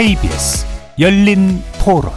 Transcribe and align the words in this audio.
KBS 0.00 0.64
열린 0.98 1.62
토론 1.78 2.10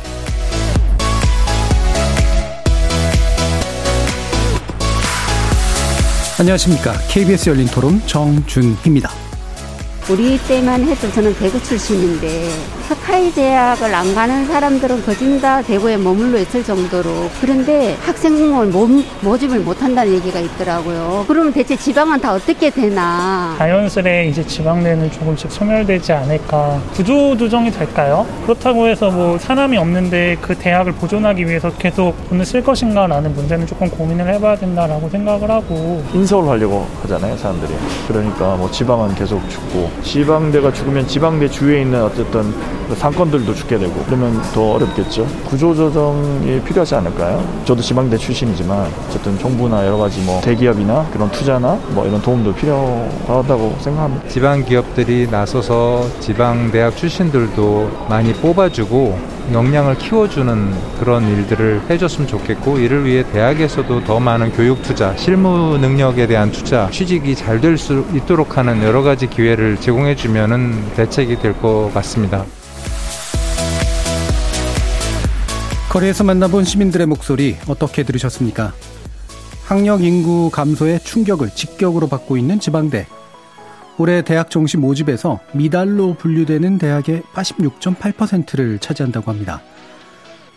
안녕하십니까. 6.40 6.94
KBS 7.10 7.50
열린 7.50 7.68
토론 7.68 8.02
정준희입니다. 8.08 9.12
우리 10.10 10.38
때만 10.48 10.86
해도 10.86 11.12
저는 11.12 11.36
대구 11.36 11.62
출신인데 11.62 12.54
스카이 13.04 13.34
대학을 13.34 13.94
안 13.94 14.16
가는 14.16 14.46
사람들은 14.46 15.04
거진 15.04 15.42
다 15.42 15.62
대구에 15.62 15.98
머물러 15.98 16.40
있을 16.40 16.64
정도로 16.64 17.30
그런데 17.42 17.98
학생을 18.02 18.68
모집을 19.22 19.60
못한다는 19.60 20.14
얘기가 20.14 20.40
있더라고요. 20.40 21.26
그러면 21.28 21.52
대체 21.52 21.76
지방은 21.76 22.22
다 22.22 22.34
어떻게 22.34 22.70
되나? 22.70 23.56
자연스레 23.58 24.30
이제 24.30 24.46
지방대는 24.46 25.12
조금씩 25.12 25.52
소멸되지 25.52 26.14
않을까. 26.14 26.82
구조 26.94 27.36
조정이 27.36 27.70
될까요? 27.72 28.26
그렇다고 28.44 28.88
해서 28.88 29.12
뭐 29.12 29.38
사람이 29.38 29.78
없는데 29.78 30.38
그 30.40 30.56
대학을 30.56 30.94
보존하기 30.94 31.46
위해서 31.46 31.70
계속 31.74 32.16
돈을 32.30 32.46
쓸 32.46 32.64
것인가라는 32.64 33.34
문제는 33.36 33.68
조금 33.68 33.90
고민을 33.90 34.34
해봐야 34.34 34.56
된다라고 34.56 35.10
생각을 35.10 35.52
하고 35.52 36.02
인서울 36.14 36.48
하려고 36.48 36.88
하잖아요 37.02 37.36
사람들이 37.36 37.74
그러니까 38.08 38.56
뭐 38.56 38.72
지방은 38.72 39.14
계속 39.16 39.42
죽고 39.50 39.92
지방대가 40.04 40.72
죽으면 40.72 41.06
지방대 41.06 41.50
주위에 41.50 41.82
있는 41.82 42.02
어쨌든 42.02 42.54
그 42.88 42.93
상권들도 42.96 43.54
죽게 43.54 43.78
되고 43.78 43.94
그러면 44.06 44.42
더 44.54 44.74
어렵겠죠. 44.74 45.26
구조조정이 45.46 46.62
필요하지 46.62 46.96
않을까요? 46.96 47.44
저도 47.66 47.82
지방대 47.82 48.18
출신이지만 48.18 48.92
어쨌든 49.08 49.38
정부나 49.40 49.86
여러 49.86 49.98
가지 49.98 50.20
뭐 50.22 50.40
대기업이나 50.42 51.06
그런 51.12 51.30
투자나 51.32 51.78
뭐 51.90 52.06
이런 52.06 52.22
도움도 52.22 52.54
필요하다고 52.56 53.78
생각합니다. 53.80 54.28
지방 54.28 54.64
기업들이 54.66 55.28
나서서 55.30 56.08
지방 56.20 56.72
대학 56.72 56.96
출신들도 56.96 58.06
많이 58.10 58.34
뽑아주고 58.34 59.34
역량을 59.52 59.98
키워주는 59.98 60.74
그런 61.02 61.28
일들을 61.28 61.82
해줬으면 61.90 62.28
좋겠고 62.30 62.78
이를 62.80 63.04
위해 63.06 63.24
대학에서도 63.34 64.06
더 64.06 64.18
많은 64.20 64.54
교육 64.54 64.82
투자, 64.84 65.14
실무 65.18 65.78
능력에 65.78 66.28
대한 66.28 66.50
투자, 66.52 66.90
취직이 66.92 67.36
잘 67.36 67.60
될 67.60 67.78
수 67.78 68.06
있도록 68.14 68.58
하는 68.58 68.82
여러 68.84 69.02
가지 69.02 69.28
기회를 69.28 69.78
제공해주면은 69.82 70.94
대책이 70.96 71.40
될 71.40 71.54
것 71.54 71.92
같습니다. 71.94 72.46
거리에서 75.94 76.24
만나본 76.24 76.64
시민들의 76.64 77.06
목소리 77.06 77.56
어떻게 77.68 78.02
들으셨습니까? 78.02 78.74
학력 79.66 80.04
인구 80.04 80.50
감소의 80.50 81.00
충격을 81.02 81.52
직격으로 81.52 82.08
받고 82.08 82.36
있는 82.36 82.60
지방대. 82.60 83.06
올해 84.00 84.24
대학 84.24 84.50
정시 84.50 84.78
모집에서 84.78 85.40
미달로 85.54 86.16
분류되는 86.16 86.80
대학의 86.80 87.22
86.8%를 87.36 88.80
차지한다고 88.80 89.30
합니다. 89.30 89.62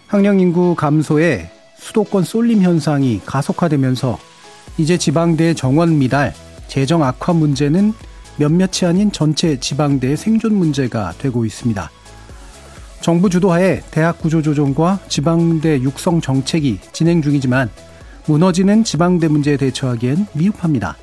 학령 0.06 0.40
인구 0.40 0.74
감소에 0.74 1.50
수도권 1.76 2.24
쏠림 2.24 2.62
현상이 2.62 3.20
가속화되면서 3.26 4.18
이제 4.78 4.96
지방대 4.96 5.52
정원 5.52 5.98
미달, 5.98 6.32
재정 6.66 7.02
악화 7.02 7.34
문제는 7.34 7.92
몇몇이 8.38 8.86
아닌 8.86 9.12
전체 9.12 9.60
지방대의 9.60 10.16
생존 10.16 10.54
문제가 10.54 11.12
되고 11.18 11.44
있습니다. 11.44 11.90
정부 13.00 13.30
주도하에 13.30 13.82
대학 13.90 14.18
구조 14.18 14.42
조정과 14.42 15.00
지방대 15.08 15.80
육성 15.82 16.20
정책이 16.20 16.80
진행 16.92 17.22
중이지만 17.22 17.70
무너지는 18.26 18.82
지방대 18.82 19.28
문제에 19.28 19.56
대처하기엔 19.56 20.26
미흡합니다. 20.32 20.96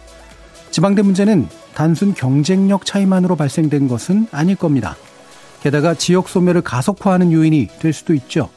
지방대 0.71 1.01
문제는 1.01 1.47
단순 1.73 2.13
경쟁력 2.13 2.85
차이만으로 2.85 3.35
발생된 3.35 3.87
것은 3.87 4.27
아닐 4.31 4.55
겁니다. 4.55 4.95
게다가 5.61 5.93
지역 5.93 6.27
소멸을 6.27 6.61
가속화하는 6.61 7.31
요인이 7.31 7.69
될 7.79 7.93
수도 7.93 8.13
있죠. 8.13 8.49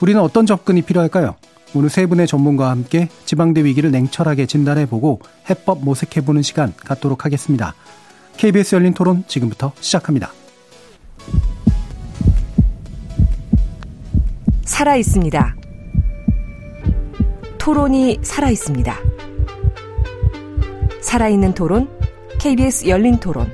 우리는 0.00 0.20
어떤 0.20 0.46
접근이 0.46 0.82
필요할까요? 0.82 1.36
오늘 1.74 1.90
세 1.90 2.06
분의 2.06 2.26
전문가와 2.26 2.70
함께 2.70 3.08
지방대 3.24 3.64
위기를 3.64 3.90
냉철하게 3.90 4.46
진단해보고 4.46 5.20
해법 5.48 5.84
모색해보는 5.84 6.42
시간 6.42 6.74
갖도록 6.76 7.24
하겠습니다. 7.24 7.74
KBS 8.36 8.76
열린 8.76 8.94
토론 8.94 9.24
지금부터 9.26 9.72
시작합니다. 9.80 10.32
살아 14.68 14.96
있습니다. 14.96 15.56
토론이 17.56 18.18
살아 18.22 18.50
있습니다. 18.50 18.96
살아있는 21.00 21.54
토론, 21.54 21.88
KBS 22.38 22.86
열린 22.86 23.18
토론. 23.18 23.50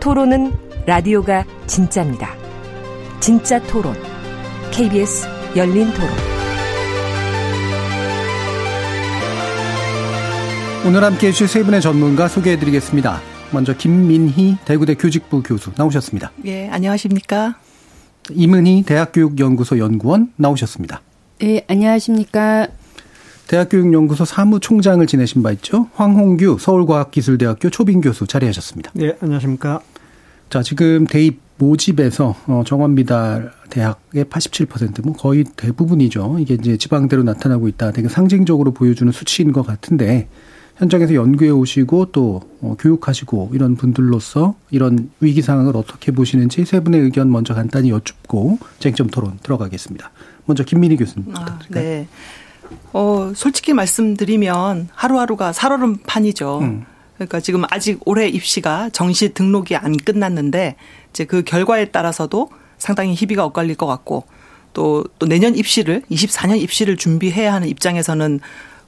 토론은 0.00 0.52
라디오가 0.86 1.44
진짜입니다. 1.66 2.34
진짜 3.20 3.62
토론, 3.64 3.94
KBS 4.72 5.28
열린 5.54 5.92
토론. 5.92 6.08
오늘 10.86 11.04
함께 11.04 11.28
해주실 11.28 11.48
세 11.48 11.62
분의 11.62 11.82
전문가 11.82 12.28
소개해 12.28 12.58
드리겠습니다. 12.58 13.20
먼저 13.52 13.76
김민희 13.76 14.56
대구대 14.64 14.94
교직부 14.94 15.42
교수 15.42 15.70
나오셨습니다. 15.76 16.32
예, 16.46 16.70
안녕하십니까. 16.70 17.56
이문희 18.30 18.84
대학교육연구소 18.84 19.78
연구원 19.78 20.32
나오셨습니다. 20.36 21.02
네, 21.40 21.64
안녕하십니까. 21.68 22.68
대학교육연구소 23.48 24.24
사무총장을 24.24 25.04
지내신 25.06 25.42
바 25.42 25.50
있죠. 25.52 25.88
황홍규 25.94 26.58
서울과학기술대학교 26.60 27.70
초빙교수 27.70 28.26
자리하셨습니다. 28.26 28.92
네, 28.94 29.16
안녕하십니까. 29.20 29.80
자, 30.50 30.62
지금 30.62 31.06
대입 31.06 31.40
모집에서 31.58 32.34
어, 32.46 32.62
정원 32.66 32.94
미달 32.94 33.52
대학의 33.68 34.24
87%, 34.24 35.04
뭐 35.04 35.14
거의 35.14 35.44
대부분이죠. 35.56 36.38
이게 36.40 36.54
이제 36.54 36.76
지방대로 36.76 37.22
나타나고 37.22 37.68
있다. 37.68 37.92
되게 37.92 38.08
상징적으로 38.08 38.72
보여주는 38.72 39.12
수치인 39.12 39.52
것 39.52 39.66
같은데 39.66 40.28
현장에서 40.80 41.14
연구해 41.14 41.50
오시고 41.50 42.06
또 42.06 42.40
어, 42.62 42.74
교육하시고 42.78 43.50
이런 43.52 43.76
분들로서 43.76 44.54
이런 44.70 45.10
위기 45.20 45.42
상황을 45.42 45.76
어떻게 45.76 46.10
보시는지 46.10 46.64
세 46.64 46.80
분의 46.80 47.02
의견 47.02 47.30
먼저 47.30 47.54
간단히 47.54 47.90
여쭙고 47.90 48.58
쟁점 48.78 49.08
토론 49.08 49.38
들어가겠습니다. 49.42 50.10
먼저 50.46 50.64
김민희 50.64 50.96
교수님 50.96 51.36
아, 51.36 51.58
네. 51.68 52.08
어, 52.94 53.32
솔직히 53.36 53.74
말씀드리면 53.74 54.88
하루하루가 54.94 55.52
살얼음판이죠. 55.52 56.58
음. 56.60 56.84
그러니까 57.16 57.40
지금 57.40 57.64
아직 57.68 58.00
올해 58.06 58.26
입시가 58.28 58.88
정시 58.88 59.34
등록이 59.34 59.76
안 59.76 59.94
끝났는데 59.98 60.76
이제 61.10 61.26
그 61.26 61.42
결과에 61.42 61.90
따라서도 61.90 62.48
상당히 62.78 63.12
희비가 63.14 63.44
엇갈릴 63.44 63.76
것 63.76 63.86
같고 63.86 64.24
또, 64.72 65.04
또 65.18 65.26
내년 65.26 65.54
입시를 65.56 66.02
24년 66.10 66.58
입시를 66.58 66.96
준비해야 66.96 67.52
하는 67.52 67.68
입장에서는 67.68 68.40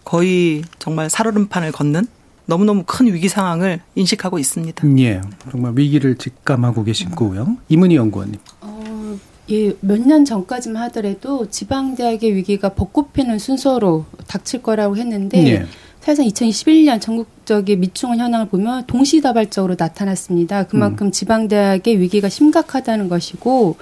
거의 0.05 0.63
정말 0.79 1.09
살얼음판을 1.11 1.73
걷는 1.73 2.07
너무너무 2.47 2.83
큰 2.87 3.07
위기 3.13 3.29
상황을 3.29 3.81
인식하고 3.95 4.39
있습니다. 4.39 4.99
예. 4.99 5.21
정말 5.51 5.73
위기를 5.77 6.17
직감하고 6.17 6.85
계신 6.85 7.11
거고요. 7.11 7.57
이문희 7.69 7.95
연구원님. 7.97 8.39
어, 8.61 9.17
예, 9.51 9.73
몇 9.81 9.99
년 10.01 10.25
전까지만 10.25 10.83
하더라도 10.85 11.49
지방대학의 11.49 12.35
위기가 12.35 12.71
벚꽃 12.71 13.13
피는 13.13 13.39
순서로 13.39 14.05
닥칠 14.27 14.63
거라고 14.63 14.97
했는데 14.97 15.47
예. 15.47 15.67
사실상 16.01 16.27
2021년 16.27 17.01
전국적인 17.01 17.79
미충원 17.79 18.19
현황을 18.19 18.49
보면 18.49 18.87
동시다발적으로 18.87 19.77
나타났습니다. 19.79 20.65
그만큼 20.67 21.07
음. 21.07 21.13
지방대학의 21.13 22.01
위기가 22.01 22.29
심각하다는 22.29 23.09
것이고 23.09 23.77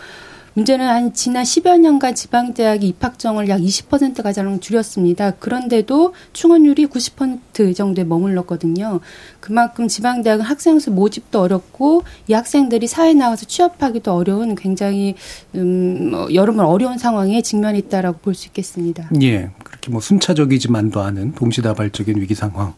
문제는 0.60 0.86
한 0.86 1.14
지난 1.14 1.42
10여 1.42 1.78
년간 1.78 2.14
지방대학이 2.14 2.86
입학정을 2.88 3.48
약 3.48 3.60
20% 3.60 4.22
가량 4.22 4.60
줄였습니다. 4.60 5.30
그런데도 5.32 6.14
충원율이 6.34 6.86
90% 6.86 7.74
정도에 7.74 8.04
머물렀거든요. 8.04 9.00
그만큼 9.40 9.88
지방대학은 9.88 10.44
학생수 10.44 10.90
모집도 10.90 11.40
어렵고 11.40 12.02
이 12.28 12.34
학생들이 12.34 12.88
사회에 12.88 13.14
나가서 13.14 13.46
취업하기도 13.46 14.12
어려운 14.12 14.54
굉장히 14.54 15.14
음, 15.54 16.10
뭐 16.10 16.34
여러모로 16.34 16.68
어려운 16.68 16.98
상황에 16.98 17.40
직면했다라고 17.40 18.18
볼 18.18 18.34
수 18.34 18.46
있겠습니다. 18.48 19.08
예, 19.22 19.50
그렇게 19.64 19.90
뭐 19.90 20.00
순차적이지만도 20.00 21.00
않은 21.00 21.32
동시다발적인 21.32 22.20
위기 22.20 22.34
상황. 22.34 22.74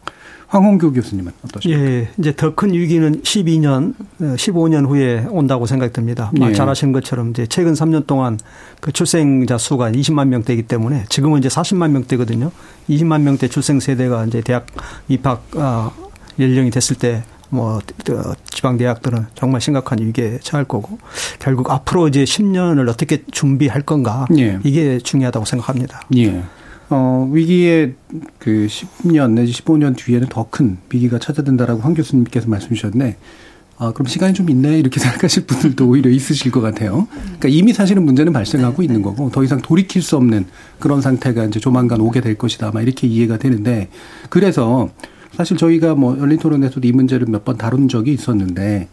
황홍규 0.53 0.93
교수님은 0.93 1.31
어떠십니까? 1.45 1.83
예, 1.83 2.09
이제 2.19 2.35
더 2.35 2.53
큰 2.53 2.73
위기는 2.73 3.21
12년, 3.23 3.95
15년 4.19 4.85
어, 4.85 4.87
후에 4.89 5.25
온다고 5.29 5.65
생각됩니다. 5.65 6.31
예. 6.39 6.53
잘 6.53 6.69
아시는 6.69 6.93
것처럼 6.93 7.31
이제 7.31 7.47
최근 7.47 7.73
3년 7.73 8.05
동안 8.05 8.39
그 8.79 8.91
출생자 8.91 9.57
수가 9.57 9.91
20만 9.91 10.27
명대이기 10.27 10.63
때문에 10.63 11.05
지금은 11.09 11.39
이제 11.39 11.49
40만 11.49 11.89
명대거든요. 11.89 12.51
20만 12.87 13.21
명대 13.21 13.47
출생 13.47 13.79
세대가 13.79 14.25
이제 14.25 14.41
대학 14.41 14.67
입학 15.07 15.43
아, 15.55 15.89
연령이 16.39 16.69
됐을 16.69 16.95
때 16.97 17.23
뭐, 17.49 17.79
지방 18.49 18.77
대학들은 18.77 19.27
정말 19.35 19.61
심각한 19.61 19.99
위기에 19.99 20.39
처할 20.41 20.65
거고, 20.65 20.97
결국 21.37 21.69
앞으로 21.69 22.07
이제 22.07 22.23
10년을 22.23 22.89
어떻게 22.89 23.23
준비할 23.29 23.83
건가, 23.83 24.25
예. 24.39 24.59
이게 24.63 24.97
중요하다고 24.97 25.45
생각합니다. 25.45 26.01
예. 26.17 26.43
어, 26.89 27.29
위기의 27.31 27.93
그 28.39 28.67
10년 28.69 29.31
내지 29.31 29.51
15년 29.53 29.95
뒤에는 29.97 30.27
더 30.29 30.47
큰 30.49 30.77
위기가 30.91 31.17
찾아든다라고 31.17 31.81
황 31.81 31.93
교수님께서 31.93 32.47
말씀 32.47 32.69
주셨네. 32.69 33.17
아, 33.79 33.91
그럼 33.91 34.05
시간이 34.05 34.33
좀 34.35 34.49
있네 34.49 34.77
이렇게 34.79 34.99
생각하실 35.01 35.45
분들도 35.47 35.87
오히려 35.87 36.11
있으실 36.11 36.51
것 36.51 36.61
같아요. 36.61 37.07
그러니까 37.23 37.47
이미 37.49 37.73
사실은 37.73 38.03
문제는 38.03 38.31
발생하고 38.31 38.77
네, 38.77 38.85
있는 38.85 38.97
네. 38.97 39.03
거고 39.03 39.31
더 39.31 39.43
이상 39.43 39.61
돌이킬 39.61 40.01
수 40.01 40.15
없는 40.17 40.45
그런 40.79 41.01
상태가 41.01 41.45
이제 41.45 41.59
조만간 41.59 41.99
오게 42.01 42.21
될 42.21 42.35
것이다. 42.37 42.67
아마 42.67 42.81
이렇게 42.81 43.07
이해가 43.07 43.37
되는데 43.39 43.89
그래서 44.29 44.89
사실 45.31 45.57
저희가 45.57 45.95
뭐 45.95 46.17
열린 46.19 46.37
토론에서도 46.37 46.87
이 46.87 46.91
문제를 46.91 47.25
몇 47.27 47.43
번 47.45 47.57
다룬 47.57 47.87
적이 47.87 48.13
있었는데 48.13 48.89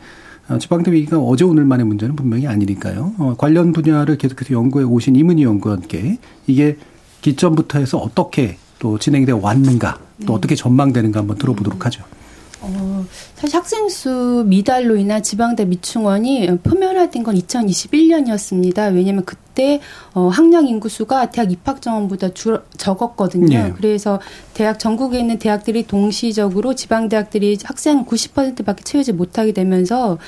어, 0.48 0.58
지방대 0.58 0.90
위기가 0.90 1.18
어제 1.18 1.44
오늘만의 1.44 1.84
문제는 1.86 2.16
분명히 2.16 2.46
아니니까요. 2.46 3.12
어, 3.18 3.34
관련 3.36 3.72
분야를 3.72 4.16
계속해서 4.16 4.54
연구해 4.54 4.84
오신 4.86 5.14
이문희 5.14 5.42
연구원께 5.42 6.18
이게 6.46 6.78
기점부터 7.20 7.78
해서 7.78 7.98
어떻게 7.98 8.56
또 8.78 8.98
진행되어 8.98 9.38
왔는가 9.40 9.98
또 10.26 10.26
네. 10.26 10.32
어떻게 10.32 10.54
전망되는가 10.54 11.20
한번 11.20 11.38
들어보도록 11.38 11.86
하죠. 11.86 12.02
어, 12.62 13.06
사실 13.34 13.56
학생 13.56 13.88
수 13.88 14.44
미달로 14.46 14.96
인한 14.96 15.22
지방대 15.22 15.64
미충원이 15.64 16.58
표면화된 16.62 17.22
건 17.22 17.34
2021년이었습니다. 17.36 18.94
왜냐하면 18.94 19.24
그때 19.24 19.80
어, 20.12 20.28
학령 20.28 20.66
인구수가 20.66 21.30
대학 21.30 21.50
입학 21.50 21.80
정원보다 21.80 22.34
줄, 22.34 22.62
적었거든요. 22.76 23.46
네. 23.48 23.72
그래서 23.76 24.20
대학 24.52 24.78
전국에 24.78 25.18
있는 25.20 25.38
대학들이 25.38 25.86
동시적으로 25.86 26.74
지방 26.74 27.08
대학들이 27.08 27.58
학생 27.64 28.04
90%밖에 28.04 28.84
채우지 28.84 29.12
못하게 29.12 29.52
되면서 29.52 30.18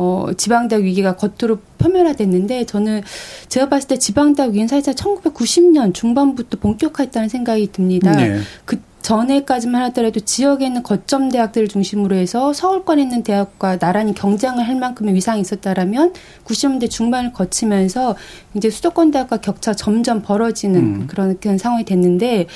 어, 0.00 0.28
지방대학 0.36 0.84
위기가 0.84 1.16
겉으로 1.16 1.58
표면화됐는데 1.78 2.66
저는 2.66 3.02
제가 3.48 3.68
봤을 3.68 3.88
때 3.88 3.98
지방대학 3.98 4.50
위기는 4.50 4.68
사실 4.68 4.94
1990년 4.94 5.92
중반부터 5.92 6.58
본격화했다는 6.60 7.28
생각이 7.28 7.72
듭니다. 7.72 8.12
네. 8.12 8.38
그 8.64 8.80
전에까지만 9.02 9.82
하더라도 9.84 10.20
지역에 10.20 10.66
있는 10.66 10.82
거점 10.84 11.30
대학들을 11.30 11.66
중심으로 11.66 12.14
해서 12.14 12.52
서울권에 12.52 13.02
있는 13.02 13.22
대학과 13.24 13.78
나란히 13.78 14.14
경쟁을 14.14 14.68
할 14.68 14.76
만큼의 14.76 15.14
위상이 15.14 15.40
있었다라면 15.40 16.12
90년대 16.44 16.90
중반을 16.90 17.32
거치면서 17.32 18.16
이제 18.54 18.70
수도권 18.70 19.10
대학과 19.10 19.38
격차 19.38 19.72
점점 19.72 20.22
벌어지는 20.22 20.80
음. 20.80 21.06
그런, 21.08 21.40
그런 21.40 21.58
상황이 21.58 21.84
됐는데 21.84 22.46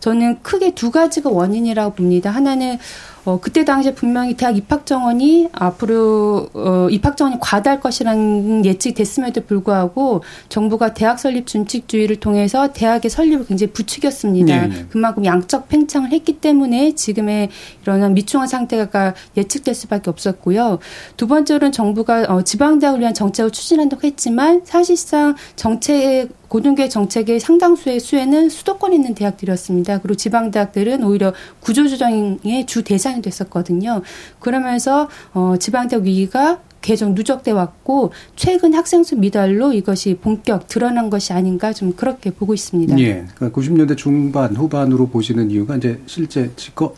저는 0.00 0.42
크게 0.42 0.74
두 0.74 0.92
가지가 0.92 1.30
원인이라고 1.30 1.94
봅니다. 1.94 2.30
하나는 2.30 2.78
어, 3.24 3.38
그때 3.40 3.64
당시에 3.64 3.94
분명히 3.94 4.34
대학 4.34 4.56
입학 4.56 4.84
정원이 4.84 5.48
앞으로 5.52 6.48
어, 6.54 6.88
입학 6.90 7.16
정원이 7.16 7.38
과다할 7.40 7.80
것이라는 7.80 8.64
예측이 8.64 8.94
됐음에도 8.94 9.42
불구하고 9.44 10.22
정부가 10.48 10.92
대학 10.94 11.20
설립 11.20 11.46
준칙주의를 11.46 12.16
통해서 12.16 12.72
대학의 12.72 13.10
설립을 13.10 13.46
굉장히 13.46 13.72
부추겼습니다. 13.72 14.66
네. 14.66 14.86
그만큼 14.90 15.24
양적 15.24 15.68
팽창을 15.68 16.10
했기 16.10 16.40
때문에 16.40 16.94
지금의 16.94 17.50
이런 17.82 18.14
미충한 18.14 18.48
상태가 18.48 19.14
예측될 19.36 19.74
수밖에 19.74 20.10
없었고요. 20.10 20.78
두 21.16 21.28
번째로는 21.28 21.70
정부가 21.72 22.24
어, 22.28 22.42
지방대학을 22.42 23.00
위한 23.00 23.14
정책을 23.14 23.50
추진한다고 23.52 24.04
했지만 24.04 24.62
사실상 24.64 25.36
정책 25.54 26.28
고등교육 26.52 26.90
정책의 26.90 27.40
상당수의 27.40 27.98
수혜는 27.98 28.50
수도권에 28.50 28.94
있는 28.94 29.14
대학들이었습니다. 29.14 30.00
그리고 30.02 30.16
지방 30.16 30.50
대학들은 30.50 31.02
오히려 31.02 31.32
구조조정의 31.60 32.66
주 32.66 32.84
대상이 32.84 33.22
됐었거든요. 33.22 34.02
그러면서 34.38 35.08
어 35.32 35.54
지방 35.58 35.88
대학 35.88 36.04
위기가 36.04 36.60
계속 36.82 37.14
누적돼 37.14 37.52
왔고 37.52 38.12
최근 38.36 38.74
학생 38.74 39.02
수 39.02 39.16
미달로 39.16 39.72
이것이 39.72 40.18
본격 40.20 40.68
드러난 40.68 41.08
것이 41.08 41.32
아닌가 41.32 41.72
좀 41.72 41.94
그렇게 41.94 42.30
보고 42.30 42.52
있습니다. 42.52 42.98
예. 42.98 43.24
그러니까 43.34 43.58
90년대 43.58 43.96
중반 43.96 44.54
후반으로 44.54 45.08
보시는 45.08 45.50
이유가 45.50 45.76
이제 45.76 46.02
실제 46.04 46.50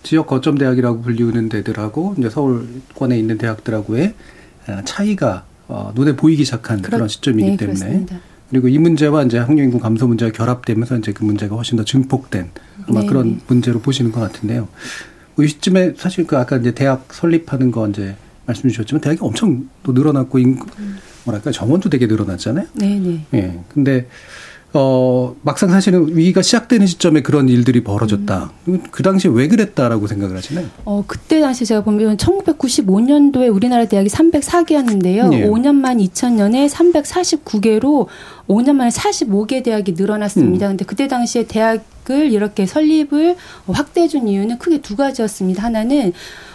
지역 0.03 0.27
거점 0.27 0.59
대학이라고 0.59 1.03
불리우는 1.03 1.49
데들하고 1.49 2.17
이제 2.19 2.29
서울권에 2.29 3.17
있는 3.17 3.39
대학들하고의 3.39 4.15
아, 4.67 4.83
차이가 4.85 5.45
어, 5.69 5.93
눈에 5.95 6.17
보이기 6.17 6.45
시작한 6.45 6.83
그런, 6.83 6.99
그런 6.99 7.09
시점이기 7.09 7.51
네, 7.51 7.57
때문에 7.57 7.79
그렇습니다. 7.79 8.34
그리고 8.51 8.69
이 8.69 8.79
문제와 8.79 9.25
이제 9.25 9.39
학령인구 9.39 9.79
감소 9.79 10.07
문제가 10.07 10.31
결합되면서 10.33 10.99
이제 10.99 11.13
그 11.13 11.25
문제가 11.25 11.57
훨씬 11.57 11.77
더 11.77 11.85
증폭된 11.85 12.51
아마 12.89 13.01
네 13.01 13.07
그런 13.07 13.41
문제로 13.47 13.81
보시는 13.81 14.13
것 14.13 14.21
같은데요. 14.21 14.69
뭐이 15.37 15.49
시점에 15.49 15.95
사실 15.97 16.27
그 16.27 16.37
아까 16.37 16.57
이제 16.57 16.73
대학 16.73 17.13
설립하는 17.13 17.71
거 17.71 17.89
이제 17.89 18.17
말씀 18.47 18.69
주셨지만 18.69 19.01
대학이 19.01 19.19
엄청 19.23 19.69
또 19.83 19.93
늘어났고 19.93 20.39
인구 20.39 20.67
뭐랄까 21.25 21.51
정원도 21.51 21.89
되게 21.89 22.07
늘어났잖아요. 22.07 22.67
네네. 22.75 23.27
예. 23.35 23.61
근데 23.73 24.07
어, 24.77 25.37
막상 25.43 25.71
사실은 25.71 26.17
위기가 26.17 26.43
시작되는 26.43 26.89
시점에 26.89 27.23
그런 27.23 27.49
일들이 27.49 27.85
벌어졌다. 27.85 28.51
음. 28.67 28.83
그 28.91 29.05
당시에 29.05 29.31
왜 29.33 29.47
그랬다라고 29.47 30.09
생각을 30.09 30.37
하시나요? 30.37 30.67
어, 30.85 31.05
그때 31.07 31.41
당시 31.41 31.65
제가 31.65 31.85
보면 31.85 32.17
1995년도에 32.17 33.55
우리나라 33.55 33.87
대학이 33.87 34.09
304개였는데요. 34.09 35.33
예. 35.33 35.47
5년 35.47 35.77
만 35.77 35.99
2000년에 35.99 36.69
349개로 36.69 38.09
5년 38.49 38.75
만에 38.75 38.91
45개 38.91 39.63
대학이 39.63 39.93
늘어났습니다. 39.93 40.67
음. 40.67 40.71
근데 40.71 40.85
그때 40.85 41.09
당시에 41.09 41.47
대학을 41.47 42.33
이렇게 42.33 42.67
설립을 42.67 43.37
확대해 43.67 44.09
준 44.09 44.29
이유는 44.29 44.59
크게 44.59 44.79
두 44.79 44.97
가지였습니다. 44.97 45.63
하나는 45.63 46.13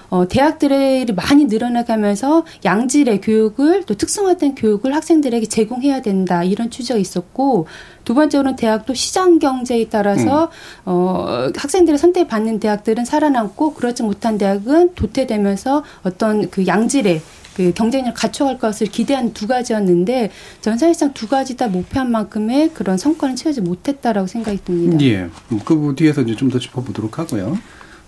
어, 0.09 0.27
대학들이 0.27 1.05
많이 1.13 1.45
늘어나가면서 1.45 2.43
양질의 2.65 3.21
교육을 3.21 3.83
또 3.83 3.93
특성화된 3.93 4.55
교육을 4.55 4.95
학생들에게 4.95 5.45
제공해야 5.45 6.01
된다 6.01 6.43
이런 6.43 6.71
취지가 6.71 6.97
있었고 6.97 7.67
두 8.05 8.15
번째로는 8.15 8.55
대학도 8.55 8.95
시장 8.95 9.37
경제에 9.37 9.87
따라서 9.89 10.45
음. 10.45 10.49
어, 10.85 11.51
학생들의 11.55 11.99
선택 11.99 12.27
받는 12.27 12.59
대학들은 12.59 13.05
살아남고 13.05 13.75
그렇지 13.75 14.01
못한 14.01 14.37
대학은 14.39 14.95
도태되면서 14.95 15.83
어떤 16.03 16.49
그 16.49 16.65
양질의 16.65 17.21
그 17.59 17.73
경쟁력을 17.73 18.13
갖춰갈 18.13 18.57
것을 18.57 18.87
기대한 18.87 19.33
두 19.33 19.45
가지였는데 19.45 20.31
전 20.61 20.77
사실상 20.77 21.11
두 21.11 21.27
가지 21.27 21.57
다 21.57 21.67
목표한 21.67 22.09
만큼의 22.09 22.69
그런 22.73 22.97
성과는 22.97 23.35
채우지 23.35 23.59
못했다라고 23.59 24.27
생각이 24.27 24.59
듭니다. 24.63 25.05
예. 25.05 25.27
그 25.65 25.93
뒤에서 25.97 26.21
이제 26.21 26.37
좀 26.37 26.49
더 26.49 26.57
짚어보도록 26.57 27.19
하고요. 27.19 27.57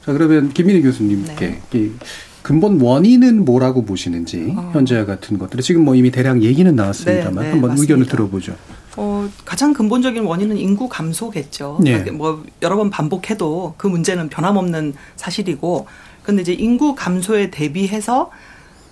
자, 0.06 0.13
그러면 0.13 0.53
김민희 0.53 0.81
교수님께 0.81 1.59
네. 1.69 1.89
근본 2.42 2.80
원인은 2.80 3.44
뭐라고 3.44 3.83
보시는지 3.83 4.53
어. 4.57 4.71
현재와 4.74 5.06
같은 5.06 5.38
것들을 5.38 5.62
지금 5.62 5.83
뭐 5.83 5.95
이미 5.95 6.12
대략 6.12 6.42
얘기는 6.42 6.74
나왔습니다만 6.74 7.36
네, 7.36 7.42
네, 7.42 7.50
한번 7.51 7.72
맞습니다. 7.72 7.93
의견을 7.93 8.05
들어보죠. 8.08 8.55
어, 8.96 9.29
가장 9.43 9.74
근본적인 9.74 10.24
원인은 10.24 10.58
인구 10.58 10.88
감소겠죠. 10.88 11.79
네. 11.84 11.91
그러니까 11.91 12.13
뭐 12.13 12.43
여러 12.62 12.77
번 12.77 12.89
반복해도 12.89 13.74
그 13.77 13.86
문제는 13.86 14.29
변함없는 14.29 14.93
사실이고 15.17 15.88
근데 16.24 16.41
이제 16.41 16.53
인구 16.53 16.96
감소에 16.96 17.51
대비해서 17.51 18.31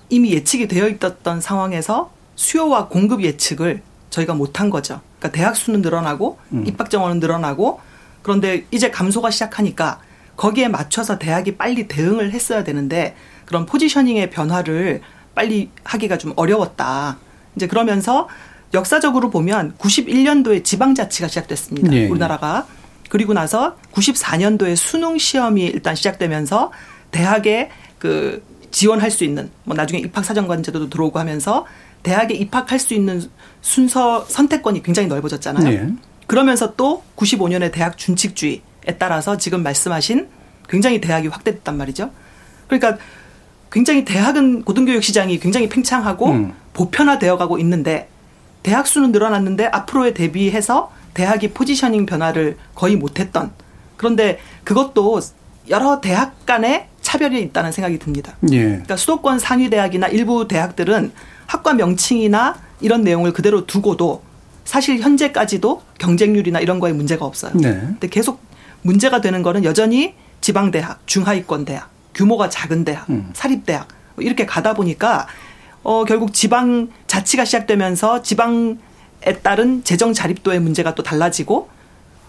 이미 0.10 0.32
예측이 0.32 0.68
되어 0.68 0.88
있었던 0.88 1.42
상황에서 1.42 2.12
수요와 2.36 2.88
공급 2.88 3.24
예측을 3.24 3.82
저희가 4.10 4.34
못한 4.34 4.70
거죠. 4.70 5.02
그러니까 5.20 5.38
대학 5.38 5.56
수는 5.56 5.82
늘어나고 5.82 6.40
음. 6.54 6.66
입학 6.66 6.90
정원은 6.90 7.20
늘어나고 7.20 7.80
그런데 8.22 8.66
이제 8.72 8.90
감소가 8.90 9.30
시작하니까 9.30 10.00
거기에 10.36 10.68
맞춰서 10.68 11.20
대학이 11.20 11.58
빨리 11.58 11.88
대응을 11.88 12.32
했어야 12.32 12.64
되는데 12.64 13.16
그런 13.46 13.66
포지셔닝의 13.66 14.30
변화를 14.30 15.02
빨리 15.36 15.70
하기가 15.84 16.18
좀 16.18 16.34
어려웠다. 16.36 17.18
이제 17.56 17.68
그러면서 17.68 18.28
역사적으로 18.74 19.30
보면 19.30 19.76
91년도에 19.78 20.64
지방자치가 20.64 21.28
시작됐습니다. 21.28 21.90
네. 21.90 22.08
우리나라가. 22.08 22.68
그리고 23.10 23.34
나서 23.34 23.76
94년도에 23.92 24.76
수능 24.76 25.18
시험이 25.18 25.66
일단 25.66 25.96
시작되면서 25.96 26.72
대학에 27.12 27.72
그 27.98 28.44
지원할 28.72 29.12
수 29.12 29.24
있는 29.24 29.50
뭐 29.64 29.76
나중에 29.76 30.00
입학 30.00 30.24
사정관 30.26 30.64
제도도 30.64 30.90
들어오고 30.90 31.20
하면서 31.20 31.66
대학에 32.04 32.34
입학할 32.34 32.80
수 32.80 32.94
있는 32.94 33.22
순서 33.62 34.26
선택권이 34.26 34.84
굉장히 34.84 35.08
넓어졌잖아요. 35.08 35.70
네. 35.70 35.94
그러면서 36.28 36.76
또 36.76 37.04
95년에 37.16 37.72
대학 37.72 37.98
준칙주의 37.98 38.62
에 38.88 38.98
따라서 38.98 39.38
지금 39.38 39.62
말씀하신 39.62 40.28
굉장히 40.70 41.02
대학이 41.02 41.28
확대됐단 41.28 41.76
말이죠. 41.76 42.12
그러니까 42.68 42.98
굉장히 43.72 44.06
대학은 44.06 44.64
고등교육 44.64 45.04
시장이 45.04 45.40
굉장히 45.40 45.68
팽창하고 45.68 46.28
음. 46.28 46.54
보편화되어 46.74 47.38
가고 47.38 47.60
있는데 47.60 48.10
대학 48.64 48.88
수는 48.88 49.12
늘어났는데 49.12 49.66
앞으로에 49.66 50.14
대비해서 50.14 50.92
대학이 51.14 51.52
포지셔닝 51.52 52.06
변화를 52.06 52.58
거의 52.76 52.96
못했던 52.96 53.52
그런데 53.98 54.40
그것도 54.64 55.20
여러 55.70 56.00
대학 56.00 56.46
간의 56.46 56.88
차별이 57.10 57.42
있다는 57.42 57.72
생각이 57.72 57.98
듭니다. 57.98 58.36
예. 58.52 58.62
그러니까 58.62 58.96
수도권 58.96 59.40
상위 59.40 59.72
대학이나 59.72 60.08
일부 60.10 60.48
대학들은 60.48 61.12
학과 61.48 61.74
명칭이나 61.74 62.56
이런 62.82 63.02
내용을 63.02 63.34
그대로 63.34 63.66
두고도 63.66 64.22
사실 64.64 65.00
현재까지도 65.00 65.82
경쟁률이나 65.98 66.60
이런 66.60 66.80
거에 66.80 66.94
문제가 66.94 67.26
없어요. 67.26 67.54
네. 67.56 67.72
근데 67.72 68.08
계속 68.10 68.40
문제가 68.84 69.22
되는 69.22 69.42
거는 69.42 69.64
여전히 69.64 70.14
지방 70.40 70.70
대학, 70.70 71.00
중하위권 71.08 71.66
대학, 71.66 71.90
규모가 72.14 72.50
작은 72.50 72.86
대학, 72.86 73.10
음. 73.10 73.32
사립 73.34 73.66
대학 73.66 73.88
뭐 74.14 74.24
이렇게 74.24 74.46
가다 74.46 74.76
보니까 74.76 75.26
어 75.82 76.06
결국 76.06 76.32
지방 76.32 76.90
자치가 77.08 77.44
시작되면서 77.44 78.22
지방에 78.22 78.76
따른 79.42 79.84
재정 79.84 80.14
자립도의 80.14 80.60
문제가 80.60 80.94
또 80.94 81.02
달라지고 81.02 81.70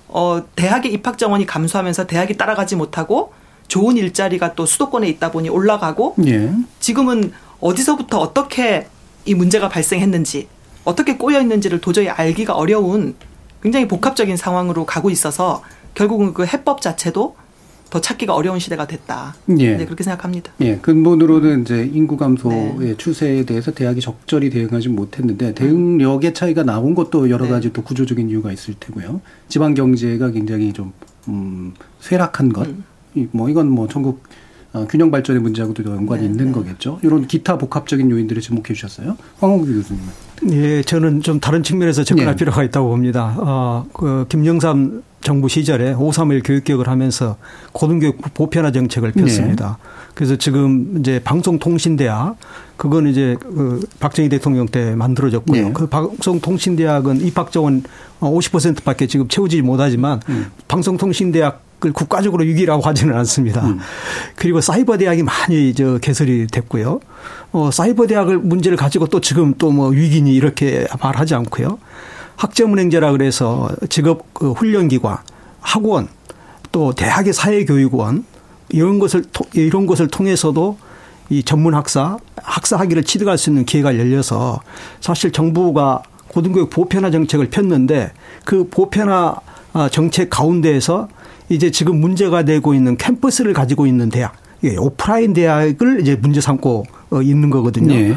어 0.08 0.42
대학의 0.56 0.90
입학 0.94 1.18
정원이 1.18 1.44
감소하면서 1.44 2.06
대학이 2.06 2.38
따라가지 2.38 2.76
못하고 2.76 3.34
좋은 3.70 3.96
일자리가 3.96 4.54
또 4.54 4.66
수도권에 4.66 5.08
있다 5.08 5.30
보니 5.30 5.48
올라가고 5.48 6.16
예. 6.26 6.52
지금은 6.80 7.32
어디서부터 7.60 8.18
어떻게 8.18 8.88
이 9.24 9.34
문제가 9.34 9.68
발생했는지 9.68 10.48
어떻게 10.84 11.16
꼬여 11.16 11.40
있는지를 11.40 11.80
도저히 11.80 12.08
알기가 12.08 12.54
어려운 12.54 13.14
굉장히 13.62 13.86
복합적인 13.86 14.36
상황으로 14.36 14.86
가고 14.86 15.08
있어서 15.08 15.62
결국은 15.94 16.34
그 16.34 16.44
해법 16.44 16.82
자체도 16.82 17.36
더 17.90 18.00
찾기가 18.00 18.34
어려운 18.34 18.58
시대가 18.58 18.86
됐다. 18.86 19.34
예. 19.58 19.76
네, 19.76 19.84
그렇게 19.84 20.02
생각합니다. 20.04 20.52
예, 20.60 20.76
근본으로는 20.76 21.62
이제 21.62 21.88
인구 21.92 22.16
감소의 22.16 22.76
네. 22.78 22.96
추세에 22.96 23.44
대해서 23.44 23.72
대학이 23.72 24.00
적절히 24.00 24.48
대응하지 24.50 24.88
못했는데 24.88 25.54
대응력의 25.54 26.34
차이가 26.34 26.62
나온 26.62 26.94
것도 26.94 27.30
여러 27.30 27.44
네. 27.46 27.50
가지 27.50 27.72
또 27.72 27.82
구조적인 27.82 28.30
이유가 28.30 28.52
있을 28.52 28.74
테고요. 28.78 29.20
지방 29.48 29.74
경제가 29.74 30.30
굉장히 30.30 30.72
좀 30.72 30.92
음, 31.28 31.74
쇠락한 32.00 32.52
것, 32.52 32.68
음. 32.68 32.84
뭐 33.32 33.48
이건 33.48 33.68
뭐 33.68 33.88
전국 33.88 34.22
어, 34.72 34.86
균형 34.88 35.10
발전의 35.10 35.42
문제하고도 35.42 35.90
연관이 35.90 36.22
네, 36.22 36.28
있는 36.28 36.46
네. 36.46 36.52
거겠죠. 36.52 37.00
이런 37.02 37.26
기타 37.26 37.58
복합적인 37.58 38.08
요인들을 38.10 38.40
지목해 38.40 38.72
주셨어요. 38.72 39.16
황홍규 39.40 39.66
교수님. 39.66 40.00
예, 40.52 40.82
저는 40.82 41.22
좀 41.22 41.40
다른 41.40 41.62
측면에서 41.62 42.04
접근할 42.04 42.34
예. 42.34 42.36
필요가 42.36 42.62
있다고 42.62 42.88
봅니다. 42.88 43.34
어, 43.38 43.86
그 43.92 44.26
김영삼 44.28 45.02
정부 45.22 45.48
시절에 45.48 45.92
531 45.92 46.42
교육개혁을 46.42 46.88
하면서 46.88 47.36
고등교육 47.72 48.32
보편화 48.32 48.70
정책을 48.70 49.12
폈습니다. 49.12 49.78
네. 49.82 49.90
그래서 50.14 50.36
지금 50.36 50.96
이제 50.98 51.20
방송통신대학 51.22 52.36
그건 52.76 53.06
이제 53.08 53.36
그 53.40 53.86
박정희 53.98 54.28
대통령 54.30 54.66
때 54.66 54.94
만들어졌고요. 54.94 55.62
네. 55.62 55.72
그 55.74 55.88
방송통신대학은 55.88 57.20
입학 57.20 57.52
정원 57.52 57.82
50%밖에 58.20 59.06
지금 59.06 59.28
채우지 59.28 59.60
못하지만 59.62 60.20
음. 60.28 60.46
방송통신대학 60.68 61.69
을 61.82 61.92
국가적으로 61.92 62.44
위기라고 62.44 62.82
하지는 62.82 63.16
않습니다. 63.18 63.66
음. 63.66 63.78
그리고 64.36 64.60
사이버 64.60 64.98
대학이 64.98 65.22
많이 65.22 65.72
저 65.72 65.96
개설이 65.98 66.46
됐고요. 66.48 67.00
어, 67.52 67.70
사이버 67.72 68.06
대학을 68.06 68.38
문제를 68.38 68.76
가지고 68.76 69.06
또 69.06 69.20
지금 69.20 69.54
또 69.54 69.70
뭐 69.70 69.88
위기니 69.88 70.34
이렇게 70.34 70.86
말하지 71.00 71.34
않고요. 71.36 71.78
학점은행제라 72.36 73.12
그래서 73.12 73.68
직업 73.88 74.34
그 74.34 74.52
훈련기관, 74.52 75.18
학원, 75.60 76.08
또 76.72 76.92
대학의 76.92 77.32
사회교육원 77.32 78.24
이런 78.70 78.98
것을 78.98 79.24
이런 79.54 79.86
것을 79.86 80.08
통해서도 80.08 80.76
이 81.28 81.42
전문 81.44 81.74
학사, 81.74 82.18
학사 82.36 82.76
학위를 82.76 83.04
취득할 83.04 83.38
수 83.38 83.50
있는 83.50 83.64
기회가 83.64 83.96
열려서 83.96 84.60
사실 85.00 85.30
정부가 85.32 86.02
고등교육 86.28 86.70
보편화 86.70 87.10
정책을 87.10 87.50
폈는데 87.50 88.12
그 88.44 88.68
보편화 88.68 89.36
아, 89.72 89.88
정책 89.88 90.30
가운데에서 90.30 91.08
이제 91.50 91.70
지금 91.70 92.00
문제가 92.00 92.44
되고 92.44 92.72
있는 92.72 92.96
캠퍼스를 92.96 93.52
가지고 93.52 93.86
있는 93.86 94.08
대학, 94.08 94.34
오프라인 94.78 95.32
대학을 95.34 96.00
이제 96.00 96.16
문제 96.16 96.40
삼고 96.40 96.86
어, 97.10 97.22
있는 97.22 97.50
거거든요. 97.50 97.92
네. 97.92 98.14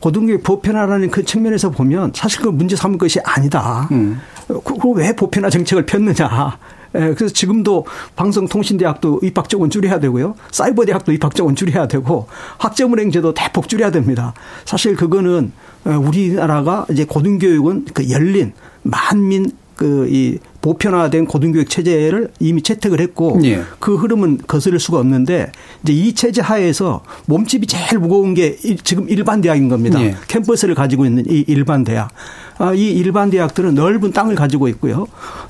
고등교육 0.00 0.42
보편화라는 0.42 1.10
그 1.10 1.24
측면에서 1.24 1.70
보면 1.70 2.12
사실 2.14 2.40
그 2.40 2.48
문제 2.48 2.74
삼을 2.74 2.96
것이 2.96 3.20
아니다. 3.22 3.86
음. 3.92 4.18
그거 4.48 4.88
왜 4.90 5.14
보편화 5.14 5.50
정책을 5.50 5.84
폈느냐. 5.86 6.58
예, 6.96 7.14
그래서 7.14 7.28
지금도 7.28 7.86
방송통신대학도 8.16 9.20
입학정원 9.22 9.70
줄여야 9.70 10.00
되고요. 10.00 10.34
사이버대학도 10.50 11.12
입학정원 11.12 11.54
줄여야 11.54 11.86
되고 11.86 12.26
학점은행제도 12.58 13.34
대폭 13.34 13.68
줄여야 13.68 13.90
됩니다. 13.92 14.34
사실 14.64 14.96
그거는 14.96 15.52
어, 15.84 15.90
우리나라가 15.90 16.86
이제 16.90 17.04
고등교육은 17.04 17.86
그 17.94 18.10
열린 18.10 18.52
만민 18.82 19.52
그이 19.76 20.38
보편화된 20.60 21.26
고등교육 21.26 21.70
체제를 21.70 22.28
이미 22.38 22.62
채택을 22.62 23.00
했고 23.00 23.40
예. 23.44 23.62
그 23.78 23.96
흐름은 23.96 24.40
거스를 24.46 24.78
수가 24.78 24.98
없는데 24.98 25.52
이제 25.82 25.92
이 25.92 26.12
체제 26.14 26.42
하에서 26.42 27.02
몸집이 27.26 27.66
제일 27.66 27.98
무거운 27.98 28.34
게 28.34 28.56
지금 28.84 29.08
일반 29.08 29.40
대학인 29.40 29.68
겁니다. 29.68 30.00
예. 30.02 30.14
캠퍼스를 30.28 30.74
가지고 30.74 31.06
있는 31.06 31.24
이 31.28 31.44
일반 31.46 31.84
대학. 31.84 32.10
아, 32.58 32.74
이 32.74 32.90
일반 32.90 33.30
대학들은 33.30 33.74
넓은 33.74 34.12
땅을 34.12 34.34
가지고 34.34 34.68
있고요. 34.68 35.06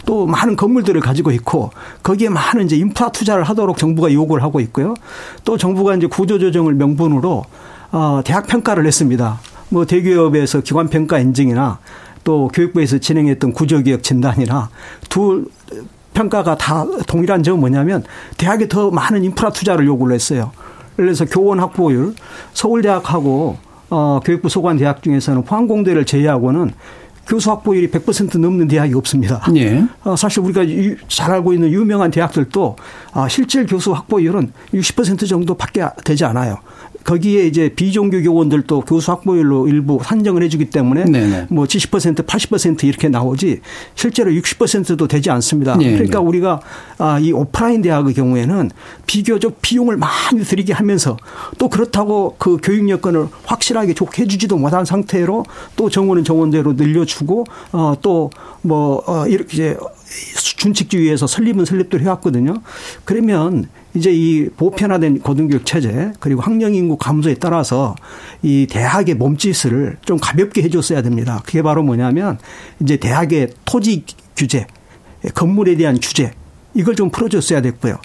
또 0.07 0.26
많은 0.26 0.55
건물들을 0.55 1.00
가지고 1.00 1.33
있고 1.33 1.71
거기에 2.05 2.29
많은 2.29 2.67
이제 2.67 2.76
인프라 2.76 3.11
투자를 3.11 3.43
하도록 3.45 3.76
정부가 3.76 4.12
요구를 4.12 4.45
하고 4.45 4.61
있고요. 4.61 4.95
또 5.45 5.57
정부가 5.57 5.97
이제 5.97 6.07
구조조정을 6.07 6.75
명분으로 6.75 7.45
어, 7.90 8.21
대학 8.25 8.47
평가를 8.47 8.87
했습니다. 8.87 9.40
뭐 9.71 9.85
대기업에서 9.87 10.61
기관 10.61 10.88
평가 10.88 11.19
인증이나 11.19 11.79
또 12.25 12.49
교육부에서 12.49 12.99
진행했던 12.99 13.53
구조개혁 13.53 14.03
진단이나 14.03 14.71
두 15.09 15.47
평가가 16.15 16.57
다 16.57 16.85
동일한 17.07 17.43
점은 17.43 17.61
뭐냐면 17.61 18.05
대학에 18.37 18.69
더 18.69 18.91
많은 18.91 19.25
인프라 19.25 19.50
투자를 19.50 19.87
요구를 19.87 20.15
했어요. 20.15 20.53
그래서 20.97 21.25
교원 21.25 21.61
확보율 21.61 22.15
서울대학하고 22.53 23.57
어, 23.91 24.21
교육부 24.25 24.49
소관 24.49 24.77
대학 24.77 25.03
중에서는 25.03 25.43
포항공대를 25.45 26.05
제외하고는 26.05 26.73
교수 27.31 27.49
확보율이 27.53 27.89
100% 27.93 28.41
넘는 28.41 28.67
대학이 28.67 28.93
없습니다. 28.95 29.41
예. 29.55 29.85
어, 30.03 30.17
사실 30.17 30.41
우리가 30.41 30.63
잘 31.07 31.31
알고 31.31 31.53
있는 31.53 31.71
유명한 31.71 32.11
대학들도 32.11 32.75
아, 33.13 33.29
실질 33.29 33.67
교수 33.67 33.93
확보율은 33.93 34.53
60% 34.75 35.29
정도밖에 35.29 35.85
되지 36.05 36.25
않아요. 36.25 36.59
거기에 37.05 37.47
이제 37.47 37.71
비종교 37.75 38.23
교원들도 38.23 38.83
교수 38.83 39.11
확보율로 39.13 39.69
일부 39.69 40.01
산정을 40.03 40.43
해주기 40.43 40.67
때문에 40.67 41.05
네네. 41.05 41.47
뭐 41.51 41.65
70% 41.65 42.27
80% 42.27 42.85
이렇게 42.85 43.09
나오지 43.09 43.61
실제로 43.95 44.31
60%도 44.33 45.09
되지 45.09 45.31
않습니다. 45.31 45.77
네네. 45.77 45.93
그러니까 45.93 46.21
우리가 46.21 46.61
아, 46.99 47.19
이 47.19 47.33
오프라인 47.33 47.81
대학의 47.81 48.15
경우에는 48.15 48.71
비교적 49.07 49.63
비용을 49.63 49.97
많이 49.97 50.43
들이게 50.45 50.73
하면서 50.73 51.17
또 51.59 51.69
그렇다고 51.69 52.35
그 52.39 52.59
교육 52.63 52.89
여건을 52.89 53.29
확실하게 53.45 53.95
좋게 53.95 54.23
해주지도 54.23 54.57
못한 54.59 54.85
상태로 54.85 55.45
또 55.77 55.89
정원은 55.89 56.25
정원대로 56.25 56.75
늘려주 56.75 57.20
고 57.27 57.45
어, 57.73 57.95
또뭐 58.00 59.03
어, 59.07 59.27
이렇게 59.27 59.77
준칙주의에서 60.57 61.27
설립은 61.27 61.65
설립대로 61.65 62.03
해왔거든요. 62.03 62.62
그러면 63.05 63.69
이제 63.95 64.11
이 64.12 64.49
보편화된 64.50 65.21
고등교육 65.21 65.67
체제 65.67 66.12
그리고 66.21 66.41
학령 66.41 66.75
인구 66.75 66.97
감소에 66.97 67.35
따라서 67.35 67.95
이 68.43 68.67
대학의 68.71 69.15
몸짓을 69.17 69.99
좀 70.05 70.19
가볍게 70.21 70.62
해줬어야 70.62 71.03
됩니다. 71.03 71.43
그게 71.45 71.62
바로 71.62 71.83
뭐냐면 71.83 72.39
이제 72.81 72.97
대학의 72.97 73.50
토지 73.65 74.05
규제, 74.37 74.67
건물에 75.35 75.77
대한 75.77 75.99
규제 76.00 76.33
이걸 76.75 76.95
좀 76.95 77.11
풀어줬어야 77.11 77.61
됐고요. 77.62 77.99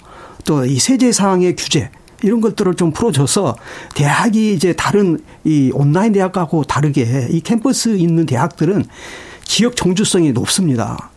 또 0.44 0.64
이 0.64 0.78
세제 0.78 1.12
사항의 1.12 1.56
규제 1.56 1.90
이런 2.22 2.40
것들을 2.40 2.74
좀 2.74 2.92
풀어줘서 2.92 3.56
대학이 3.94 4.54
이제 4.54 4.72
다른 4.72 5.18
이 5.44 5.70
온라인 5.72 6.12
대학하고 6.12 6.64
다르게 6.64 7.28
이 7.30 7.40
캠퍼스 7.40 7.96
있는 7.96 8.26
대학들은 8.26 8.84
지역 9.44 9.76
정주성이 9.76 10.32
높습니다. 10.32 11.10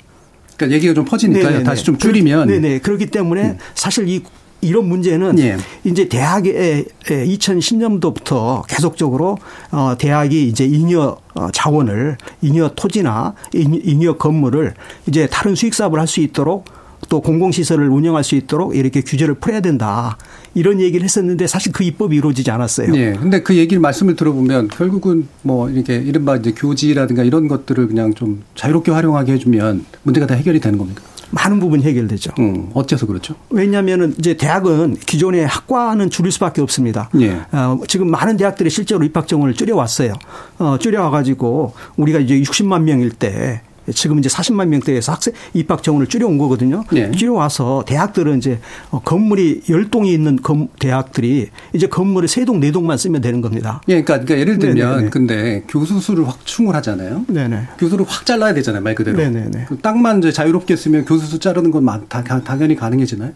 그러니까 0.55 0.75
얘기가 0.75 0.93
좀 0.93 1.05
퍼지니까요. 1.05 1.45
네네네. 1.45 1.63
다시 1.63 1.83
좀 1.83 1.97
줄이면. 1.97 2.47
네네. 2.47 2.79
그렇기 2.79 3.07
때문에 3.07 3.41
음. 3.43 3.57
사실 3.75 4.07
이 4.07 4.23
이런 4.61 4.89
문제는 4.89 5.39
예. 5.39 5.57
이제 5.85 6.09
대학에 6.09 6.83
2010년도부터 7.05 8.67
계속적으로 8.67 9.37
어 9.71 9.95
대학이 9.97 10.47
이제 10.47 10.65
잉여 10.65 11.17
어, 11.35 11.47
자원을 11.51 12.17
잉여 12.41 12.71
토지나 12.75 13.35
잉여 13.53 14.17
건물을 14.17 14.73
이제 15.07 15.27
다른 15.27 15.55
수익 15.55 15.73
사업을 15.73 15.97
할 15.99 16.09
수 16.09 16.19
있도록 16.21 16.65
또 17.07 17.21
공공시설을 17.21 17.89
운영할 17.89 18.23
수 18.23 18.35
있도록 18.35 18.75
이렇게 18.75 19.01
규제를 19.01 19.35
풀어야 19.35 19.61
된다. 19.61 20.17
이런 20.53 20.79
얘기를 20.79 21.03
했었는데 21.03 21.47
사실 21.47 21.71
그 21.71 21.83
입법이 21.83 22.15
이루어지지 22.15 22.51
않았어요. 22.51 22.91
네. 22.91 23.13
근데 23.13 23.41
그 23.41 23.55
얘기를 23.55 23.79
말씀을 23.79 24.15
들어보면 24.15 24.69
결국은 24.69 25.27
뭐 25.41 25.69
이렇게 25.69 25.95
이른바 25.95 26.35
이제 26.35 26.51
교지라든가 26.51 27.23
이런 27.23 27.47
것들을 27.47 27.87
그냥 27.87 28.13
좀 28.13 28.43
자유롭게 28.55 28.91
활용하게 28.91 29.33
해주면 29.33 29.85
문제가 30.03 30.27
다 30.27 30.35
해결이 30.35 30.59
되는 30.59 30.77
겁니까? 30.77 31.01
많은 31.31 31.59
부분 31.59 31.81
해결되죠. 31.81 32.31
음, 32.39 32.71
어째서 32.73 33.05
그렇죠? 33.05 33.35
왜냐하면 33.49 34.15
이제 34.17 34.35
대학은 34.35 34.97
기존의 35.05 35.45
학과는 35.45 36.09
줄일 36.09 36.31
수밖에 36.31 36.61
없습니다. 36.61 37.09
예. 37.21 37.41
어, 37.51 37.79
지금 37.87 38.09
많은 38.09 38.37
대학들이 38.37 38.69
실제로 38.69 39.03
입학 39.03 39.27
정원을 39.27 39.53
줄여왔어요. 39.53 40.13
어, 40.57 40.77
줄여와가지고 40.79 41.73
우리가 41.97 42.19
이제 42.19 42.39
60만 42.39 42.81
명일 42.81 43.11
때 43.11 43.61
지금 43.93 44.19
이제 44.19 44.29
40만 44.29 44.67
명대에서 44.67 45.11
학생 45.11 45.33
입학 45.53 45.83
정원을 45.83 46.07
줄여온 46.07 46.37
거거든요. 46.37 46.83
네. 46.91 47.11
줄여와서 47.11 47.83
대학들은 47.87 48.37
이제 48.37 48.59
어, 48.91 48.99
건물이 48.99 49.63
열동이 49.69 50.13
있는 50.13 50.37
대학들이 50.79 51.49
이제 51.73 51.87
건물을 51.87 52.27
세 52.27 52.45
동, 52.45 52.59
네 52.59 52.71
동만 52.71 52.97
쓰면 52.97 53.21
되는 53.21 53.41
겁니다. 53.41 53.81
예, 53.87 54.03
그러니까, 54.03 54.25
그러니까 54.25 54.39
예를 54.39 54.59
들면 54.59 54.89
네네네. 54.89 55.09
근데 55.09 55.63
교수 55.67 55.99
수를 55.99 56.27
확충을 56.27 56.75
하잖아요. 56.75 57.25
네네. 57.27 57.67
교수를 57.77 58.05
확 58.07 58.25
잘라야 58.25 58.53
되잖아요, 58.53 58.81
말 58.81 58.95
그대로. 58.95 59.17
네네네. 59.17 59.65
그 59.67 59.77
땅만 59.77 60.19
이제 60.19 60.31
자유롭게 60.31 60.75
쓰면 60.75 61.05
교수 61.05 61.25
수 61.25 61.39
자르는 61.39 61.71
건 61.71 61.85
당연히 62.07 62.75
가능해지나요? 62.75 63.31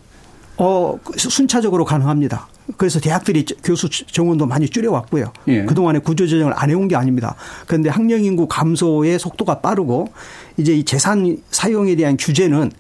어, 0.57 0.99
순차적으로 1.17 1.83
가능합니다. 1.85 2.47
그래서 2.77 2.99
대학들이 2.99 3.43
교수 3.63 3.89
정원도 3.89 4.45
많이 4.45 4.69
줄여왔고요. 4.69 5.33
예. 5.47 5.65
그동안에 5.65 5.99
구조조정을 5.99 6.53
안 6.55 6.69
해온 6.69 6.87
게 6.87 6.95
아닙니다. 6.95 7.35
그런데 7.67 7.89
학령 7.89 8.23
인구 8.23 8.47
감소의 8.47 9.19
속도가 9.19 9.59
빠르고 9.59 10.13
이제 10.57 10.73
이 10.73 10.83
재산 10.85 11.37
사용에 11.51 11.95
대한 11.95 12.15
규제는 12.17 12.71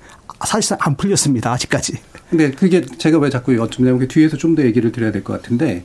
사실상 0.45 0.77
안 0.81 0.95
풀렸습니다. 0.95 1.51
아직까지. 1.51 1.93
근데 2.29 2.51
그게 2.51 2.81
제가 2.97 3.17
왜 3.17 3.29
자꾸 3.29 3.55
여쭙냐면 3.57 3.99
그 3.99 4.07
뒤에서 4.07 4.37
좀 4.37 4.55
더 4.55 4.63
얘기를 4.63 4.91
드려야 4.91 5.11
될 5.11 5.23
것 5.23 5.33
같은데 5.33 5.83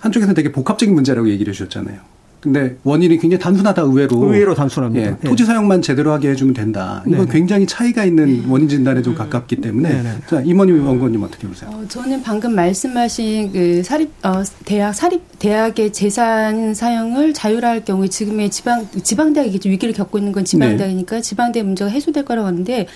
한쪽에서는 0.00 0.34
되게 0.34 0.50
복합적인 0.50 0.94
문제라고 0.94 1.28
얘기를 1.28 1.52
해주셨잖아요. 1.52 1.98
근데 2.40 2.76
원인이 2.84 3.18
굉장히 3.18 3.40
단순하다 3.42 3.82
의외로 3.82 4.16
의외로 4.16 4.54
단순합니다. 4.54 5.10
예, 5.10 5.28
토지 5.28 5.44
사용만 5.44 5.82
제대로 5.82 6.12
하게 6.12 6.30
해주면 6.30 6.54
된다. 6.54 7.02
이건 7.06 7.20
네네. 7.20 7.32
굉장히 7.32 7.66
차이가 7.66 8.04
있는 8.04 8.44
원인 8.48 8.68
진단에 8.68 9.02
좀 9.02 9.14
가깝기 9.14 9.56
때문에 9.56 9.88
네네. 9.88 10.14
자 10.28 10.40
임원님 10.40 10.86
원고님 10.86 11.22
어떻게 11.22 11.48
보세요? 11.48 11.70
어, 11.72 11.84
저는 11.88 12.22
방금 12.22 12.54
말씀하신 12.54 13.52
그 13.52 13.82
사립 13.82 14.10
어, 14.24 14.42
대학 14.64 14.92
사립 14.92 15.22
대학의 15.38 15.92
재산 15.92 16.74
사용을 16.74 17.32
자율화할 17.32 17.84
경우에 17.84 18.08
지금의 18.08 18.50
지방 18.50 18.86
지방 19.02 19.32
대학이 19.32 19.58
위기를 19.64 19.92
겪고 19.92 20.18
있는 20.18 20.32
건 20.32 20.44
지방 20.44 20.76
대학이니까 20.76 21.16
네. 21.16 21.22
지방 21.22 21.52
대학 21.52 21.66
문제가 21.66 21.90
해소될 21.90 22.24
거라고 22.24 22.46
하는데 22.46 22.86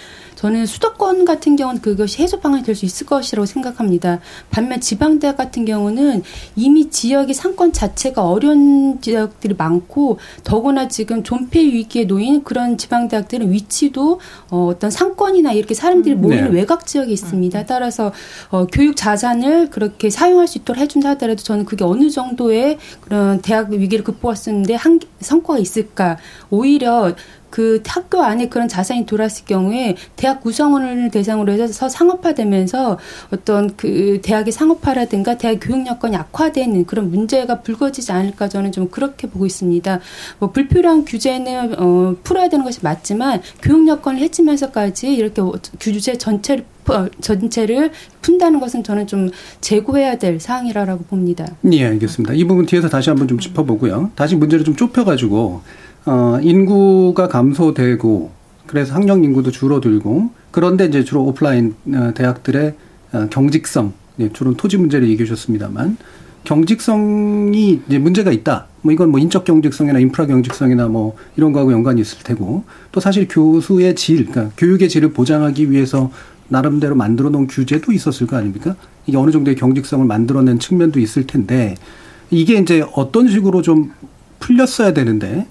저는 0.42 0.66
수도권 0.66 1.24
같은 1.24 1.54
경우는 1.54 1.80
그것이 1.80 2.20
해소 2.20 2.40
방안이 2.40 2.64
될 2.64 2.72
수 2.74 2.84
있을 2.84 3.06
것이라고 3.06 3.46
생각합니다. 3.46 4.18
반면 4.50 4.80
지방대학 4.80 5.36
같은 5.36 5.64
경우는 5.64 6.22
이미 6.56 6.90
지역의 6.90 7.34
상권 7.34 7.72
자체가 7.72 8.26
어려운 8.26 9.00
지역들이 9.00 9.54
많고 9.56 10.18
더구나 10.42 10.88
지금 10.88 11.22
존폐 11.22 11.60
위기에 11.60 12.04
놓인 12.06 12.42
그런 12.42 12.76
지방대학들은 12.76 13.52
위치도 13.52 14.18
어, 14.50 14.66
어떤 14.66 14.90
상권이나 14.90 15.52
이렇게 15.52 15.74
사람들이 15.74 16.16
모이는 16.16 16.50
네. 16.50 16.58
외곽 16.58 16.86
지역에 16.86 17.12
있습니다. 17.12 17.66
따라서 17.66 18.10
어, 18.48 18.66
교육 18.66 18.96
자산을 18.96 19.70
그렇게 19.70 20.10
사용할 20.10 20.48
수 20.48 20.58
있도록 20.58 20.80
해준다 20.80 21.10
하더라도 21.10 21.42
저는 21.42 21.66
그게 21.66 21.84
어느 21.84 22.10
정도의 22.10 22.78
그런 23.02 23.40
대학 23.42 23.70
위기를 23.70 24.02
극복할 24.02 24.34
수 24.36 24.50
있는데 24.50 24.74
한 24.74 24.98
성과가 25.20 25.60
있을까? 25.60 26.16
오히려 26.50 27.14
그 27.52 27.82
학교 27.86 28.22
안에 28.22 28.48
그런 28.48 28.66
자산이 28.66 29.04
돌았을 29.04 29.44
경우에 29.44 29.94
대학 30.16 30.40
구성원을 30.40 31.10
대상으로 31.10 31.52
해서 31.52 31.86
상업화되면서 31.86 32.98
어떤 33.30 33.76
그 33.76 34.20
대학의 34.22 34.52
상업화라든가 34.52 35.36
대학 35.36 35.58
교육 35.60 35.86
여건이 35.86 36.16
악화되는 36.16 36.86
그런 36.86 37.10
문제가 37.10 37.60
불거지지 37.60 38.10
않을까 38.10 38.48
저는 38.48 38.72
좀 38.72 38.88
그렇게 38.88 39.28
보고 39.28 39.44
있습니다. 39.44 40.00
뭐 40.38 40.50
불필요한 40.50 41.04
규제는 41.04 41.78
어 41.78 42.16
풀어야 42.24 42.48
되는 42.48 42.64
것이 42.64 42.80
맞지만 42.82 43.42
교육 43.60 43.86
여건을 43.86 44.20
해치면서까지 44.20 45.14
이렇게 45.14 45.42
규제 45.78 46.16
전체를 46.16 46.64
어, 46.88 47.06
전체를 47.20 47.90
푼다는 48.22 48.60
것은 48.60 48.82
저는 48.82 49.06
좀 49.06 49.30
재고해야 49.60 50.16
될 50.16 50.40
사항이라고 50.40 51.04
봅니다. 51.04 51.46
예, 51.70 51.84
알겠습니다. 51.84 52.32
이 52.32 52.44
부분 52.44 52.64
뒤에서 52.64 52.88
다시 52.88 53.10
한번 53.10 53.28
좀 53.28 53.38
짚어보고요. 53.38 54.12
다시 54.14 54.36
문제를 54.36 54.64
좀 54.64 54.74
좁혀가지고 54.74 55.60
어, 56.04 56.38
인구가 56.42 57.28
감소되고 57.28 58.30
그래서 58.66 58.94
학령 58.94 59.22
인구도 59.24 59.50
줄어들고 59.50 60.30
그런데 60.50 60.86
이제 60.86 61.04
주로 61.04 61.24
오프라인 61.24 61.74
어, 61.94 62.12
대학들의 62.14 62.74
어, 63.12 63.26
경직성, 63.30 63.92
예, 64.20 64.32
주로 64.32 64.54
토지 64.54 64.76
문제를 64.78 65.08
얘기해 65.08 65.26
주셨습니다만 65.26 65.96
경직성이 66.44 67.80
이제 67.86 67.98
문제가 67.98 68.32
있다. 68.32 68.66
뭐 68.82 68.92
이건 68.92 69.10
뭐 69.10 69.20
인적 69.20 69.44
경직성이나 69.44 70.00
인프라 70.00 70.26
경직성이나 70.26 70.88
뭐 70.88 71.14
이런 71.36 71.52
거하고 71.52 71.72
연관이 71.72 72.00
있을 72.00 72.18
테고 72.24 72.64
또 72.90 73.00
사실 73.00 73.28
교수의 73.28 73.94
질, 73.94 74.26
그러니까 74.26 74.52
교육의 74.56 74.88
질을 74.88 75.12
보장하기 75.12 75.70
위해서 75.70 76.10
나름대로 76.48 76.96
만들어 76.96 77.30
놓은 77.30 77.46
규제도 77.46 77.92
있었을 77.92 78.26
거 78.26 78.36
아닙니까? 78.36 78.74
이게 79.06 79.16
어느 79.16 79.30
정도의 79.30 79.56
경직성을 79.56 80.04
만들어낸 80.04 80.58
측면도 80.58 80.98
있을 80.98 81.26
텐데 81.26 81.76
이게 82.30 82.58
이제 82.58 82.84
어떤 82.94 83.28
식으로 83.28 83.62
좀 83.62 83.92
풀렸어야 84.40 84.92
되는데 84.92 85.46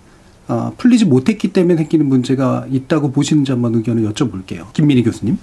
어, 0.48 0.74
풀리지 0.78 1.06
못했기 1.06 1.54
때문에 1.54 1.76
생기는 1.78 2.06
문제가 2.06 2.66
있다고 2.70 3.12
보시는지 3.12 3.52
한번 3.52 3.76
의견을 3.76 4.12
여쭤볼게요. 4.12 4.72
김민희 4.74 5.04
교수님. 5.04 5.38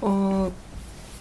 어, 0.00 0.52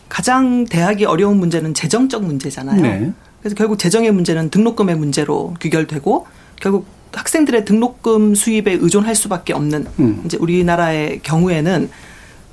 가장 0.08 0.66
대학이 0.66 1.06
어려운 1.06 1.38
문제는 1.38 1.74
재정적 1.74 2.24
문제잖아요. 2.24 2.82
네. 2.82 3.14
그래서 3.42 3.56
결국 3.56 3.80
재정의 3.80 4.12
문제는 4.12 4.50
등록금의 4.50 4.98
문제로 4.98 5.54
귀결되고 5.62 6.28
결국 6.60 6.88
학생들의 7.14 7.66
등록금 7.66 8.36
수입에 8.36 8.74
의존할 8.74 9.16
수밖에 9.16 9.54
없는 9.54 9.88
음. 10.00 10.22
이제 10.26 10.38
우리나라의 10.38 11.22
경우에는 11.24 11.90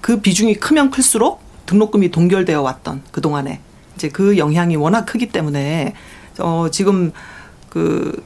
그 0.01 0.21
비중이 0.21 0.55
크면 0.55 0.91
클수록 0.91 1.41
등록금이 1.67 2.11
동결되어 2.11 2.63
왔던 2.63 3.03
그 3.11 3.21
동안에 3.21 3.61
이제 3.97 4.09
그 4.09 4.39
영향이 4.39 4.77
워낙 4.77 5.05
크기 5.05 5.29
때문에 5.29 5.95
어 6.39 6.69
지금 6.71 7.13
그 7.69 8.23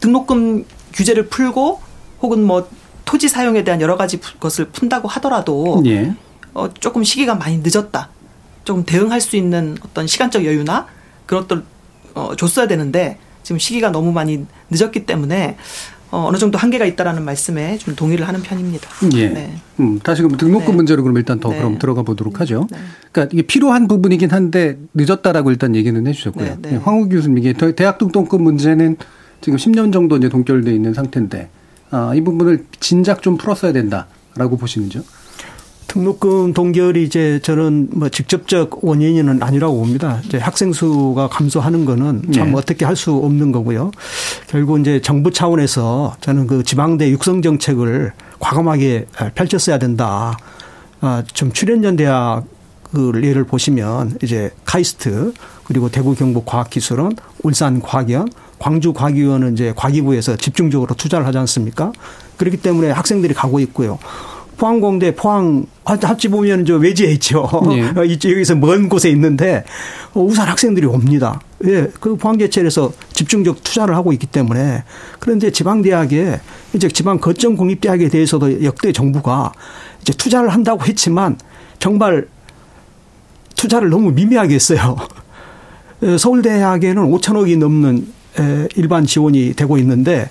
등록금 0.00 0.64
규제를 0.94 1.26
풀고 1.26 1.80
혹은 2.22 2.42
뭐 2.42 2.68
토지 3.04 3.28
사용에 3.28 3.64
대한 3.64 3.80
여러 3.82 3.96
가지 3.96 4.18
것을 4.40 4.66
푼다고 4.66 5.08
하더라도 5.08 5.82
예. 5.84 6.14
어, 6.54 6.72
조금 6.72 7.04
시기가 7.04 7.34
많이 7.34 7.60
늦었다. 7.62 8.08
조금 8.64 8.84
대응할 8.84 9.20
수 9.20 9.36
있는 9.36 9.76
어떤 9.84 10.06
시간적 10.06 10.46
여유나 10.46 10.86
그런 11.26 11.46
것들 11.46 11.64
어, 12.14 12.34
줬어야 12.36 12.66
되는데 12.66 13.18
지금 13.42 13.58
시기가 13.58 13.90
너무 13.90 14.12
많이 14.12 14.46
늦었기 14.70 15.04
때문에 15.04 15.56
어, 16.10 16.26
어느 16.28 16.38
정도 16.38 16.58
한계가 16.58 16.86
있다라는 16.86 17.24
말씀에 17.24 17.76
좀 17.78 17.96
동의를 17.96 18.26
하는 18.28 18.40
편입니다. 18.40 18.88
예. 19.16 19.28
네. 19.28 19.56
음, 19.80 19.98
다시 19.98 20.22
그럼 20.22 20.38
등록금 20.38 20.66
네. 20.66 20.76
문제로 20.76 21.02
그럼 21.02 21.16
일단 21.16 21.40
더 21.40 21.50
네. 21.50 21.58
그럼 21.58 21.78
들어가 21.78 22.02
보도록 22.02 22.40
하죠. 22.40 22.68
네. 22.70 22.78
그러니까 23.10 23.34
이게 23.34 23.42
필요한 23.42 23.88
부분이긴 23.88 24.30
한데 24.30 24.78
늦었다라고 24.94 25.50
일단 25.50 25.74
얘기는 25.74 26.06
해주셨고요. 26.06 26.44
네, 26.44 26.56
네. 26.62 26.72
예, 26.72 26.76
황우 26.76 27.08
교수님 27.08 27.38
이게 27.38 27.52
대학 27.52 27.98
등록금 27.98 28.42
문제는 28.42 28.96
지금 29.40 29.58
10년 29.58 29.92
정도 29.92 30.16
이제 30.16 30.28
동결돼 30.28 30.74
있는 30.74 30.94
상태인데 30.94 31.48
아, 31.90 32.12
이 32.14 32.20
부분을 32.20 32.64
진작 32.80 33.22
좀 33.22 33.36
풀었어야 33.36 33.72
된다라고 33.72 34.56
보시는지요? 34.56 35.02
등록금 35.86 36.54
동결이 36.54 37.04
이제 37.04 37.38
저는 37.42 37.88
뭐 37.92 38.08
직접적 38.08 38.84
원인은 38.84 39.40
아니라고 39.42 39.76
봅니다. 39.78 40.20
이제 40.24 40.38
학생 40.38 40.72
수가 40.72 41.28
감소하는 41.28 41.84
거는 41.84 42.32
참 42.32 42.48
네. 42.50 42.54
어떻게 42.56 42.84
할 42.84 42.96
수 42.96 43.12
없는 43.12 43.52
거고요. 43.52 43.92
결국 44.48 44.80
이제 44.80 45.00
정부 45.00 45.30
차원에서 45.30 46.16
저는 46.20 46.46
그 46.48 46.64
지방대 46.64 47.10
육성 47.10 47.42
정책을 47.42 48.12
과감하게 48.40 49.06
펼쳤어야 49.34 49.78
된다. 49.78 50.36
아, 51.00 51.22
좀 51.32 51.52
출연전 51.52 51.96
대학 51.96 52.44
그 52.92 53.12
예를 53.22 53.44
보시면 53.44 54.18
이제 54.22 54.50
카이스트 54.64 55.32
그리고 55.64 55.90
대구 55.90 56.14
경북 56.14 56.46
과학기술원, 56.46 57.14
울산 57.42 57.80
과학원, 57.80 58.28
광주 58.64 58.94
과기원은 58.94 59.52
이제 59.52 59.74
과기부에서 59.76 60.36
집중적으로 60.36 60.94
투자를 60.94 61.26
하지 61.26 61.36
않습니까? 61.36 61.92
그렇기 62.38 62.56
때문에 62.56 62.92
학생들이 62.92 63.34
가고 63.34 63.60
있고요. 63.60 63.98
포항공대 64.56 65.14
포항 65.14 65.66
합치 65.84 66.28
보면 66.28 66.64
저 66.64 66.76
외지에 66.76 67.10
있죠. 67.12 67.46
네. 67.68 67.92
여기서 67.94 68.54
먼 68.54 68.88
곳에 68.88 69.10
있는데 69.10 69.64
우산 70.14 70.48
학생들이 70.48 70.86
옵니다. 70.86 71.42
예, 71.66 71.90
그 72.00 72.16
포항제철에서 72.16 72.90
집중적 73.12 73.62
투자를 73.62 73.96
하고 73.96 74.14
있기 74.14 74.26
때문에 74.28 74.84
그런데 75.18 75.50
지방 75.50 75.82
대학에 75.82 76.40
이제 76.72 76.88
지방 76.88 77.18
거점 77.18 77.56
공립 77.56 77.82
대학에 77.82 78.08
대해서도 78.08 78.64
역대 78.64 78.92
정부가 78.92 79.52
이제 80.00 80.14
투자를 80.14 80.48
한다고 80.48 80.86
했지만 80.86 81.36
정말 81.80 82.28
투자를 83.56 83.90
너무 83.90 84.10
미미하게 84.12 84.54
했어요. 84.54 84.96
서울대학에는 86.18 87.10
5천억이 87.10 87.58
넘는 87.58 88.23
일반 88.76 89.06
지원이 89.06 89.54
되고 89.54 89.78
있는데 89.78 90.28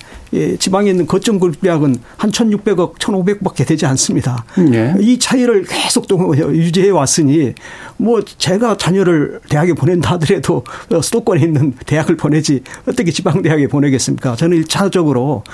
지방에 0.58 0.90
있는 0.90 1.06
거점 1.06 1.38
굴대학은 1.38 1.96
한 2.16 2.30
1,600억, 2.30 2.96
1,500억밖에 2.96 3.66
되지 3.66 3.86
않습니다. 3.86 4.44
네. 4.58 4.94
이 5.00 5.18
차이를 5.18 5.64
계속 5.64 6.08
또 6.08 6.36
유지해 6.36 6.90
왔으니 6.90 7.54
뭐 7.96 8.20
제가 8.22 8.76
자녀를 8.76 9.40
대학에 9.48 9.74
보낸다 9.74 10.12
하더라도 10.12 10.64
수도권에 11.00 11.40
있는 11.42 11.72
대학을 11.86 12.16
보내지 12.16 12.62
어떻게 12.86 13.12
지방 13.12 13.42
대학에 13.42 13.68
보내겠습니까? 13.68 14.34
저는 14.36 14.56
일차적으로 14.58 15.44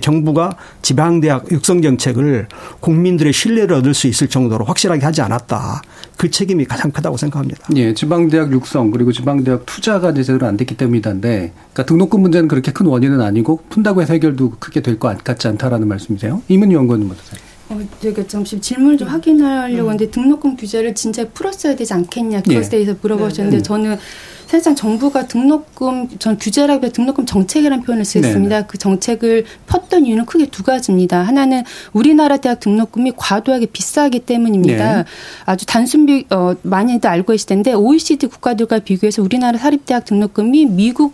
정부가 0.00 0.56
지방 0.82 1.20
대학 1.20 1.50
육성 1.50 1.82
정책을 1.82 2.46
국민들의 2.80 3.32
신뢰를 3.32 3.76
얻을 3.76 3.92
수 3.92 4.06
있을 4.06 4.28
정도로 4.28 4.64
확실하게 4.64 5.04
하지 5.04 5.20
않았다. 5.20 5.82
그 6.16 6.30
책임이 6.30 6.64
가장 6.64 6.90
크다고 6.90 7.16
생각합니다. 7.16 7.66
예, 7.76 7.92
지방 7.94 8.28
대학 8.28 8.52
육성 8.52 8.92
그리고 8.92 9.12
지방 9.12 9.42
대학 9.44 9.66
투자가 9.66 10.14
제대로 10.14 10.46
안 10.46 10.56
됐기 10.56 10.76
때문이던데 10.76 11.52
그러니까 11.72 11.84
등록금 11.98 12.20
문제는 12.22 12.46
그렇게 12.48 12.70
큰 12.72 12.86
원인은 12.86 13.20
아니고 13.20 13.60
푼다고 13.68 14.00
해서 14.02 14.12
해결도 14.12 14.52
크게 14.60 14.80
될 14.82 14.98
것 14.98 15.22
같지 15.24 15.48
않다라는 15.48 15.88
말씀이세요. 15.88 16.42
이문희 16.48 16.74
연구원은 16.74 17.06
어떠세요? 17.10 17.40
어, 17.70 17.80
제가 18.00 18.26
잠시 18.26 18.60
질문을 18.60 18.96
좀 18.96 19.08
확인하려고 19.08 19.90
하는데 19.90 20.10
등록금 20.10 20.56
규제를 20.56 20.94
진짜 20.94 21.28
풀었어야 21.28 21.76
되지 21.76 21.92
않겠냐 21.92 22.42
그것에 22.42 22.66
예. 22.66 22.70
대해서 22.70 22.94
물어보셨는데 23.02 23.58
네. 23.58 23.62
저는 23.62 23.98
사실상 24.46 24.74
정부가 24.74 25.26
등록금 25.26 26.08
전 26.18 26.38
규제라기보다 26.38 26.90
등록금 26.92 27.26
정책이라는 27.26 27.84
표현을 27.84 28.06
쓰겠습니다. 28.06 28.60
네. 28.60 28.66
그 28.66 28.78
정책을 28.78 29.44
폈던 29.66 30.06
이유는 30.06 30.24
크게 30.24 30.46
두 30.46 30.62
가지입니다. 30.62 31.20
하나는 31.22 31.64
우리나라 31.92 32.38
대학 32.38 32.58
등록금이 32.60 33.12
과도하게 33.16 33.66
비싸기 33.66 34.20
때문입니다. 34.20 34.96
네. 34.98 35.04
아주 35.44 35.66
단순 35.66 36.06
비 36.06 36.24
어 36.30 36.54
많이들 36.62 37.10
알고 37.10 37.32
계실 37.32 37.46
텐데 37.48 37.74
OECD 37.74 38.26
국가들과 38.28 38.78
비교해서 38.78 39.22
우리나라 39.22 39.58
사립 39.58 39.84
대학 39.84 40.04
등록금이 40.06 40.64
미국 40.66 41.12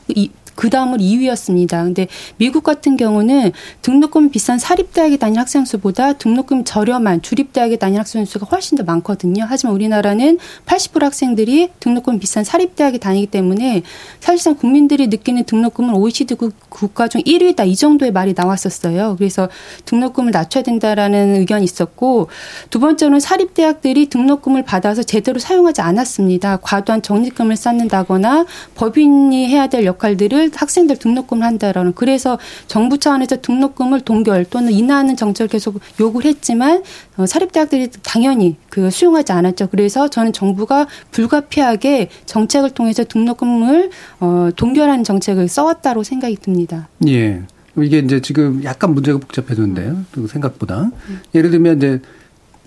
그 0.54 0.70
다음으로 0.70 1.02
2위였습니다. 1.02 1.84
근데 1.84 2.06
미국 2.36 2.62
같은 2.62 2.96
경우는 2.96 3.52
등록금 3.82 4.30
비싼 4.30 4.58
사립대학에 4.58 5.16
다니는 5.16 5.40
학생 5.40 5.64
수보다 5.64 6.14
등록금 6.14 6.64
저렴한 6.64 7.22
주립대학에 7.22 7.76
다니는 7.76 8.00
학생 8.00 8.24
수가 8.24 8.46
훨씬 8.46 8.76
더 8.78 8.84
많거든요. 8.84 9.44
하지만 9.48 9.74
우리나라는 9.74 10.38
80% 10.66 11.00
학생들이 11.00 11.70
등록금 11.80 12.18
비싼 12.18 12.44
사립대학에 12.44 12.98
다니기 12.98 13.26
때문에 13.26 13.82
사실상 14.20 14.54
국민들이 14.54 15.08
느끼는 15.08 15.44
등록금은 15.44 15.94
OECD 15.94 16.36
국가 16.68 17.08
중 17.08 17.20
1위다 17.22 17.66
이 17.66 17.76
정도의 17.76 18.12
말이 18.12 18.34
나왔었어요. 18.36 19.16
그래서 19.16 19.48
등록금을 19.84 20.32
낮춰야 20.32 20.62
된다라는 20.62 21.36
의견이 21.36 21.64
있었고 21.64 22.28
두 22.70 22.80
번째로는 22.80 23.20
사립대학들이 23.20 24.06
등록금을 24.06 24.62
받아서 24.64 25.02
제대로 25.02 25.38
사용하지 25.38 25.80
않았습니다. 25.80 26.58
과도한 26.58 27.02
적립금을 27.02 27.56
쌓는다거나 27.56 28.46
법인이 28.74 29.48
해야 29.48 29.66
될 29.66 29.84
역할들을 29.84 30.43
학생들 30.54 30.96
등록금을 30.96 31.44
한다라는 31.44 31.92
그래서 31.94 32.38
정부 32.66 32.98
차원에서 32.98 33.40
등록금을 33.40 34.00
동결 34.00 34.46
또는 34.46 34.72
인하하는 34.72 35.16
정책을 35.16 35.48
계속 35.48 35.80
요구를 36.00 36.30
했지만 36.30 36.82
어, 37.16 37.26
사립대학들이 37.26 37.90
당연히 38.02 38.56
그 38.68 38.90
수용하지 38.90 39.32
않았죠. 39.32 39.68
그래서 39.70 40.08
저는 40.08 40.32
정부가 40.32 40.86
불가피하게 41.10 42.08
정책을 42.26 42.70
통해서 42.70 43.04
등록금을 43.04 43.90
어, 44.20 44.48
동결하는 44.56 45.04
정책을 45.04 45.48
써왔다고 45.48 46.02
생각이 46.02 46.36
듭니다. 46.36 46.88
예. 47.06 47.42
이게 47.76 47.98
이제 47.98 48.20
지금 48.20 48.62
약간 48.62 48.94
문제가 48.94 49.18
복잡해졌는데요. 49.18 50.04
생각보다. 50.28 50.90
예를 51.34 51.50
들면 51.50 51.78
이제 51.78 52.00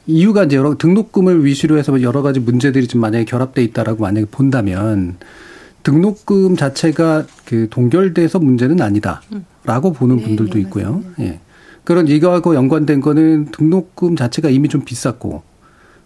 이유가 0.06 0.46
이제 0.46 0.56
여러 0.56 0.78
등록금을 0.78 1.46
위시로 1.46 1.78
해서 1.78 2.02
여러 2.02 2.22
가지 2.22 2.40
문제들이 2.40 2.88
좀 2.88 3.02
만약에 3.02 3.26
결합돼 3.26 3.64
있다라고 3.64 4.04
만약에 4.04 4.26
본다면 4.32 5.18
등록금 5.88 6.58
자체가 6.58 7.24
그 7.46 7.70
동결돼서 7.70 8.40
문제는 8.40 8.82
아니다라고 8.82 9.94
보는 9.94 10.18
네, 10.18 10.24
분들도 10.24 10.56
네, 10.56 10.60
있고요. 10.60 11.02
예. 11.20 11.40
그런 11.86 12.10
이거하고 12.10 12.56
연관된 12.56 13.00
거는 13.00 13.52
등록금 13.54 14.18
자체가 14.18 14.50
이미 14.50 14.68
좀 14.68 14.82
비쌌고 14.84 15.44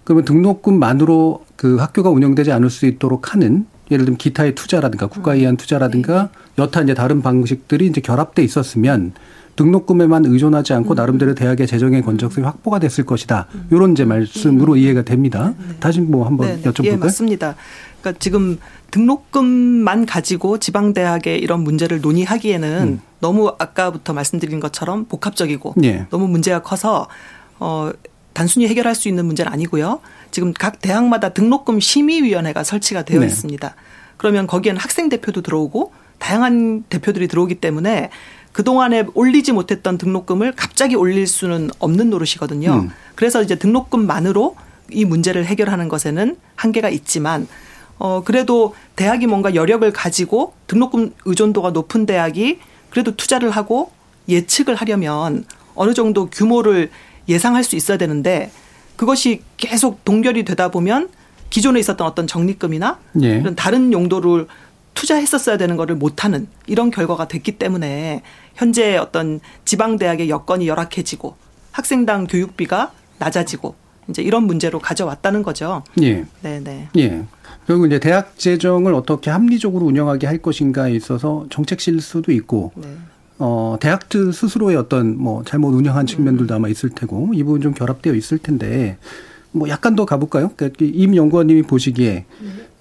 그러면 0.03 0.25
등록금만으로 0.25 1.45
그 1.55 1.77
학교가 1.77 2.11
운영되지 2.11 2.51
않을 2.51 2.69
수 2.69 2.85
있도록 2.85 3.33
하는 3.33 3.65
예를 3.89 4.05
들면 4.05 4.17
기타의 4.19 4.53
투자라든가 4.53 5.07
국가에 5.07 5.39
의한 5.39 5.57
투자라든가 5.57 6.29
네. 6.31 6.63
여타 6.63 6.81
이제 6.81 6.93
다른 6.93 7.23
방식들이 7.23 7.87
이제 7.87 8.01
결합돼 8.01 8.43
있었으면 8.43 9.13
등록금에만 9.55 10.25
의존하지 10.25 10.73
않고 10.73 10.93
음. 10.93 10.95
나름대로 10.95 11.35
대학의 11.35 11.67
재정의 11.67 12.01
건적성이 12.03 12.45
확보가 12.45 12.79
됐을 12.79 13.05
것이다. 13.05 13.47
이런 13.69 13.89
음. 13.89 13.91
이제 13.93 14.05
말씀으로 14.05 14.73
음. 14.73 14.77
이해가 14.77 15.03
됩니다. 15.03 15.53
네. 15.57 15.75
다시 15.79 16.01
뭐 16.01 16.25
한번 16.25 16.47
네. 16.47 16.61
여쭤볼까요? 16.61 16.85
예, 16.85 16.95
맞습니다. 16.97 17.55
그러니까 18.01 18.19
지금 18.19 18.59
등록금만 18.91 20.05
가지고 20.05 20.57
지방 20.57 20.93
대학의 20.93 21.39
이런 21.39 21.61
문제를 21.61 22.01
논의하기에는 22.01 22.83
음. 22.83 23.01
너무 23.19 23.53
아까부터 23.57 24.13
말씀드린 24.13 24.59
것처럼 24.59 25.05
복합적이고 25.05 25.75
예. 25.83 26.07
너무 26.09 26.27
문제가 26.27 26.61
커서 26.61 27.07
어 27.59 27.91
단순히 28.33 28.67
해결할 28.67 28.95
수 28.95 29.07
있는 29.07 29.25
문제는 29.25 29.51
아니고요. 29.51 29.99
지금 30.31 30.53
각 30.53 30.81
대학마다 30.81 31.29
등록금 31.29 31.79
심의위원회가 31.79 32.63
설치가 32.63 33.03
되어 33.03 33.19
네. 33.19 33.27
있습니다. 33.27 33.75
그러면 34.17 34.47
거기에는 34.47 34.79
학생 34.79 35.09
대표도 35.09 35.41
들어오고 35.41 35.93
다양한 36.17 36.83
대표들이 36.89 37.27
들어오기 37.27 37.55
때문에 37.55 38.09
그동안에 38.51 39.05
올리지 39.13 39.53
못했던 39.53 39.97
등록금을 39.97 40.53
갑자기 40.55 40.95
올릴 40.95 41.25
수는 41.27 41.69
없는 41.79 42.09
노릇이거든요. 42.09 42.73
음. 42.73 42.89
그래서 43.15 43.41
이제 43.41 43.55
등록금만으로 43.55 44.55
이 44.91 45.05
문제를 45.05 45.45
해결하는 45.45 45.87
것에는 45.87 46.37
한계가 46.55 46.89
있지만 46.89 47.47
어 48.03 48.23
그래도 48.23 48.73
대학이 48.95 49.27
뭔가 49.27 49.53
여력을 49.53 49.89
가지고 49.93 50.53
등록금 50.65 51.13
의존도가 51.25 51.69
높은 51.69 52.07
대학이 52.07 52.57
그래도 52.89 53.15
투자를 53.15 53.51
하고 53.51 53.91
예측을 54.27 54.73
하려면 54.73 55.45
어느 55.75 55.93
정도 55.93 56.27
규모를 56.27 56.89
예상할 57.29 57.63
수 57.63 57.75
있어야 57.75 57.99
되는데 57.99 58.49
그것이 58.95 59.43
계속 59.57 60.03
동결이 60.03 60.45
되다 60.45 60.71
보면 60.71 61.09
기존에 61.51 61.79
있었던 61.79 62.07
어떤 62.07 62.25
적립금이나 62.25 62.97
예. 63.21 63.37
이런 63.37 63.53
다른 63.53 63.93
용도를 63.93 64.47
투자했었어야 64.95 65.57
되는 65.57 65.77
거를 65.77 65.95
못하는 65.95 66.47
이런 66.65 66.89
결과가 66.89 67.27
됐기 67.27 67.59
때문에 67.59 68.23
현재 68.55 68.97
어떤 68.97 69.39
지방 69.63 69.99
대학의 69.99 70.27
여건이 70.27 70.67
열악해지고 70.67 71.35
학생당 71.71 72.25
교육비가 72.25 72.93
낮아지고 73.19 73.75
이제 74.09 74.23
이런 74.23 74.43
문제로 74.45 74.79
가져왔다는 74.79 75.43
거죠. 75.43 75.83
예. 76.01 76.25
네, 76.41 76.59
네. 76.59 76.87
예. 76.97 77.23
결국 77.71 77.87
이제 77.87 77.99
대학 77.99 78.37
재정을 78.37 78.93
어떻게 78.93 79.29
합리적으로 79.29 79.85
운영하게 79.85 80.27
할 80.27 80.39
것인가에 80.39 80.93
있어서 80.93 81.45
정책 81.49 81.79
실수도 81.79 82.33
있고 82.33 82.73
네. 82.75 82.85
어, 83.39 83.77
대학들 83.79 84.33
스스로의 84.33 84.75
어떤 84.75 85.17
뭐 85.17 85.41
잘못 85.45 85.69
운영한 85.69 86.05
측면들도 86.05 86.53
아마 86.53 86.67
있을 86.67 86.89
테고 86.89 87.31
이 87.33 87.43
부분 87.43 87.61
좀 87.61 87.73
결합되어 87.73 88.13
있을 88.13 88.39
텐데 88.39 88.97
뭐 89.53 89.69
약간 89.69 89.95
더 89.95 90.03
가볼까요? 90.03 90.51
그러니까 90.53 90.85
임 90.85 91.15
연구원님이 91.15 91.61
보시기에 91.61 92.25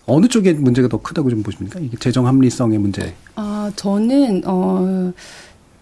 어느 0.07 0.27
쪽에 0.27 0.55
문제가 0.55 0.89
더 0.89 1.01
크다고 1.01 1.31
좀 1.31 1.45
보십니까? 1.45 1.79
이게 1.79 1.97
재정 1.97 2.27
합리성의 2.27 2.79
문제. 2.79 3.15
아, 3.37 3.71
저는 3.77 4.43
어 4.45 5.13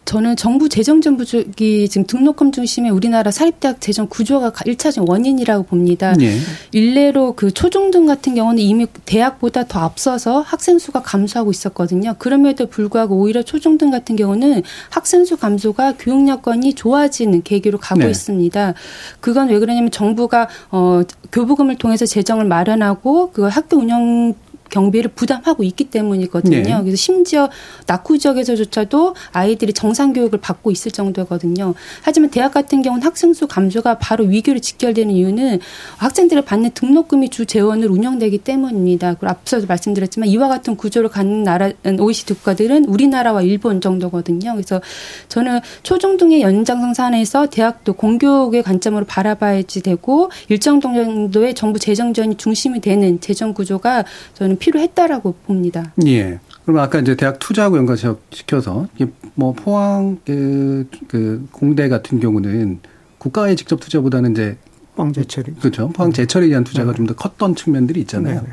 저는 0.09 0.37
정부 0.37 0.71
재정 0.71 1.03
정부적이 1.03 1.87
지금 1.91 2.07
등록금 2.07 2.51
중심의 2.51 2.91
우리나라 2.91 3.31
사립대학 3.31 3.79
재정 3.83 4.07
구조가 4.09 4.55
일차적 4.65 5.07
원인이라고 5.07 5.65
봅니다. 5.65 6.15
네. 6.15 6.39
일례로 6.73 7.35
그 7.35 7.51
초중등 7.51 8.07
같은 8.07 8.35
경우는 8.35 8.59
이미 8.59 8.87
대학보다 9.05 9.65
더 9.65 9.81
앞서서 9.81 10.41
학생 10.41 10.79
수가 10.79 11.03
감소하고 11.03 11.51
있었거든요. 11.51 12.15
그럼에도 12.19 12.65
불구하고 12.65 13.19
오히려 13.19 13.43
초중등 13.43 13.91
같은 13.91 14.17
경우는 14.17 14.63
학생 14.89 15.27
수 15.27 15.37
감소가 15.37 15.97
교육 15.99 16.27
여건이 16.27 16.73
좋아지는 16.73 17.43
계기로 17.43 17.77
가고 17.77 18.01
네. 18.01 18.09
있습니다. 18.09 18.73
그건 19.21 19.51
왜 19.51 19.59
그러냐면 19.59 19.91
정부가 19.91 20.49
어 20.71 21.03
교부금을 21.33 21.77
통해서 21.77 22.07
재정을 22.07 22.47
마련하고 22.47 23.33
그 23.33 23.43
학교 23.43 23.77
운영 23.77 24.33
경비를 24.69 25.11
부담하고 25.15 25.63
있기 25.65 25.85
때문이거든요. 25.85 26.63
네. 26.63 26.81
그래서 26.81 26.97
심지어 26.97 27.49
낙후 27.87 28.19
지역에서조차도 28.19 29.15
아이들이 29.33 29.73
정상 29.73 30.13
교육을 30.13 30.41
받고 30.41 30.71
있을 30.71 30.93
정도거든요. 30.93 31.75
하지만 32.03 32.31
대학 32.31 32.53
같은 32.53 32.83
경우는 32.83 33.05
학생 33.05 33.33
수 33.33 33.47
감소가 33.47 33.99
바로 33.99 34.25
위기로 34.25 34.59
직결되는 34.59 35.15
이유는 35.15 35.61
학생들을 35.97 36.43
받는 36.43 36.71
등록금이 36.75 37.31
주 37.31 37.47
재원으로 37.47 37.93
운영되기 37.95 38.39
때문입니다. 38.39 39.15
그리고 39.15 39.29
앞서도 39.29 39.67
말씀드렸지만 39.67 40.29
이와 40.29 40.49
같은 40.49 40.77
구조를 40.77 41.09
갖는 41.09 41.43
나라 41.43 41.71
OECD 41.99 42.35
국가들은 42.35 42.85
우리나라와 42.87 43.43
일본 43.43 43.81
정도거든요. 43.81 44.53
그래서 44.53 44.81
저는 45.29 45.61
초중등의 45.83 46.43
연장성 46.43 46.95
산에서 46.95 47.47
대학도 47.47 47.95
공교육의 47.95 48.63
관점으로 48.63 49.05
바라봐야지 49.05 49.83
되고 49.83 50.31
일정 50.49 50.81
정도의 50.81 51.55
정부 51.55 51.79
재정 51.79 52.13
지원이 52.13 52.37
중심이 52.37 52.81
되는 52.81 53.21
재정 53.21 53.55
구조가 53.55 54.05
저는 54.35 54.58
필요했다라고 54.59 55.35
봅니다. 55.47 55.93
예. 56.07 56.41
그럼 56.65 56.81
아까 56.81 56.99
이제 56.99 57.17
대학 57.17 57.39
투자하고 57.39 57.79
연관시켜서 57.79 58.89
뭐 59.35 59.53
포항 59.53 60.19
그, 60.27 60.87
그 61.09 61.47
공대 61.51 61.89
같은 61.89 62.21
경우는 62.21 62.81
국가의 63.17 63.57
직접 63.57 63.81
투자보다는 63.81 64.33
이제 64.33 64.59
포항 64.95 65.13
제철이 65.13 65.55
그렇죠. 65.61 65.89
포항 65.89 66.13
제철에 66.13 66.49
대한 66.49 66.65
투자가 66.65 66.91
네. 66.91 66.97
좀더 66.97 67.15
컸던 67.15 67.55
측면들이 67.55 68.01
있잖아요. 68.01 68.43
네. 68.43 68.49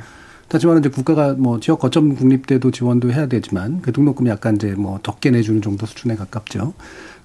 하지만 0.50 0.78
이제 0.78 0.90
국가가 0.90 1.34
뭐 1.34 1.60
지역 1.60 1.80
거점 1.80 2.16
국립대도 2.16 2.72
지원도 2.72 3.12
해야 3.12 3.28
되지만 3.28 3.82
그 3.82 3.92
등록금이 3.92 4.30
약간 4.30 4.56
이제 4.56 4.74
뭐 4.78 5.00
적게 5.04 5.32
내주는 5.32 5.62
정도 5.62 5.86
수준에 5.86 6.16
가깝죠. 6.16 6.74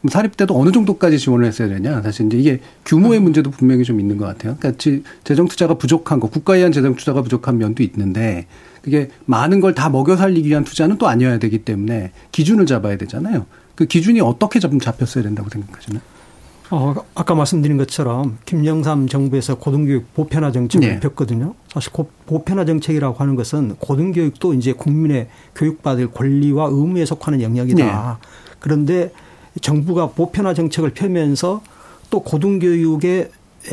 그럼 0.01 0.11
사립대도 0.11 0.59
어느 0.59 0.73
정도까지 0.73 1.19
지원을 1.19 1.47
했어야 1.47 1.69
되냐? 1.69 2.03
사실 2.03 2.27
이제 2.27 2.39
이게 2.39 2.61
규모의 2.87 3.21
음. 3.21 3.25
문제도 3.25 3.51
분명히 3.51 3.85
좀 3.85 4.01
있는 4.01 4.17
것 4.17 4.25
같아요. 4.25 4.57
그러니까 4.59 4.83
재정 5.23 5.47
투자가 5.47 5.75
부족한 5.75 6.19
거, 6.19 6.29
국가에 6.29 6.57
의한 6.57 6.73
재정 6.73 6.97
투자가 6.97 7.23
부족한 7.23 7.59
면도 7.59 7.83
있는데 7.83 8.47
그게 8.83 9.11
많은 9.27 9.61
걸 9.61 9.75
다 9.75 9.89
먹여 9.89 10.17
살리기 10.17 10.49
위한 10.49 10.65
투자는 10.65 10.99
또 10.99 11.09
아니어야 11.09 11.39
되기 11.39 11.59
때문에 11.59 12.13
기준을 12.33 12.67
잡아야 12.67 12.97
되잖아요. 12.97 13.47
그 13.75 13.87
기준이 13.87 14.21
어떻게 14.21 14.59
좀 14.59 14.79
잡혔어야 14.79 15.25
된다고 15.25 15.49
생각하시나요? 15.49 16.03
어, 16.73 16.95
아까 17.15 17.35
말씀드린 17.35 17.77
것처럼 17.79 18.39
김영삼 18.47 19.09
정부에서 19.09 19.57
고등교육 19.59 20.15
보편화 20.15 20.53
정책을 20.53 20.89
네. 20.89 21.01
폈거든요. 21.01 21.55
사실 21.69 21.93
보편화 22.27 22.65
정책이라고 22.65 23.17
하는 23.19 23.35
것은 23.35 23.77
고등교육도 23.77 24.55
이제 24.55 24.73
국민의 24.73 25.29
교육받을 25.57 26.13
권리와 26.13 26.69
의무에 26.71 27.05
속하는 27.07 27.43
영역이다. 27.43 28.19
네. 28.21 28.29
그런데 28.61 29.11
정부가 29.61 30.11
보편화 30.11 30.55
정책을 30.55 30.91
펴면서 30.91 31.61
또 32.11 32.21
고등교육의 32.23 33.31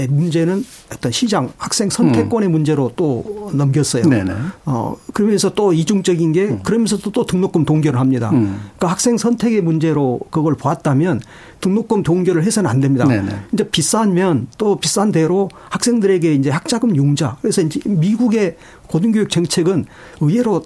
문제는 0.09 0.65
어떤 0.93 1.11
시장 1.11 1.51
학생 1.57 1.89
선택권의 1.89 2.49
음. 2.49 2.51
문제로 2.51 2.91
또 2.95 3.51
넘겼어요. 3.53 4.03
네네. 4.03 4.33
어 4.65 4.97
그러면서 5.13 5.53
또 5.53 5.71
이중적인 5.71 6.33
게 6.33 6.45
음. 6.45 6.63
그러면서도 6.63 7.11
또 7.11 7.25
등록금 7.25 7.63
동결을 7.63 7.99
합니다. 7.99 8.29
음. 8.31 8.59
그러니까 8.75 8.87
학생 8.87 9.17
선택의 9.17 9.61
문제로 9.61 10.19
그걸 10.29 10.55
보았다면 10.55 11.21
등록금 11.61 12.03
동결을 12.03 12.43
해서는 12.43 12.69
안 12.69 12.81
됩니다. 12.81 13.05
네네. 13.05 13.43
이제 13.53 13.69
비싸면 13.69 14.47
또 14.57 14.77
비싼 14.77 15.11
대로 15.11 15.49
학생들에게 15.69 16.33
이제 16.33 16.49
학자금 16.49 16.95
융자. 16.95 17.37
그래서 17.41 17.61
이제 17.61 17.79
미국의 17.85 18.57
고등교육 18.87 19.29
정책은 19.29 19.85
의외로 20.19 20.63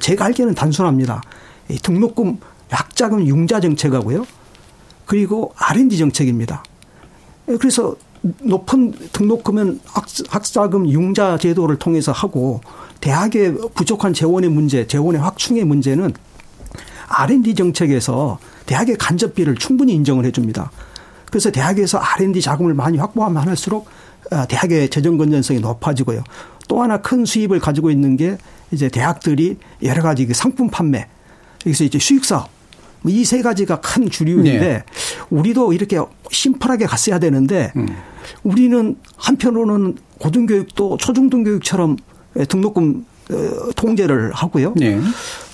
제가 0.00 0.24
알기에는 0.26 0.54
단순합니다. 0.54 1.22
등록금 1.82 2.38
약자금 2.72 3.26
융자 3.26 3.60
정책하고요. 3.60 4.26
그리고 5.06 5.54
R&D 5.56 5.96
정책입니다. 5.96 6.64
그래서 7.46 7.94
높은 8.42 8.92
등록금은 9.12 9.80
학자금 10.28 10.88
융자 10.88 11.36
제도를 11.36 11.78
통해서 11.78 12.10
하고 12.12 12.60
대학의 13.00 13.56
부족한 13.74 14.14
재원의 14.14 14.50
문제, 14.50 14.86
재원의 14.86 15.20
확충의 15.20 15.64
문제는 15.64 16.12
R&D 17.06 17.54
정책에서 17.54 18.38
대학의 18.66 18.96
간접비를 18.96 19.56
충분히 19.56 19.92
인정을 19.94 20.24
해줍니다. 20.24 20.70
그래서 21.26 21.50
대학에서 21.50 21.98
R&D 21.98 22.40
자금을 22.40 22.72
많이 22.72 22.96
확보하면 22.96 23.46
할수록 23.46 23.88
어, 24.30 24.46
대학의 24.46 24.88
재정 24.88 25.18
건전성이 25.18 25.60
높아지고요. 25.60 26.24
또 26.66 26.82
하나 26.82 26.96
큰 27.02 27.26
수입을 27.26 27.60
가지고 27.60 27.90
있는 27.90 28.16
게 28.16 28.38
이제 28.70 28.88
대학들이 28.88 29.58
여러 29.82 30.02
가지 30.02 30.26
그 30.26 30.32
상품 30.32 30.70
판매, 30.70 31.06
여기서 31.66 31.84
이제 31.84 31.98
수익 31.98 32.24
사업 32.24 32.42
뭐 32.44 32.50
이 33.10 33.24
세 33.24 33.42
가지가 33.42 33.80
큰 33.80 34.08
주류인데 34.08 34.58
네. 34.58 34.84
우리도 35.30 35.72
이렇게 35.72 35.98
심플하게 36.30 36.86
갔어야 36.86 37.18
되는데 37.18 37.72
음. 37.76 37.86
우리는 38.42 38.96
한편으로는 39.16 39.96
고등교육도 40.20 40.96
초중등교육처럼 40.96 41.96
등록금 42.48 43.06
어, 43.30 43.70
통제를 43.76 44.32
하고요. 44.32 44.74
네. 44.76 45.00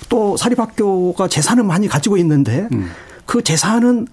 또 0.09 0.35
사립학교가 0.37 1.27
재산을 1.27 1.63
많이 1.63 1.87
가지고 1.87 2.17
있는데 2.17 2.67
음. 2.73 2.89
그 3.25 3.43
재산은 3.43 4.07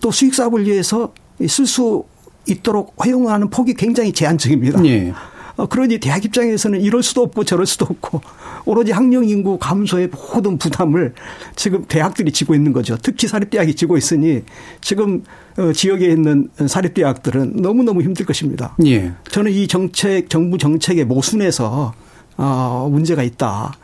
또 0.00 0.10
수익 0.10 0.34
사업을 0.34 0.66
위해서 0.66 1.12
쓸 1.46 1.66
수 1.66 2.04
있도록 2.46 2.94
허용하는 3.04 3.50
폭이 3.50 3.74
굉장히 3.74 4.12
제한적입니다. 4.12 4.80
네. 4.80 5.12
어, 5.58 5.66
그러니 5.66 5.98
대학 5.98 6.24
입장에서는 6.24 6.80
이럴 6.80 7.02
수도 7.02 7.20
없고 7.22 7.42
저럴 7.42 7.66
수도 7.66 7.84
없고 7.84 8.20
오로지 8.64 8.92
학령 8.92 9.28
인구 9.28 9.58
감소의 9.58 10.08
모든 10.08 10.56
부담을 10.56 11.12
지금 11.56 11.84
대학들이 11.86 12.30
지고 12.30 12.54
있는 12.54 12.72
거죠. 12.72 12.96
특히 13.02 13.26
사립대학이 13.26 13.74
지고 13.74 13.96
있으니 13.98 14.44
지금 14.80 15.24
어, 15.58 15.72
지역에 15.72 16.06
있는 16.06 16.48
사립대학들은 16.64 17.56
너무너무 17.56 18.02
힘들 18.02 18.24
것입니다. 18.24 18.76
예. 18.86 19.12
저는 19.30 19.50
이 19.50 19.66
정책, 19.66 20.30
정부 20.30 20.58
정책의 20.58 21.04
모순에서 21.04 21.92
어, 22.36 22.88
문제가 22.90 23.24
있다. 23.24 23.74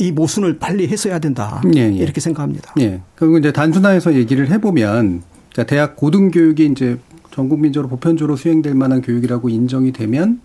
이 0.00 0.12
모순을 0.12 0.58
빨리 0.58 0.88
해소해야 0.88 1.20
된다. 1.20 1.62
예, 1.74 1.80
예. 1.80 1.88
이렇게 1.88 2.20
생각합니다. 2.20 2.74
예. 2.80 3.00
그리고 3.14 3.38
이제 3.38 3.50
단순화해서 3.50 4.14
얘기를 4.14 4.50
해보면 4.50 5.22
대학 5.66 5.96
고등교육이 5.96 6.66
이제 6.66 6.98
전 7.30 7.48
국민적으로 7.48 7.88
보편적으로 7.88 8.36
수행될 8.36 8.74
만한 8.74 9.00
교육이라고 9.00 9.48
인정이 9.48 9.92
되면 9.92 10.40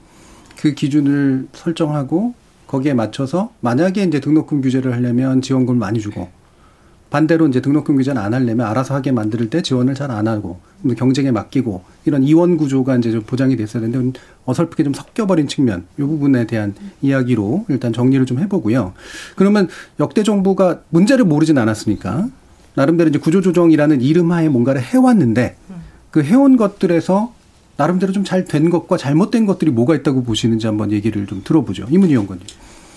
그 0.59 0.73
기준을 0.73 1.47
설정하고 1.53 2.33
거기에 2.67 2.93
맞춰서 2.93 3.53
만약에 3.61 4.03
이제 4.03 4.19
등록금 4.19 4.61
규제를 4.61 4.93
하려면 4.93 5.41
지원금을 5.41 5.79
많이 5.79 6.01
주고 6.01 6.27
반대로 7.09 7.47
이제 7.47 7.61
등록금 7.61 7.95
규제는 7.95 8.21
안 8.21 8.33
하려면 8.33 8.67
알아서 8.67 8.93
하게 8.93 9.11
만들 9.11 9.49
때 9.49 9.61
지원을 9.61 9.95
잘 9.95 10.11
안 10.11 10.27
하고 10.27 10.59
경쟁에 10.97 11.31
맡기고 11.31 11.83
이런 12.05 12.23
이원 12.23 12.57
구조가 12.57 12.97
이제 12.97 13.09
좀 13.09 13.21
보장이 13.21 13.55
됐어야 13.55 13.81
되는데 13.81 14.19
어설프게 14.45 14.83
좀 14.83 14.93
섞여버린 14.93 15.47
측면 15.47 15.85
이 15.97 16.01
부분에 16.01 16.45
대한 16.45 16.75
이야기로 17.01 17.65
일단 17.69 17.93
정리를 17.93 18.25
좀 18.25 18.39
해보고요. 18.39 18.93
그러면 19.35 19.69
역대 19.99 20.23
정부가 20.23 20.81
문제를 20.89 21.25
모르진 21.25 21.57
않았으니까 21.57 22.27
나름대로 22.75 23.09
이제 23.09 23.17
구조조정이라는 23.17 24.01
이름하에 24.01 24.49
뭔가를 24.49 24.81
해왔는데 24.81 25.55
그 26.11 26.21
해온 26.21 26.57
것들에서 26.57 27.33
나름대로 27.79 28.11
좀 28.11 28.25
잘 28.25 28.43
된 28.45 28.69
것과 28.69 28.97
잘못된 28.97 29.45
것들이 29.45 29.71
뭐가 29.71 29.95
있다고 29.95 30.23
보시는지 30.23 30.67
한번 30.67 30.91
얘기를 30.91 31.25
좀 31.25 31.41
들어보죠. 31.45 31.85
이문희 31.89 32.13
연구원님. 32.13 32.45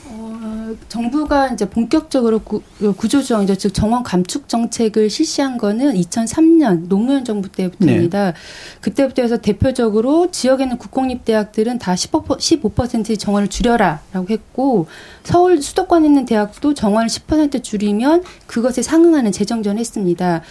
어, 0.06 0.74
정부가 0.88 1.48
이제 1.48 1.68
본격적으로 1.70 2.40
구, 2.40 2.62
조조정, 2.98 3.46
즉 3.46 3.72
정원 3.72 4.02
감축 4.02 4.48
정책을 4.48 5.08
실시한 5.08 5.56
거는 5.56 5.94
2003년 5.94 6.88
노무현 6.88 7.24
정부 7.24 7.48
때부터입니다. 7.48 8.32
네. 8.32 8.36
그때부터 8.80 9.22
해서 9.22 9.36
대표적으로 9.36 10.30
지역에 10.32 10.64
있는 10.64 10.78
국공립 10.78 11.24
대학들은 11.24 11.78
다 11.78 11.94
15%, 11.94 12.38
15% 12.38 13.18
정원을 13.18 13.48
줄여라라고 13.48 14.26
했고 14.30 14.86
서울 15.24 15.60
수도권에 15.60 16.06
있는 16.06 16.24
대학도 16.24 16.74
정원을 16.74 17.08
10% 17.08 17.62
줄이면 17.62 18.24
그것에 18.46 18.82
상응하는 18.82 19.32
재정전을 19.32 19.78
했습니다. 19.78 20.42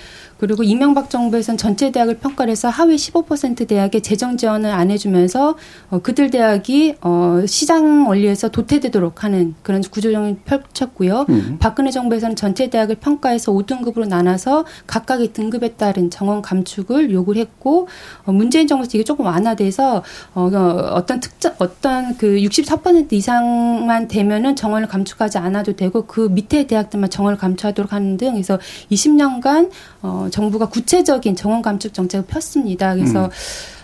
그리고 0.41 0.63
이명박 0.63 1.11
정부에서는 1.11 1.59
전체 1.59 1.91
대학을 1.91 2.17
평가를 2.17 2.49
해서 2.49 2.67
하위 2.67 2.95
15% 2.95 3.67
대학에 3.67 3.99
재정 3.99 4.37
지원을 4.37 4.71
안 4.71 4.89
해주면서 4.89 5.55
어, 5.91 5.99
그들 5.99 6.31
대학이 6.31 6.95
어, 7.01 7.43
시장 7.45 8.07
원리에서 8.09 8.49
도태되도록 8.49 9.23
하는 9.23 9.53
그런 9.61 9.81
구조정을 9.81 10.37
펼쳤고요. 10.43 11.27
음. 11.29 11.57
박근혜 11.59 11.91
정부에서는 11.91 12.35
전체 12.35 12.71
대학을 12.71 12.95
평가해서 12.95 13.51
5등급으로 13.51 14.07
나눠서 14.07 14.65
각각의 14.87 15.33
등급에 15.33 15.73
따른 15.73 16.09
정원 16.09 16.41
감축을 16.41 17.11
요구를 17.11 17.39
했고 17.39 17.87
어, 18.25 18.31
문재인 18.31 18.65
정부에서 18.65 18.89
이게 18.95 19.03
조금 19.03 19.27
완화돼서 19.27 20.01
어, 20.33 20.49
어떤 20.93 21.19
특정 21.19 21.53
어떤 21.59 22.17
그 22.17 22.37
64% 22.37 23.13
이상만 23.13 24.07
되면은 24.07 24.55
정원을 24.61 24.87
감축하지 24.87 25.39
않아도 25.39 25.75
되고 25.75 26.05
그 26.05 26.21
밑에 26.29 26.67
대학들만 26.67 27.09
정원을 27.09 27.39
감축하도록 27.39 27.91
하는 27.91 28.17
등 28.17 28.37
해서 28.37 28.59
20년간 28.91 29.71
어, 30.03 30.27
정부가 30.31 30.69
구체적인 30.69 31.35
정원 31.35 31.63
감축 31.63 31.95
정책을 31.95 32.27
폈습니다. 32.27 32.93
그래서 32.93 33.25
음. 33.25 33.29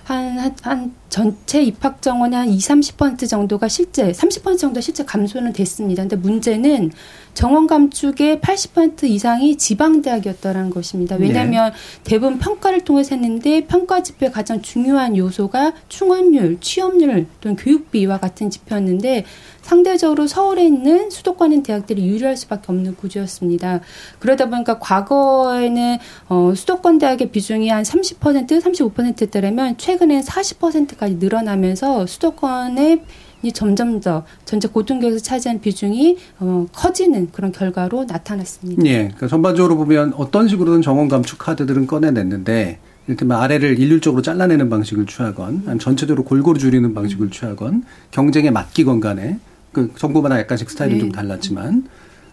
한, 0.04 0.38
한, 0.38 0.56
한 0.62 0.96
전체 1.10 1.64
입학 1.64 2.02
정원의 2.02 2.38
한 2.38 2.48
20, 2.48 2.96
30% 2.96 3.28
정도가 3.28 3.68
실제, 3.68 4.12
30% 4.12 4.60
정도 4.60 4.80
실제 4.80 5.04
감소는 5.04 5.52
됐습니다. 5.52 6.04
근데 6.04 6.16
문제는 6.16 6.92
정원 7.38 7.68
감축의 7.68 8.40
80% 8.40 9.04
이상이 9.04 9.58
지방 9.58 10.02
대학이었다는 10.02 10.72
것입니다. 10.72 11.18
왜냐하면 11.18 11.72
네. 11.72 11.78
대부분 12.04 12.40
평가를 12.40 12.82
통해서 12.82 13.14
했는데 13.14 13.68
평가 13.68 14.02
지표의 14.02 14.32
가장 14.32 14.64
중요한 14.64 15.16
요소가 15.16 15.74
충원율, 15.88 16.60
취업률 16.62 17.28
또는 17.40 17.56
교육비와 17.56 18.18
같은 18.18 18.50
지표였는데 18.50 19.26
상대적으로 19.62 20.26
서울에 20.26 20.66
있는 20.66 21.12
수도권에 21.12 21.54
있는 21.54 21.64
대학들이 21.64 22.08
유리할 22.08 22.36
수밖에 22.36 22.72
없는 22.72 22.96
구조였습니다. 22.96 23.82
그러다 24.18 24.50
보니까 24.50 24.80
과거에는 24.80 26.00
어, 26.30 26.54
수도권 26.56 26.98
대학의 26.98 27.30
비중이 27.30 27.70
한 27.70 27.84
30%, 27.84 28.48
35%였다면 28.64 29.78
최근에 29.78 30.22
40%까지 30.22 31.18
늘어나면서 31.18 32.08
수도권의 32.08 32.94
이 32.94 33.27
점점 33.54 34.00
더 34.00 34.24
전체 34.46 34.68
고등교육에서 34.68 35.24
차지한 35.24 35.62
비중이 35.62 36.18
어, 36.40 36.66
커지는 36.74 37.30
그런 37.32 37.52
결과로 37.52 38.06
나타났습니다. 38.06 38.84
예. 38.86 38.98
그러니까 38.98 39.28
전반적으로 39.28 39.78
보면 39.78 40.14
어떤 40.18 40.48
식으로든 40.48 40.82
정원 40.82 41.08
감축 41.08 41.40
카드들은 41.40 41.88
꺼내냈는데 41.88 42.80
이를테면 43.08 43.40
아래를 43.40 43.80
일률적으로 43.80 44.22
잘라내는 44.22 44.70
방식을 44.70 45.06
취하건 45.06 45.80
전체적으로 45.80 46.26
골고루 46.26 46.60
줄이는 46.60 46.94
방식을 46.94 47.32
취하건 47.32 47.84
경쟁에 48.12 48.52
맡기건 48.52 49.00
간에 49.00 49.40
그 49.72 49.92
정부마다 49.96 50.40
약간씩 50.40 50.70
스타일은 50.70 50.96
네. 50.96 51.00
좀 51.02 51.12
달랐지만 51.12 51.88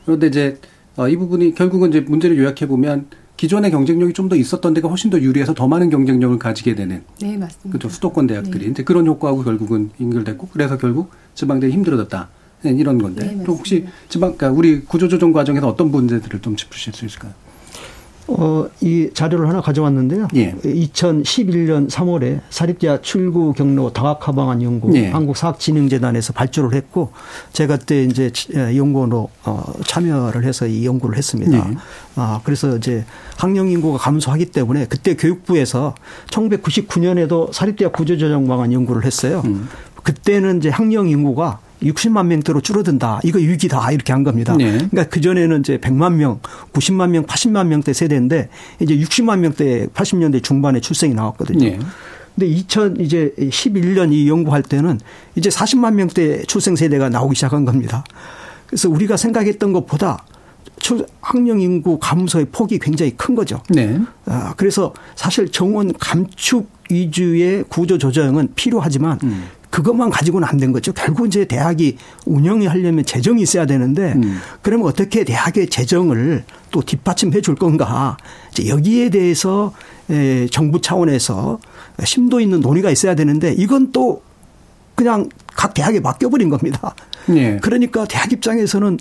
그런데 0.04 0.26
이제 0.26 0.58
어, 0.96 1.08
이 1.08 1.16
부분이 1.16 1.54
결국은 1.54 1.90
이제 1.90 2.00
문제를 2.00 2.38
요약해 2.38 2.66
보면 2.66 3.06
기존의 3.36 3.70
경쟁력이 3.70 4.12
좀 4.12 4.28
더 4.28 4.36
있었던 4.36 4.74
데가 4.74 4.88
훨씬 4.88 5.10
더 5.10 5.20
유리해서 5.20 5.54
더 5.54 5.68
많은 5.68 5.90
경쟁력을 5.90 6.38
가지게 6.38 6.74
되는. 6.74 7.02
네, 7.20 7.36
맞습니다. 7.36 7.68
그렇죠. 7.78 7.88
수도권 7.88 8.26
대학들이. 8.26 8.64
네. 8.64 8.70
이제 8.70 8.82
그런 8.84 9.06
효과하고 9.06 9.44
결국은 9.44 9.90
연결됐고, 10.00 10.48
그래서 10.52 10.78
결국 10.78 11.10
지방대이 11.34 11.70
힘들어졌다. 11.72 12.28
네, 12.62 12.70
이런 12.72 12.96
건데. 12.96 13.26
네, 13.26 13.44
또 13.44 13.52
혹시 13.54 13.84
지방, 14.08 14.36
그러니까 14.36 14.58
우리 14.58 14.80
구조조정 14.80 15.32
과정에서 15.32 15.68
어떤 15.68 15.90
문제들을 15.90 16.40
좀 16.40 16.56
짚으실 16.56 16.94
수 16.94 17.04
있을까요? 17.04 17.32
어, 18.26 18.66
이 18.80 19.10
자료를 19.12 19.48
하나 19.48 19.60
가져왔는데요. 19.60 20.28
예. 20.34 20.52
2011년 20.52 21.90
3월에 21.90 22.40
사립대학 22.48 23.02
출구 23.02 23.52
경로 23.52 23.92
다각화 23.92 24.32
방안 24.32 24.62
연구 24.62 24.96
예. 24.96 25.10
한국사학진흥재단에서 25.10 26.32
발주를 26.32 26.74
했고 26.74 27.12
제가 27.52 27.76
그때 27.76 28.04
이제 28.04 28.30
연구원으로 28.54 29.28
어, 29.44 29.72
참여를 29.87 30.44
해서 30.44 30.66
이 30.66 30.87
연구를 30.87 31.18
했습니다. 31.18 31.56
예. 31.56 31.76
아, 32.16 32.40
그래서 32.44 32.76
이제 32.76 33.04
학령 33.37 33.68
인구가 33.68 33.98
감소하기 33.98 34.46
때문에 34.46 34.87
그때 34.87 35.14
교육부에서 35.16 35.94
1999년에도 36.30 37.52
사립대학 37.52 37.92
구조조정 37.92 38.46
방안 38.48 38.72
연구를 38.72 39.04
했어요. 39.04 39.42
음. 39.44 39.68
그때는 40.02 40.58
이제 40.58 40.68
학령 40.68 41.08
인구가 41.08 41.58
60만 41.82 42.26
명대로 42.26 42.60
줄어든다. 42.60 43.20
이거 43.24 43.38
위기다. 43.38 43.92
이렇게 43.92 44.12
한 44.12 44.22
겁니다. 44.22 44.54
네. 44.56 44.72
그러니까 44.72 45.04
그전에는 45.04 45.60
이제 45.60 45.78
100만 45.78 46.14
명, 46.14 46.40
90만 46.72 47.10
명, 47.10 47.26
80만 47.26 47.66
명대 47.66 47.92
세대인데 47.92 48.48
이제 48.80 48.96
60만 48.96 49.38
명대 49.40 49.88
80년대 49.88 50.42
중반에 50.42 50.80
출생이 50.80 51.14
나왔거든요. 51.14 51.64
네. 51.64 51.78
근데 52.34 52.46
2000 52.46 53.00
이제 53.00 53.32
11년 53.38 54.12
이 54.12 54.28
연구할 54.28 54.62
때는 54.62 54.98
이제 55.37 55.50
40만 55.50 55.94
명대 55.94 56.44
출생 56.44 56.74
세대가 56.74 57.08
나오기 57.08 57.34
시작한 57.34 57.64
겁니다. 57.64 58.04
그래서 58.66 58.88
우리가 58.88 59.16
생각했던 59.16 59.72
것보다 59.72 60.24
학령 61.20 61.60
인구 61.60 61.98
감소의 61.98 62.46
폭이 62.52 62.78
굉장히 62.78 63.12
큰 63.16 63.34
거죠. 63.34 63.62
네. 63.70 63.98
아, 64.26 64.54
그래서 64.56 64.92
사실 65.16 65.50
정원 65.50 65.92
감축 65.98 66.68
위주의 66.90 67.64
구조 67.68 67.96
조정은 67.96 68.48
필요하지만 68.54 69.18
음. 69.22 69.44
그것만 69.70 70.10
가지고는 70.10 70.46
안 70.46 70.58
된 70.58 70.70
거죠. 70.72 70.92
결국 70.92 71.26
이제 71.26 71.46
대학이 71.46 71.96
운영이 72.26 72.66
하려면 72.66 73.04
재정이 73.04 73.42
있어야 73.42 73.66
되는데 73.66 74.12
음. 74.14 74.38
그러면 74.62 74.86
어떻게 74.86 75.24
대학의 75.24 75.68
재정을 75.68 76.44
또 76.70 76.80
뒷받침해 76.82 77.40
줄 77.40 77.54
건가. 77.56 78.16
이제 78.52 78.68
여기에 78.68 79.10
대해서 79.10 79.72
정부 80.52 80.80
차원에서 80.80 81.58
심도 82.04 82.40
있는 82.40 82.60
논의가 82.60 82.90
있어야 82.90 83.14
되는데 83.16 83.52
이건 83.56 83.90
또 83.90 84.22
그냥 84.94 85.28
각 85.56 85.74
대학에 85.74 85.98
맡겨버린 85.98 86.50
겁니다. 86.50 86.94
예. 87.30 87.56
그러니까 87.60 88.04
대학 88.04 88.30
입장에서는 88.32 88.98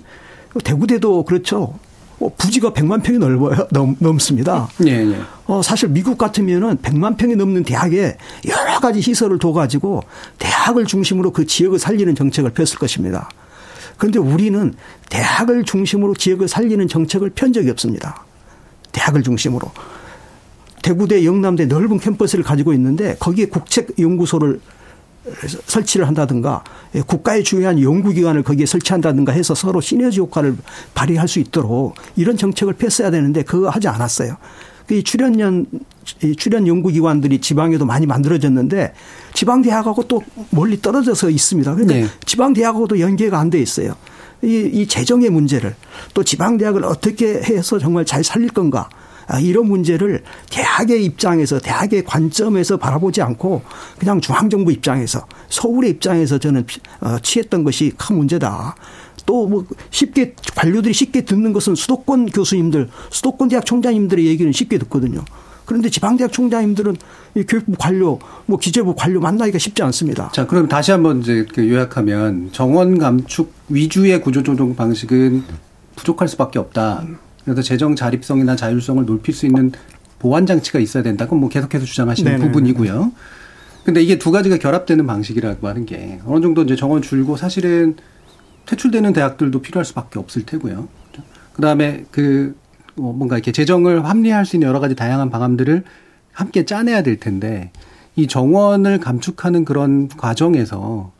대구대도 0.62 1.24
그렇죠. 1.24 1.78
어, 2.20 2.30
부지가 2.36 2.72
100만 2.72 3.02
평이 3.02 3.18
넓어요. 3.18 3.66
넘, 3.70 3.96
넘습니다. 3.98 4.68
예, 4.86 4.92
예. 4.92 5.16
어, 5.46 5.62
사실 5.62 5.88
미국 5.88 6.16
같으면은 6.16 6.76
100만 6.78 7.16
평이 7.16 7.36
넘는 7.36 7.64
대학에 7.64 8.16
여러 8.48 8.80
가지 8.80 9.00
시설을 9.00 9.38
둬가지고 9.38 10.02
대학을 10.38 10.86
중심으로 10.86 11.32
그 11.32 11.46
지역을 11.46 11.78
살리는 11.78 12.14
정책을 12.14 12.50
폈을 12.50 12.78
것입니다. 12.78 13.28
그런데 13.96 14.18
우리는 14.18 14.74
대학을 15.10 15.64
중심으로 15.64 16.14
지역을 16.14 16.48
살리는 16.48 16.86
정책을 16.88 17.30
편 17.30 17.52
적이 17.52 17.70
없습니다. 17.70 18.24
대학을 18.92 19.22
중심으로. 19.22 19.70
대구대, 20.82 21.24
영남대 21.24 21.66
넓은 21.66 21.98
캠퍼스를 21.98 22.44
가지고 22.44 22.72
있는데 22.74 23.16
거기에 23.18 23.46
국책연구소를 23.46 24.60
설치를 25.66 26.06
한다든가 26.06 26.62
예, 26.94 27.00
국가의 27.00 27.44
중요한 27.44 27.80
연구기관을 27.80 28.42
거기에 28.42 28.66
설치한다든가 28.66 29.32
해서 29.32 29.54
서로 29.54 29.80
시너지 29.80 30.20
효과를 30.20 30.56
발휘할 30.94 31.28
수 31.28 31.38
있도록 31.38 31.94
이런 32.16 32.36
정책을 32.36 32.74
폈어야 32.74 33.10
되는데 33.10 33.42
그거 33.42 33.68
하지 33.68 33.88
않았어요. 33.88 34.36
이 34.90 35.02
출연연 35.02 35.66
출연 36.36 36.66
연구기관들이 36.66 37.40
지방에도 37.40 37.86
많이 37.86 38.04
만들어졌는데 38.06 38.92
지방 39.32 39.62
대학하고 39.62 40.02
또 40.02 40.22
멀리 40.50 40.80
떨어져서 40.80 41.30
있습니다. 41.30 41.74
그러니까 41.74 41.94
네. 41.94 42.06
지방 42.26 42.52
대학하고도 42.52 43.00
연계가 43.00 43.38
안 43.38 43.48
돼 43.48 43.58
있어요. 43.60 43.96
이, 44.42 44.70
이 44.72 44.86
재정의 44.86 45.30
문제를 45.30 45.74
또 46.12 46.22
지방 46.22 46.58
대학을 46.58 46.84
어떻게 46.84 47.40
해서 47.40 47.78
정말 47.78 48.04
잘 48.04 48.22
살릴 48.22 48.50
건가 48.50 48.90
아, 48.90 49.03
이런 49.40 49.66
문제를 49.66 50.22
대학의 50.50 51.04
입장에서 51.04 51.58
대학의 51.58 52.04
관점에서 52.04 52.76
바라보지 52.76 53.22
않고 53.22 53.62
그냥 53.98 54.20
중앙정부 54.20 54.72
입장에서 54.72 55.26
서울의 55.48 55.90
입장에서 55.90 56.38
저는 56.38 56.66
어, 57.00 57.16
취했던 57.22 57.64
것이 57.64 57.92
큰 57.96 58.16
문제다. 58.16 58.74
또 59.26 59.46
뭐 59.46 59.64
쉽게 59.90 60.34
관료들이 60.54 60.92
쉽게 60.92 61.22
듣는 61.22 61.52
것은 61.52 61.74
수도권 61.74 62.26
교수님들, 62.26 62.88
수도권 63.10 63.48
대학 63.48 63.64
총장님들의 63.64 64.26
얘기는 64.26 64.50
쉽게 64.52 64.78
듣거든요. 64.78 65.24
그런데 65.64 65.88
지방대학 65.88 66.30
총장님들은 66.30 66.96
이 67.36 67.42
교육부 67.44 67.72
관료, 67.78 68.18
뭐 68.46 68.58
기재부 68.58 68.94
관료 68.94 69.20
만나기가 69.20 69.58
쉽지 69.58 69.82
않습니다. 69.82 70.30
자, 70.32 70.46
그럼 70.46 70.68
다시 70.68 70.90
한번 70.90 71.20
이제 71.20 71.46
그 71.54 71.68
요약하면 71.70 72.50
정원 72.52 72.98
감축 72.98 73.52
위주의 73.68 74.20
구조조정 74.20 74.76
방식은 74.76 75.44
부족할 75.96 76.28
수밖에 76.28 76.58
없다. 76.58 77.04
그래서 77.44 77.62
재정 77.62 77.94
자립성이나 77.94 78.56
자율성을 78.56 79.04
높일 79.04 79.34
수 79.34 79.46
있는 79.46 79.72
보완 80.18 80.46
장치가 80.46 80.78
있어야 80.78 81.02
된다. 81.02 81.26
그건 81.26 81.40
뭐 81.40 81.48
계속해서 81.48 81.84
주장하시는 81.84 82.30
네네. 82.30 82.46
부분이고요. 82.46 83.12
근데 83.84 84.02
이게 84.02 84.18
두 84.18 84.30
가지가 84.30 84.56
결합되는 84.56 85.06
방식이라고 85.06 85.68
하는 85.68 85.84
게 85.84 86.20
어느 86.26 86.40
정도 86.42 86.62
이제 86.62 86.74
정원 86.74 87.02
줄고 87.02 87.36
사실은 87.36 87.96
퇴출되는 88.64 89.12
대학들도 89.12 89.60
필요할 89.60 89.84
수밖에 89.84 90.18
없을 90.18 90.46
테고요. 90.46 90.88
그 91.52 91.60
다음에 91.60 92.06
그뭐 92.10 93.12
뭔가 93.12 93.36
이렇게 93.36 93.52
재정을 93.52 94.06
합리화할 94.06 94.46
수 94.46 94.56
있는 94.56 94.68
여러 94.68 94.80
가지 94.80 94.94
다양한 94.94 95.28
방안들을 95.28 95.84
함께 96.32 96.64
짜내야 96.64 97.02
될 97.02 97.20
텐데 97.20 97.70
이 98.16 98.26
정원을 98.26 99.00
감축하는 99.00 99.66
그런 99.66 100.08
과정에서 100.08 101.12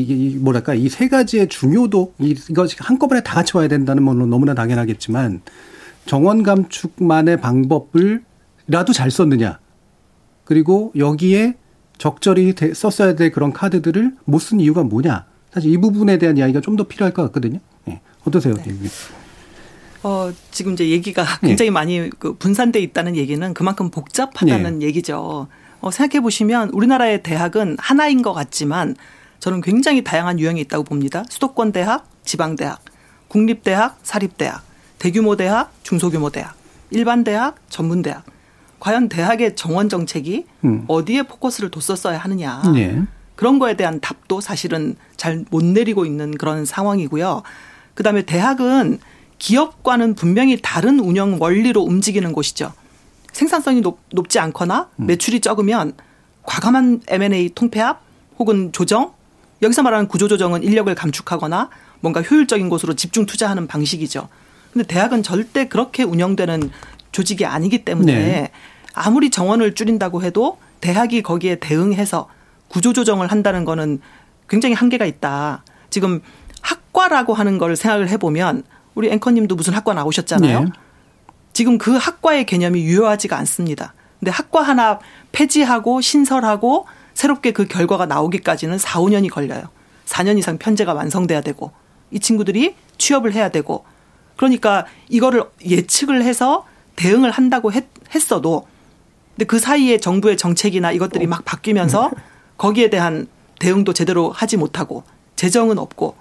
이게 0.00 0.38
뭐랄까 0.38 0.74
이 0.74 0.88
세 0.88 1.08
가지의 1.08 1.48
중요도 1.48 2.14
이것이 2.18 2.76
한꺼번에 2.78 3.22
다 3.22 3.34
같이 3.34 3.56
와야 3.56 3.68
된다는 3.68 4.04
건 4.06 4.28
너무나 4.30 4.54
당연하겠지만 4.54 5.42
정원 6.06 6.42
감축만의 6.42 7.40
방법을 7.40 8.22
라도 8.68 8.92
잘 8.92 9.10
썼느냐 9.10 9.58
그리고 10.44 10.92
여기에 10.96 11.54
적절히 11.98 12.54
썼어야 12.74 13.14
될 13.14 13.30
그런 13.30 13.52
카드들을 13.52 14.16
못 14.24 14.40
쓴 14.40 14.60
이유가 14.60 14.82
뭐냐 14.82 15.26
사실 15.52 15.70
이 15.72 15.76
부분에 15.78 16.18
대한 16.18 16.36
이야기가 16.36 16.60
좀 16.60 16.76
더 16.76 16.84
필요할 16.84 17.12
것 17.12 17.22
같거든요. 17.24 17.58
네. 17.84 18.00
어떠세요? 18.24 18.54
네. 18.54 18.74
어, 20.02 20.32
지금 20.50 20.72
이제 20.72 20.88
얘기가 20.88 21.24
굉장히 21.42 21.70
네. 21.70 21.72
많이 21.72 22.10
그 22.18 22.34
분산돼 22.34 22.80
있다는 22.80 23.16
얘기는 23.16 23.54
그만큼 23.54 23.90
복잡하다는 23.90 24.80
네. 24.80 24.86
얘기죠. 24.86 25.46
어, 25.80 25.90
생각해 25.90 26.22
보시면 26.22 26.70
우리나라의 26.70 27.22
대학은 27.22 27.76
하나인 27.78 28.22
것 28.22 28.32
같지만 28.32 28.96
저는 29.42 29.60
굉장히 29.60 30.04
다양한 30.04 30.38
유형이 30.38 30.60
있다고 30.60 30.84
봅니다. 30.84 31.24
수도권 31.28 31.72
대학, 31.72 32.06
지방 32.24 32.54
대학, 32.54 32.78
국립 33.26 33.64
대학, 33.64 33.98
사립 34.04 34.38
대학, 34.38 34.62
대규모 35.00 35.34
대학, 35.34 35.72
중소규모 35.82 36.30
대학, 36.30 36.54
일반 36.92 37.24
대학, 37.24 37.56
전문 37.68 38.02
대학. 38.02 38.24
과연 38.78 39.08
대학의 39.08 39.56
정원 39.56 39.88
정책이 39.88 40.46
음. 40.64 40.84
어디에 40.86 41.24
포커스를 41.24 41.72
뒀었어야 41.72 42.18
하느냐. 42.18 42.62
네. 42.72 43.02
그런 43.34 43.58
거에 43.58 43.76
대한 43.76 43.98
답도 43.98 44.40
사실은 44.40 44.94
잘 45.16 45.44
못 45.50 45.64
내리고 45.64 46.06
있는 46.06 46.30
그런 46.38 46.64
상황이고요. 46.64 47.42
그다음에 47.94 48.22
대학은 48.22 49.00
기업과는 49.40 50.14
분명히 50.14 50.60
다른 50.62 51.00
운영 51.00 51.38
원리로 51.40 51.82
움직이는 51.82 52.32
곳이죠. 52.32 52.72
생산성이 53.32 53.80
높, 53.80 53.98
지 54.28 54.38
않거나 54.38 54.88
음. 55.00 55.06
매출이 55.06 55.40
적으면 55.40 55.94
과감한 56.44 57.00
M&A 57.08 57.48
통폐합 57.56 58.02
혹은 58.38 58.70
조정 58.70 59.12
여기서 59.62 59.82
말하는 59.82 60.08
구조조정은 60.08 60.62
인력을 60.62 60.92
감축하거나 60.94 61.70
뭔가 62.00 62.20
효율적인 62.20 62.68
곳으로 62.68 62.94
집중 62.94 63.26
투자하는 63.26 63.66
방식이죠. 63.68 64.28
근데 64.72 64.86
대학은 64.86 65.22
절대 65.22 65.68
그렇게 65.68 66.02
운영되는 66.02 66.70
조직이 67.12 67.46
아니기 67.46 67.84
때문에 67.84 68.14
네. 68.14 68.50
아무리 68.94 69.30
정원을 69.30 69.74
줄인다고 69.74 70.22
해도 70.22 70.58
대학이 70.80 71.22
거기에 71.22 71.56
대응해서 71.56 72.28
구조조정을 72.68 73.30
한다는 73.30 73.64
거는 73.64 74.00
굉장히 74.48 74.74
한계가 74.74 75.04
있다. 75.04 75.62
지금 75.90 76.20
학과라고 76.62 77.34
하는 77.34 77.58
걸 77.58 77.76
생각을 77.76 78.08
해보면 78.08 78.64
우리 78.94 79.10
앵커님도 79.10 79.54
무슨 79.54 79.74
학과 79.74 79.94
나오셨잖아요. 79.94 80.60
네. 80.60 80.66
지금 81.52 81.78
그 81.78 81.96
학과의 81.96 82.46
개념이 82.46 82.82
유효하지가 82.82 83.36
않습니다. 83.38 83.94
근데 84.18 84.30
학과 84.30 84.62
하나 84.62 84.98
폐지하고 85.32 86.00
신설하고 86.00 86.86
새롭게 87.14 87.52
그 87.52 87.66
결과가 87.66 88.06
나오기까지는 88.06 88.78
4, 88.78 89.00
5년이 89.00 89.30
걸려요. 89.30 89.64
4년 90.06 90.38
이상 90.38 90.58
편제가 90.58 90.92
완성돼야 90.94 91.40
되고 91.40 91.72
이 92.10 92.18
친구들이 92.18 92.74
취업을 92.98 93.32
해야 93.32 93.48
되고 93.48 93.84
그러니까 94.36 94.86
이거를 95.08 95.44
예측을 95.64 96.22
해서 96.22 96.66
대응을 96.96 97.30
한다고 97.30 97.72
했, 97.72 97.84
했어도 98.14 98.66
근데 99.36 99.46
그 99.46 99.58
사이에 99.58 99.98
정부의 99.98 100.36
정책이나 100.36 100.92
이것들이 100.92 101.26
막 101.26 101.44
바뀌면서 101.44 102.10
거기에 102.58 102.90
대한 102.90 103.26
대응도 103.58 103.92
제대로 103.92 104.30
하지 104.30 104.56
못하고 104.56 105.04
재정은 105.36 105.78
없고 105.78 106.16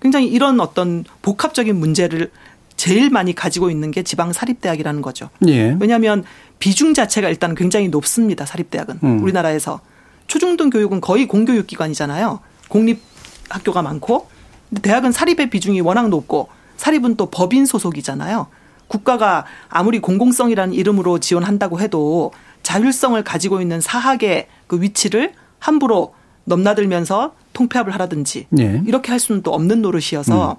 굉장히 0.00 0.26
이런 0.26 0.60
어떤 0.60 1.04
복합적인 1.22 1.76
문제를 1.76 2.30
제일 2.76 3.10
많이 3.10 3.34
가지고 3.34 3.70
있는 3.70 3.90
게 3.90 4.02
지방 4.02 4.32
사립대학이라는 4.32 5.02
거죠. 5.02 5.28
예. 5.46 5.76
왜냐하면 5.78 6.24
비중 6.58 6.94
자체가 6.94 7.28
일단 7.28 7.54
굉장히 7.54 7.88
높습니다. 7.88 8.46
사립대학은 8.46 9.00
음. 9.02 9.22
우리나라에서 9.22 9.80
초중등 10.30 10.70
교육은 10.70 11.00
거의 11.00 11.26
공교육 11.26 11.66
기관이잖아요. 11.66 12.38
공립 12.68 13.02
학교가 13.48 13.82
많고 13.82 14.28
대학은 14.80 15.10
사립의 15.10 15.50
비중이 15.50 15.80
워낙 15.80 16.08
높고 16.08 16.48
사립은 16.76 17.16
또 17.16 17.26
법인 17.26 17.66
소속이잖아요. 17.66 18.46
국가가 18.86 19.44
아무리 19.68 19.98
공공성이라는 19.98 20.72
이름으로 20.72 21.18
지원한다고 21.18 21.80
해도 21.80 22.30
자율성을 22.62 23.22
가지고 23.24 23.60
있는 23.60 23.80
사학의 23.80 24.46
그 24.68 24.80
위치를 24.80 25.32
함부로 25.58 26.14
넘나들면서 26.44 27.34
통폐합을 27.52 27.92
하라든지 27.94 28.46
네. 28.50 28.82
이렇게 28.86 29.10
할 29.10 29.18
수는 29.18 29.42
또 29.42 29.52
없는 29.52 29.82
노릇이어서 29.82 30.52
음. 30.52 30.56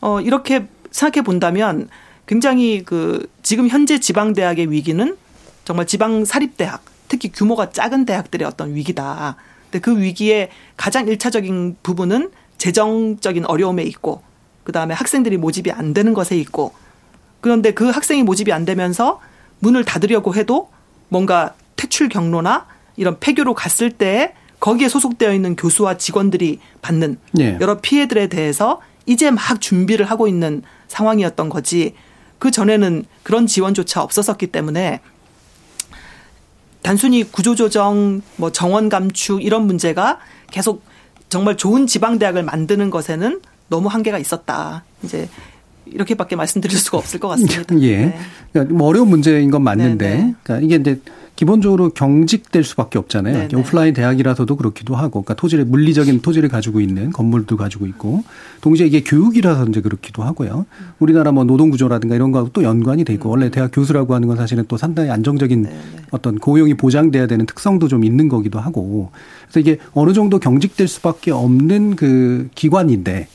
어 0.00 0.20
이렇게 0.22 0.66
생각해 0.90 1.22
본다면 1.22 1.88
굉장히 2.26 2.82
그 2.84 3.30
지금 3.44 3.68
현재 3.68 4.00
지방 4.00 4.32
대학의 4.32 4.72
위기는 4.72 5.16
정말 5.64 5.86
지방 5.86 6.24
사립 6.24 6.56
대학 6.56 6.82
특히 7.14 7.30
규모가 7.30 7.70
작은 7.70 8.06
대학들의 8.06 8.44
어떤 8.44 8.74
위기다. 8.74 9.36
근데 9.70 9.78
그 9.78 10.00
위기의 10.00 10.48
가장 10.76 11.06
일차적인 11.06 11.76
부분은 11.84 12.32
재정적인 12.58 13.44
어려움에 13.46 13.84
있고 13.84 14.22
그다음에 14.64 14.94
학생들이 14.94 15.36
모집이 15.36 15.70
안 15.70 15.94
되는 15.94 16.12
것에 16.12 16.36
있고 16.38 16.72
그런데 17.40 17.72
그 17.72 17.88
학생이 17.88 18.24
모집이 18.24 18.52
안 18.52 18.64
되면서 18.64 19.20
문을 19.60 19.84
닫으려고 19.84 20.34
해도 20.34 20.70
뭔가 21.08 21.54
퇴출 21.76 22.08
경로나 22.08 22.66
이런 22.96 23.20
폐교로 23.20 23.54
갔을 23.54 23.92
때 23.92 24.34
거기에 24.58 24.88
소속되어 24.88 25.32
있는 25.34 25.54
교수와 25.54 25.98
직원들이 25.98 26.58
받는 26.82 27.18
네. 27.32 27.58
여러 27.60 27.80
피해들에 27.80 28.26
대해서 28.26 28.80
이제 29.06 29.30
막 29.30 29.60
준비를 29.60 30.06
하고 30.06 30.26
있는 30.26 30.62
상황이었던 30.88 31.48
거지 31.48 31.94
그 32.40 32.50
전에는 32.50 33.04
그런 33.22 33.46
지원조차 33.46 34.02
없었었기 34.02 34.48
때문에 34.48 35.00
단순히 36.84 37.24
구조조정, 37.24 38.20
뭐 38.36 38.52
정원 38.52 38.90
감축 38.90 39.42
이런 39.42 39.66
문제가 39.66 40.18
계속 40.50 40.84
정말 41.30 41.56
좋은 41.56 41.86
지방 41.86 42.18
대학을 42.18 42.42
만드는 42.42 42.90
것에는 42.90 43.40
너무 43.68 43.88
한계가 43.88 44.18
있었다. 44.18 44.84
이제 45.02 45.26
이렇게밖에 45.86 46.36
말씀드릴 46.36 46.76
수가 46.78 46.98
없을 46.98 47.18
것 47.20 47.28
같습니다. 47.28 47.62
예. 47.80 48.14
네. 48.52 48.64
뭐 48.64 48.88
어려운 48.88 49.08
문제인 49.08 49.50
건 49.50 49.62
맞는데, 49.62 50.08
네, 50.08 50.16
네. 50.24 50.34
그러니까 50.42 50.66
이게 50.66 50.76
이제 50.76 51.00
기본적으로 51.36 51.90
경직될 51.90 52.62
수밖에 52.62 52.98
없잖아요. 52.98 53.48
네네. 53.48 53.60
오프라인 53.60 53.92
대학이라서도 53.92 54.54
그렇기도 54.56 54.94
하고, 54.94 55.22
그러니까 55.22 55.34
토지를 55.34 55.64
물리적인 55.64 56.22
토지를 56.22 56.48
가지고 56.48 56.80
있는 56.80 57.10
건물도 57.10 57.56
가지고 57.56 57.86
있고, 57.86 58.22
동시에 58.60 58.86
이게 58.86 59.02
교육이라서 59.02 59.66
이제 59.66 59.80
그렇기도 59.80 60.22
하고요. 60.22 60.66
우리나라 61.00 61.32
뭐 61.32 61.44
노동 61.44 61.70
구조라든가 61.70 62.14
이런 62.14 62.30
거하고 62.30 62.50
또 62.52 62.62
연관이 62.62 63.04
되고, 63.04 63.28
음. 63.28 63.30
원래 63.30 63.50
대학 63.50 63.72
교수라고 63.72 64.14
하는 64.14 64.28
건 64.28 64.36
사실은 64.36 64.64
또 64.68 64.76
상당히 64.76 65.10
안정적인 65.10 65.62
네네. 65.64 65.76
어떤 66.12 66.38
고용이 66.38 66.74
보장돼야 66.74 67.26
되는 67.26 67.46
특성도 67.46 67.88
좀 67.88 68.04
있는 68.04 68.28
거기도 68.28 68.60
하고, 68.60 69.10
그래서 69.42 69.58
이게 69.58 69.78
어느 69.92 70.12
정도 70.12 70.38
경직될 70.38 70.86
수밖에 70.86 71.32
없는 71.32 71.96
그 71.96 72.48
기관인데, 72.54 73.26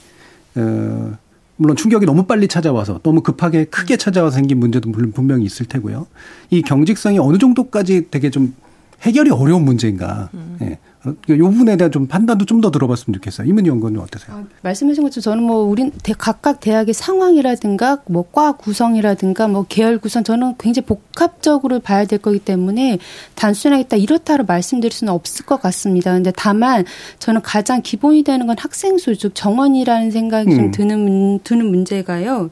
어, 0.55 1.17
물론 1.59 1.75
충격이 1.75 2.05
너무 2.05 2.23
빨리 2.23 2.47
찾아와서 2.47 3.01
너무 3.03 3.21
급하게 3.21 3.65
크게 3.65 3.97
찾아와서 3.97 4.35
생긴 4.35 4.59
문제도 4.59 4.89
물론 4.89 5.11
분명히 5.11 5.43
있을 5.43 5.65
테고요. 5.65 6.07
이 6.51 6.61
경직성이 6.61 7.19
어느 7.19 7.37
정도까지 7.37 8.07
되게 8.09 8.29
좀 8.29 8.55
해결이 9.01 9.29
어려운 9.29 9.65
문제인가. 9.65 10.29
음. 10.33 10.57
예. 10.61 10.79
이 11.05 11.31
어, 11.41 11.49
부분에 11.49 11.77
대한 11.77 11.91
좀 11.91 12.07
판단도 12.07 12.45
좀 12.45 12.59
더 12.59 12.71
들어봤으면 12.71 13.13
좋겠어요. 13.15 13.47
이문희 13.47 13.69
연구원은 13.69 14.01
어떠세요? 14.01 14.35
아, 14.35 14.43
말씀하신 14.63 15.01
것처럼 15.03 15.23
저는 15.23 15.43
뭐 15.43 15.59
우린 15.63 15.93
각각 16.17 16.59
대학의 16.59 16.93
상황이라든가 16.93 17.99
뭐 18.07 18.25
과 18.31 18.51
구성이라든가 18.57 19.47
뭐 19.47 19.65
계열 19.69 19.97
구성 19.97 20.25
저는 20.25 20.55
굉장히 20.57 20.85
복합적으로 20.85 21.79
봐야 21.79 22.03
될 22.05 22.19
거기 22.19 22.37
때문에 22.39 22.99
단순하게 23.35 23.83
딱 23.83 23.95
이렇다로 23.97 24.43
말씀드릴 24.45 24.91
수는 24.91 25.13
없을 25.13 25.45
것 25.45 25.61
같습니다. 25.61 26.11
근데 26.13 26.33
다만 26.35 26.83
저는 27.19 27.41
가장 27.43 27.81
기본이 27.81 28.23
되는 28.23 28.45
건 28.45 28.57
학생 28.59 28.97
수, 28.97 29.15
즉 29.15 29.31
정원이라는 29.35 30.11
생각이 30.11 30.51
음. 30.51 30.55
좀 30.57 30.71
드는 30.71 31.39
드는 31.45 31.65
문제가요. 31.65 32.49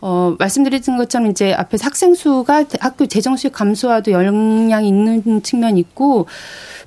어, 0.00 0.34
말씀드린 0.38 0.80
것처럼 0.98 1.30
이제 1.30 1.52
앞에 1.52 1.78
학생 1.80 2.14
수가 2.14 2.64
학교 2.80 3.06
재정 3.06 3.36
수익 3.36 3.52
감소와도 3.52 4.10
영향이 4.10 4.88
있는 4.88 5.42
측면이 5.42 5.78
있고 5.78 6.26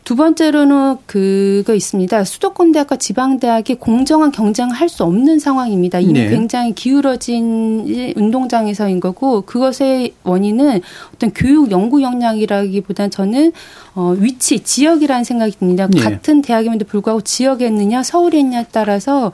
두 0.06 0.16
번째로는 0.16 0.97
그거 1.08 1.74
있습니다. 1.74 2.24
수도권 2.26 2.72
대학과 2.72 2.95
지방 2.95 3.39
대학이 3.39 3.74
공정한 3.76 4.32
경쟁을 4.32 4.74
할 4.74 4.86
수 4.88 5.03
없는 5.03 5.39
상황입니다. 5.39 5.99
이미 5.99 6.14
네. 6.14 6.30
굉장히 6.30 6.76
기울어진 6.76 8.14
운동장에서인 8.16 8.99
거고 8.99 9.41
그것의 9.41 10.14
원인은 10.24 10.80
어떤 11.16 11.32
교육 11.34 11.72
연구 11.72 12.03
역량이라기보다는 12.03 13.10
저는 13.10 13.51
어 13.95 14.16
위치 14.20 14.60
지역이라는 14.60 15.24
생각이 15.24 15.58
듭니다. 15.58 15.88
네. 15.88 15.99
같은 15.99 16.43
대학임에도 16.43 16.86
불구하고 16.86 17.22
지역에 17.22 17.66
있느냐 17.66 18.03
서울에 18.03 18.39
있냐에 18.39 18.68
따라서 18.72 19.32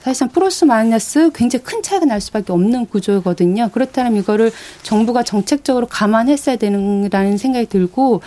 사실상 0.00 0.28
플러스 0.28 0.66
마이너스 0.66 1.30
굉장히 1.34 1.64
큰 1.64 1.82
차이가 1.82 2.04
날 2.04 2.20
수밖에 2.20 2.52
없는 2.52 2.86
구조거든요. 2.86 3.70
그렇다면 3.72 4.16
이거를 4.16 4.52
정부가 4.82 5.22
정책적으로 5.22 5.86
감안했어야 5.86 6.56
되는라는 6.56 7.38
생각이 7.38 7.66
들고 7.66 8.20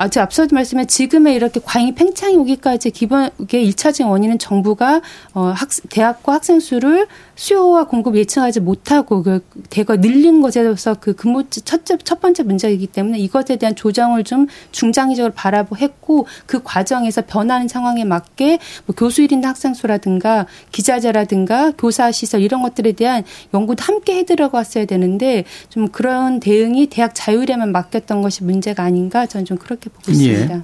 아, 0.00 0.06
제 0.06 0.20
앞서도 0.20 0.54
말씀한 0.54 0.86
지금의 0.86 1.34
이렇게 1.34 1.58
과잉 1.62 1.92
팽창이 1.92 2.36
오기까지 2.36 2.92
기본의 2.92 3.32
일차적인 3.50 4.06
원인은 4.06 4.38
정부가 4.38 5.00
어, 5.34 5.46
학, 5.46 5.68
대학과 5.90 6.34
학생 6.34 6.60
수를 6.60 7.08
수요와 7.34 7.88
공급 7.88 8.16
예측하지 8.16 8.60
못하고 8.60 9.24
그 9.24 9.44
대거 9.70 9.96
늘린 9.96 10.40
것에 10.40 10.62
대해서 10.62 10.94
그 10.94 11.16
근무 11.16 11.50
첫째 11.50 11.98
첫 11.98 12.20
번째 12.20 12.44
문제이기 12.44 12.86
때문에 12.86 13.18
이것에 13.18 13.56
대한 13.56 13.74
조정을 13.74 14.22
좀 14.22 14.46
중장기적으로 14.70 15.34
바라보했고 15.34 16.28
그 16.46 16.62
과정에서 16.62 17.22
변하는 17.26 17.66
상황에 17.66 18.04
맞게 18.04 18.60
뭐 18.86 18.94
교수 18.96 19.22
1인 19.22 19.42
학생 19.42 19.74
수라든가 19.74 20.46
기자재라든가 20.70 21.72
교사 21.72 22.12
시설 22.12 22.42
이런 22.42 22.62
것들에 22.62 22.92
대한 22.92 23.24
연구도 23.52 23.82
함께 23.82 24.18
해 24.18 24.24
들어갔어야 24.24 24.84
되는데 24.84 25.44
좀 25.70 25.88
그런 25.88 26.38
대응이 26.38 26.86
대학 26.86 27.16
자율에만 27.16 27.72
맡겼던 27.72 28.22
것이 28.22 28.44
문제가 28.44 28.84
아닌가 28.84 29.26
저는 29.26 29.44
좀 29.44 29.58
그렇게 29.58 29.87
보고 29.88 30.10
있습니다. 30.10 30.54
예. 30.54 30.62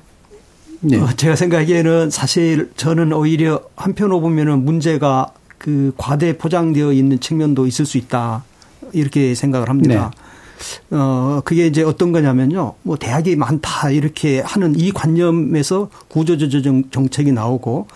네. 0.81 0.99
어, 0.99 1.09
제가 1.17 1.35
생각하기에는 1.37 2.11
사실 2.11 2.71
저는 2.77 3.13
오히려 3.13 3.63
한편으로 3.77 4.21
보면은 4.21 4.65
문제가 4.65 5.33
그 5.57 5.93
과대 5.97 6.37
포장되어 6.37 6.93
있는 6.93 7.21
측면도 7.21 7.67
있을 7.67 7.87
수 7.87 7.97
있다. 7.97 8.45
이렇게 8.93 9.35
생각을 9.35 9.69
합니다. 9.71 10.11
네. 10.15 10.97
어, 10.97 11.41
그게 11.45 11.67
이제 11.67 11.83
어떤 11.83 12.13
거냐면요. 12.13 12.75
뭐 12.83 12.97
대학이 12.97 13.37
많다 13.37 13.91
이렇게 13.91 14.41
하는 14.41 14.79
이 14.79 14.93
관념에서 14.93 15.89
구조조정 16.09 16.91
정책이 16.91 17.33
나오고 17.33 17.87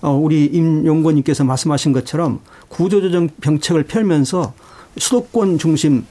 어, 0.00 0.10
우리 0.12 0.46
임 0.46 0.86
연구원님께서 0.86 1.44
말씀하신 1.44 1.92
것처럼 1.92 2.40
구조조정 2.68 3.28
정책을 3.42 3.84
펼면서 3.84 4.52
수도권 4.96 5.58
중심 5.58 6.04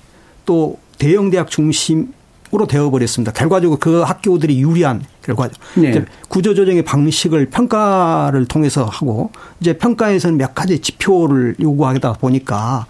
또 0.46 0.78
대형 0.98 1.30
대학 1.30 1.50
중심 1.50 2.14
으로 2.54 2.66
되어버렸습니다. 2.66 3.34
결과적으로 3.34 3.78
그 3.78 4.02
학교들이 4.02 4.62
유리한 4.62 5.04
결과. 5.22 5.50
네. 5.76 6.06
구조조정의 6.30 6.84
방식을 6.86 7.50
평가를 7.50 8.46
통해서 8.46 8.86
하고 8.86 9.32
이제 9.60 9.78
평가에서는 9.78 10.38
몇 10.38 10.56
가지 10.56 10.80
지표를 10.80 11.56
요구하다 11.60 12.14
보니까 12.14 12.86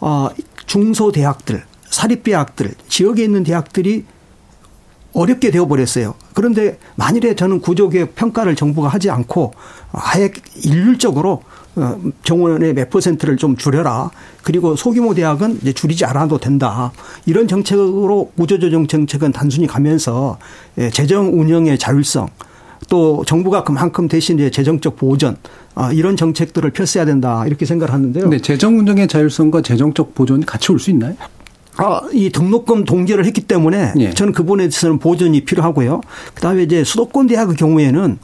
어 0.00 0.30
중소 0.66 1.12
대학들, 1.12 1.64
사립 1.88 2.24
대학들, 2.24 2.74
지역에 2.88 3.22
있는 3.22 3.44
대학들이 3.44 4.04
어렵게 5.12 5.50
되어버렸어요. 5.52 6.14
그런데 6.34 6.78
만일에 6.96 7.34
저는 7.34 7.60
구조개혁 7.60 8.14
평가를 8.16 8.56
정부가 8.56 8.88
하지 8.88 9.10
않고 9.10 9.52
아예 9.92 10.32
일률적으로 10.64 11.30
어, 11.32 11.42
정원의 12.24 12.74
몇 12.74 12.90
퍼센트를 12.90 13.36
좀 13.36 13.56
줄여라. 13.56 14.10
그리고 14.42 14.76
소규모 14.76 15.14
대학은 15.14 15.58
이제 15.62 15.72
줄이지 15.72 16.04
않아도 16.04 16.38
된다. 16.38 16.92
이런 17.26 17.48
정책으로 17.48 18.32
구조조정 18.36 18.86
정책은 18.86 19.32
단순히 19.32 19.66
가면서 19.66 20.38
예, 20.78 20.90
재정 20.90 21.38
운영의 21.38 21.78
자율성 21.78 22.28
또 22.88 23.24
정부가 23.26 23.64
그만큼 23.64 24.08
대신 24.08 24.38
이제 24.38 24.50
재정적 24.50 24.96
보전 24.96 25.36
아, 25.74 25.92
이런 25.92 26.16
정책들을 26.16 26.70
펼쳐야 26.70 27.04
된다 27.04 27.44
이렇게 27.46 27.66
생각을 27.66 27.92
하는데요. 27.92 28.28
네, 28.28 28.38
재정 28.40 28.78
운영의 28.78 29.08
자율성과 29.08 29.62
재정적 29.62 30.14
보존이 30.14 30.46
같이 30.46 30.72
올 30.72 30.78
수 30.78 30.90
있나요? 30.90 31.14
아, 31.76 32.00
이 32.12 32.30
등록금 32.30 32.84
동결을 32.84 33.24
했기 33.24 33.42
때문에 33.42 33.92
예. 33.98 34.10
저는 34.10 34.32
그 34.32 34.42
부분에 34.42 34.64
대해서는 34.64 34.98
보전이 34.98 35.44
필요하고요. 35.44 36.00
그다음에 36.34 36.64
이제 36.64 36.82
수도권 36.82 37.28
대학의 37.28 37.54
경우에는 37.56 38.18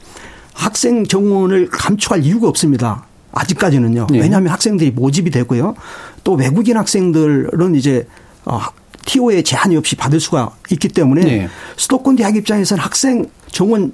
학생 0.53 1.05
정원을 1.05 1.69
감축할 1.69 2.23
이유가 2.23 2.47
없습니다. 2.49 3.05
아직까지는요. 3.35 4.07
네. 4.09 4.19
왜냐하면 4.19 4.51
학생들이 4.51 4.91
모집이 4.91 5.29
되고요. 5.29 5.75
또 6.23 6.33
외국인 6.33 6.77
학생들은 6.77 7.75
이제 7.75 8.07
어, 8.45 8.61
TO에 9.05 9.43
제한이 9.43 9.77
없이 9.77 9.95
받을 9.95 10.19
수가 10.19 10.55
있기 10.71 10.87
때문에 10.87 11.23
네. 11.23 11.49
수도권 11.75 12.15
대학 12.15 12.35
입장에서는 12.35 12.81
학생 12.81 13.29
정원 13.51 13.93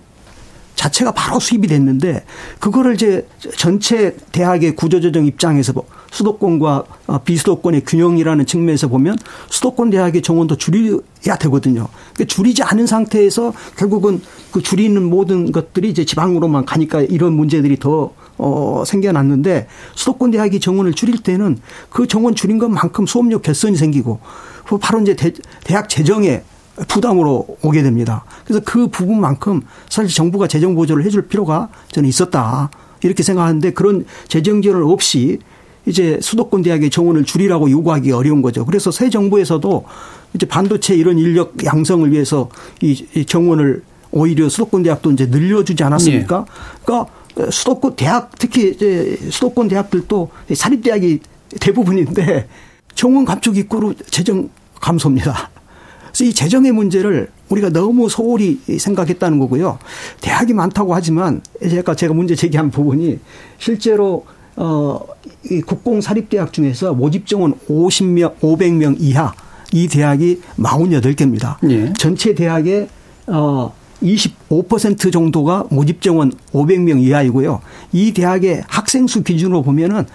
자체가 0.75 1.11
바로 1.11 1.39
수입이 1.39 1.67
됐는데 1.67 2.23
그거를 2.59 2.95
이제 2.95 3.27
전체 3.55 4.15
대학의 4.31 4.75
구조조정 4.75 5.25
입장에서 5.25 5.73
수도권과 6.11 6.83
어, 7.07 7.17
비수도권의 7.19 7.83
균형이라는 7.85 8.45
측면에서 8.45 8.87
보면 8.87 9.17
수도권 9.49 9.89
대학의 9.91 10.21
정원도 10.21 10.55
줄여야 10.55 11.37
되거든요. 11.39 11.87
그러니까 12.13 12.25
줄이지 12.25 12.63
않은 12.63 12.87
상태에서 12.87 13.53
결국은 13.77 14.21
그 14.51 14.61
줄이는 14.61 15.03
모든 15.03 15.51
것들이 15.51 15.89
이제 15.89 16.03
지방으로만 16.03 16.65
가니까 16.65 17.01
이런 17.01 17.33
문제들이 17.33 17.77
더 17.77 18.11
어, 18.37 18.83
생겨났는데 18.85 19.67
수도권 19.95 20.31
대학이 20.31 20.59
정원을 20.59 20.93
줄일 20.93 21.21
때는 21.21 21.59
그 21.89 22.07
정원 22.07 22.35
줄인 22.35 22.57
것만큼 22.57 23.05
수업료 23.05 23.39
개선이 23.39 23.75
생기고 23.75 24.19
바로 24.79 25.01
이제 25.01 25.15
대, 25.15 25.31
대학 25.63 25.89
재정에 25.89 26.43
부담으로 26.87 27.45
오게 27.61 27.83
됩니다. 27.83 28.23
그래서 28.45 28.61
그 28.65 28.87
부분만큼 28.87 29.61
사실 29.89 30.13
정부가 30.13 30.47
재정 30.47 30.75
보조를 30.75 31.05
해줄 31.05 31.27
필요가 31.27 31.69
저는 31.91 32.07
있었다. 32.07 32.69
이렇게 33.03 33.23
생각하는데 33.23 33.71
그런 33.73 34.05
재정 34.27 34.61
지원을 34.61 34.83
없이 34.83 35.39
이제 35.85 36.19
수도권 36.21 36.61
대학의 36.61 36.89
정원을 36.89 37.23
줄이라고 37.23 37.69
요구하기 37.71 38.11
어려운 38.11 38.41
거죠. 38.41 38.65
그래서 38.65 38.91
새 38.91 39.09
정부에서도 39.09 39.83
이제 40.33 40.45
반도체 40.45 40.95
이런 40.95 41.17
인력 41.17 41.53
양성을 41.65 42.11
위해서 42.11 42.49
이 42.81 43.25
정원을 43.25 43.83
오히려 44.11 44.49
수도권 44.49 44.83
대학도 44.83 45.11
이제 45.11 45.25
늘려주지 45.25 45.83
않았습니까? 45.83 46.45
네. 46.45 46.51
그러니까 46.83 47.11
수도권 47.51 47.95
대학 47.95 48.31
특히 48.37 48.71
이제 48.71 49.17
수도권 49.29 49.67
대학들도 49.67 50.29
사립 50.53 50.83
대학이 50.83 51.19
대부분인데 51.59 52.47
정원 52.95 53.25
감축 53.25 53.57
입구로 53.57 53.93
재정 54.09 54.49
감소입니다. 54.79 55.49
그래서 56.07 56.25
이 56.25 56.33
재정의 56.33 56.71
문제를 56.71 57.29
우리가 57.49 57.69
너무 57.69 58.09
소홀히 58.09 58.59
생각했다는 58.77 59.39
거고요. 59.39 59.79
대학이 60.21 60.53
많다고 60.53 60.93
하지만 60.93 61.41
제가 61.61 61.95
제가 61.95 62.13
문제 62.13 62.35
제기한 62.35 62.69
부분이 62.71 63.19
실제로 63.57 64.25
어이 64.55 65.61
국공 65.65 66.01
사립 66.01 66.29
대학 66.29 66.51
중에서 66.51 66.93
모집 66.93 67.27
정원 67.27 67.53
50명 67.69 68.37
500명 68.39 68.97
이하 68.99 69.33
이 69.71 69.87
대학이 69.87 70.41
48개입니다. 70.57 71.57
예. 71.69 71.93
전체 71.93 72.35
대학의 72.35 72.89
어 73.27 73.73
25% 74.01 75.11
정도가 75.11 75.65
모집 75.69 76.01
정원 76.01 76.31
500명 76.53 77.01
이하이고요. 77.01 77.61
이 77.91 78.13
대학의 78.13 78.63
학생 78.67 79.07
수 79.07 79.23
기준으로 79.23 79.61
보면은 79.61 80.05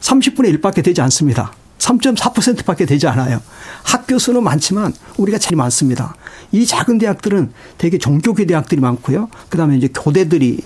30분의 0.00 0.60
1밖에 0.60 0.84
되지 0.84 1.00
않습니다. 1.02 1.52
3.4%밖에 1.78 2.86
되지 2.86 3.08
않아요. 3.08 3.40
학교 3.82 4.18
수는 4.18 4.44
많지만 4.44 4.92
우리가 5.16 5.38
제일 5.38 5.56
많습니다. 5.56 6.14
이 6.52 6.64
작은 6.64 6.98
대학들은 6.98 7.52
되게 7.78 7.98
종교계 7.98 8.46
대학들이 8.46 8.80
많고요. 8.80 9.28
그다음에 9.48 9.76
이제 9.76 9.88
교대들이 9.88 10.60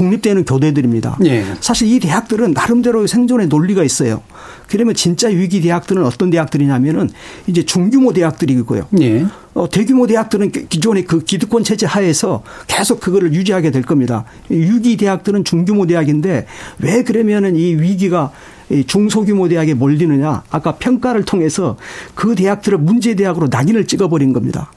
국립대는 0.00 0.46
교대들입니다. 0.46 1.18
예. 1.26 1.44
사실 1.60 1.92
이 1.92 2.00
대학들은 2.00 2.52
나름대로 2.52 3.06
생존의 3.06 3.48
논리가 3.48 3.84
있어요. 3.84 4.22
그러면 4.66 4.94
진짜 4.94 5.28
위기 5.28 5.60
대학들은 5.60 6.02
어떤 6.04 6.30
대학들이냐면은 6.30 7.10
이제 7.46 7.64
중규모 7.64 8.14
대학들이고요. 8.14 8.86
예. 9.02 9.26
어, 9.52 9.68
대규모 9.68 10.06
대학들은 10.06 10.52
기존의 10.52 11.04
그 11.04 11.22
기득권 11.22 11.64
체제 11.64 11.84
하에서 11.84 12.42
계속 12.66 13.00
그거를 13.00 13.34
유지하게 13.34 13.70
될 13.72 13.82
겁니다. 13.82 14.24
위기 14.48 14.96
대학들은 14.96 15.44
중규모 15.44 15.86
대학인데 15.86 16.46
왜 16.78 17.04
그러면은 17.04 17.56
이 17.56 17.74
위기가 17.74 18.32
중소규모 18.86 19.48
대학에 19.48 19.74
몰리느냐? 19.74 20.44
아까 20.48 20.76
평가를 20.76 21.24
통해서 21.24 21.76
그 22.14 22.34
대학들을 22.34 22.78
문제 22.78 23.14
대학으로 23.16 23.48
낙인을 23.50 23.86
찍어버린 23.86 24.32
겁니다. 24.32 24.70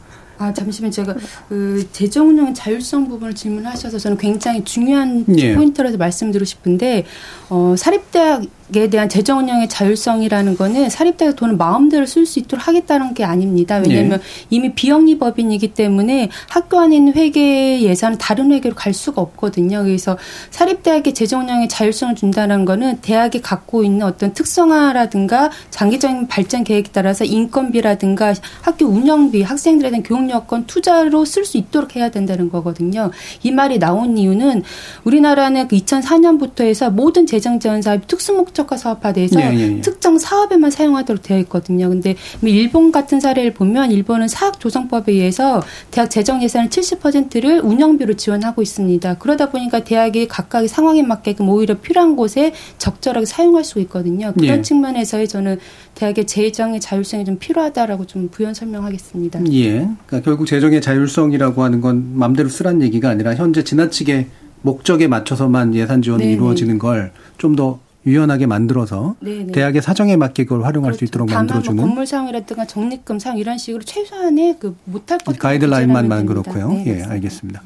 아 0.43 0.53
잠시만 0.53 0.91
제가 0.91 1.15
그 1.47 1.87
재정 1.93 2.29
운영 2.29 2.53
자율성 2.53 3.07
부분을 3.07 3.33
질문하셔서 3.33 3.97
저는 3.97 4.17
굉장히 4.17 4.63
중요한 4.63 5.25
예. 5.37 5.55
포인트라서 5.55 5.97
말씀드리고 5.97 6.43
싶은데 6.43 7.05
어 7.49 7.75
사립대학 7.77 8.43
에 8.75 8.89
대한 8.89 9.07
재정 9.07 9.39
운영의 9.39 9.69
자율성이라는 9.69 10.57
거는 10.57 10.89
사립대학 10.89 11.35
돈을 11.35 11.55
마음대로 11.57 12.05
쓸 12.05 12.25
수 12.25 12.39
있도록 12.39 12.67
하겠다는 12.67 13.13
게 13.13 13.23
아닙니다. 13.23 13.77
왜냐하면 13.77 14.19
네. 14.19 14.25
이미 14.49 14.73
비영리법인이기 14.73 15.73
때문에 15.73 16.29
학교 16.49 16.79
안에 16.79 16.95
있는 16.95 17.13
회계 17.13 17.81
예산은 17.81 18.17
다른 18.17 18.51
회계로 18.51 18.73
갈 18.75 18.93
수가 18.93 19.21
없거든요. 19.21 19.83
그래서 19.83 20.17
사립대학의 20.49 21.13
재정 21.13 21.41
운영의 21.41 21.69
자율성을 21.69 22.15
준다는 22.15 22.65
거는 22.65 22.97
대학이 23.01 23.41
갖고 23.41 23.83
있는 23.83 24.05
어떤 24.05 24.33
특성화라든가 24.33 25.51
장기적인 25.69 26.27
발전 26.27 26.63
계획에 26.63 26.89
따라서 26.91 27.25
인건비라든가 27.25 28.33
학교 28.61 28.85
운영비, 28.85 29.43
학생들에 29.43 29.89
대한 29.89 30.03
교육 30.03 30.29
여건 30.29 30.65
투자로 30.65 31.25
쓸 31.25 31.45
수 31.45 31.57
있도록 31.57 31.95
해야 31.95 32.09
된다는 32.09 32.49
거거든요. 32.49 33.11
이 33.43 33.51
말이 33.51 33.77
나온 33.77 34.17
이유는 34.17 34.63
우리나라는 35.03 35.67
2004년부터 35.67 36.57
그 36.57 36.63
해서 36.63 36.89
모든 36.89 37.25
재정 37.25 37.59
지원 37.59 37.81
사업 37.81 38.07
특수 38.07 38.33
목적 38.33 38.62
목적화 38.63 38.77
사업화 38.77 39.13
돼서 39.13 39.39
예, 39.39 39.53
예, 39.55 39.77
예. 39.77 39.81
특정 39.81 40.17
사업에만 40.17 40.71
사용하도록 40.71 41.21
되어 41.21 41.37
있거든요. 41.39 41.89
근데 41.89 42.15
뭐 42.39 42.49
일본 42.49 42.91
같은 42.91 43.19
사례를 43.19 43.53
보면 43.53 43.91
일본은 43.91 44.27
사학 44.27 44.59
조성법에 44.59 45.11
의해서 45.11 45.61
대학 45.91 46.09
재정 46.09 46.41
예산의 46.41 46.69
70%를 46.69 47.61
운영비로 47.61 48.15
지원하고 48.15 48.61
있습니다. 48.61 49.15
그러다 49.15 49.49
보니까 49.49 49.83
대학이 49.83 50.27
각각의 50.27 50.67
상황에 50.67 51.03
맞게끔 51.03 51.47
오히려 51.49 51.75
필요한 51.79 52.15
곳에 52.15 52.53
적절하게 52.77 53.25
사용할 53.25 53.63
수 53.63 53.79
있거든요. 53.81 54.33
그런 54.33 54.59
예. 54.59 54.61
측면에서의 54.61 55.27
저는 55.27 55.59
대학의 55.95 56.25
재정의 56.25 56.79
자율성이 56.79 57.25
좀 57.25 57.37
필요하다라고 57.37 58.05
좀 58.05 58.29
부연 58.29 58.53
설명하겠습니다. 58.53 59.41
예. 59.51 59.71
그러니까 59.71 60.21
결국 60.23 60.47
재정의 60.47 60.81
자율성이라고 60.81 61.63
하는 61.63 61.81
건 61.81 62.11
마음대로 62.13 62.49
쓰란 62.49 62.81
얘기가 62.81 63.09
아니라 63.09 63.35
현재 63.35 63.63
지나치게 63.63 64.27
목적에 64.63 65.07
맞춰서만 65.07 65.75
예산 65.75 66.01
지원이 66.01 66.23
네네. 66.23 66.35
이루어지는 66.35 66.79
걸 66.79 67.11
좀더 67.37 67.79
유연하게 68.05 68.47
만들어서 68.47 69.15
네네. 69.21 69.51
대학의 69.53 69.81
사정에 69.81 70.15
맞게 70.17 70.43
그걸 70.43 70.65
활용할 70.65 70.91
그렇죠. 70.91 70.99
수 70.99 71.05
있도록 71.05 71.29
뭐 71.29 71.37
만들어주는 71.37 71.75
뭐 71.75 71.85
건물 71.85 72.05
사용이라든가 72.05 72.65
적립금 72.65 73.19
사용 73.19 73.37
이런 73.37 73.57
식으로 73.57 73.83
최소한의 73.83 74.57
그 74.59 74.75
못할 74.85 75.17
것 75.19 75.37
가이드라인만 75.39 76.25
그렇고요. 76.25 76.69
네, 76.69 76.83
예, 76.87 77.03
알겠습니다. 77.03 77.61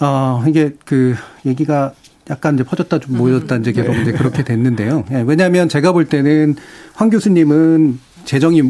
어, 0.00 0.44
이게 0.46 0.74
그 0.84 1.14
얘기가 1.46 1.94
약간 2.30 2.54
이제 2.54 2.64
퍼졌다 2.64 2.98
좀 2.98 3.16
모였다 3.16 3.56
이제 3.56 3.72
계속 3.72 3.92
네. 3.92 4.02
이제 4.02 4.12
그렇게 4.12 4.44
됐는데요. 4.44 5.04
예, 5.12 5.24
왜냐하면 5.26 5.68
제가 5.68 5.92
볼 5.92 6.06
때는 6.06 6.56
황 6.94 7.08
교수님은 7.08 7.98
재정이 8.24 8.62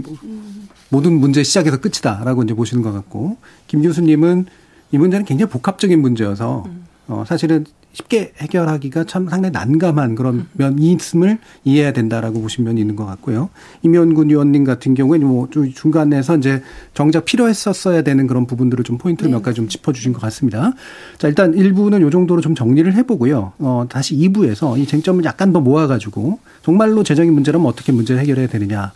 모든 0.89 1.15
문제 1.15 1.43
시작에서 1.43 1.81
끝이다라고 1.81 2.43
이제 2.45 2.55
보시는 2.55 2.83
것 2.83 2.93
같고 2.93 3.39
김 3.67 3.83
교수님은 3.83 4.47
이 4.93 4.99
문제는 4.99 5.25
굉장히 5.25 5.51
복합적인 5.51 6.01
문제여서 6.01 6.65
음. 6.67 6.87
어, 7.09 7.25
사실은 7.27 7.65
쉽게 7.93 8.33
해결하기가 8.39 9.05
참 9.05 9.29
상당히 9.29 9.53
난감한 9.53 10.15
그런 10.15 10.47
면이 10.53 10.93
있음을 10.93 11.39
이해해야 11.65 11.93
된다라고 11.93 12.41
보신 12.41 12.65
면이 12.65 12.81
있는 12.81 12.97
것 12.97 13.05
같고요. 13.05 13.51
임현군 13.83 14.31
의원님 14.31 14.65
같은 14.65 14.95
경우에는 14.95 15.27
뭐 15.27 15.49
중간에서 15.75 16.39
이제 16.39 16.63
정작 16.95 17.25
필요했었어야 17.25 18.03
되는 18.03 18.27
그런 18.27 18.47
부분들을 18.47 18.85
좀 18.85 18.99
포인트를 18.99 19.31
네. 19.31 19.37
몇 19.37 19.43
가지 19.43 19.57
좀 19.57 19.69
짚어주신 19.69 20.13
것 20.13 20.21
같습니다. 20.23 20.73
자, 21.19 21.29
일단 21.29 21.53
1부는 21.53 22.01
요 22.01 22.11
정도로 22.11 22.41
좀 22.41 22.55
정리를 22.55 22.93
해보고요. 22.95 23.53
어, 23.59 23.87
다시 23.89 24.17
2부에서 24.17 24.79
이 24.79 24.87
쟁점을 24.87 25.23
약간 25.25 25.53
더 25.53 25.61
모아가지고 25.61 26.39
정말로 26.63 27.03
재정의 27.03 27.31
문제라면 27.31 27.67
어떻게 27.67 27.93
문제를 27.93 28.21
해결해야 28.23 28.47
되느냐. 28.49 28.93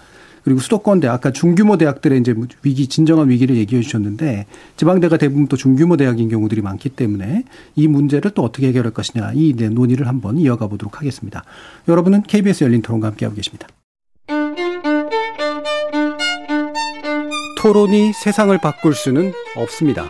그리고 0.47 0.61
수도권 0.61 1.01
대 1.01 1.09
아까 1.09 1.33
중규모 1.33 1.77
대학들의 1.77 2.21
이제 2.21 2.33
위기 2.63 2.87
진정한 2.87 3.29
위기를 3.31 3.57
얘기해 3.57 3.83
주셨는데 3.83 4.47
지방대가 4.77 5.17
대부분 5.17 5.49
또 5.49 5.57
중규모 5.57 5.97
대학인 5.97 6.29
경우들이 6.29 6.63
많기 6.63 6.89
때문에 6.89 7.43
이 7.75 7.89
문제를 7.89 8.31
또 8.31 8.45
어떻게 8.45 8.69
해결할 8.69 8.93
것이냐 8.93 9.33
이 9.35 9.55
논의를 9.55 10.07
한번 10.07 10.39
이어가 10.39 10.69
보도록 10.69 11.01
하겠습니다. 11.01 11.43
여러분은 11.89 12.23
KBS 12.23 12.63
열린 12.63 12.81
토론과 12.81 13.09
함께하고 13.09 13.35
계십니다. 13.35 13.67
토론이 17.59 18.13
세상을 18.13 18.57
바꿀 18.59 18.95
수는 18.95 19.33
없습니다. 19.57 20.09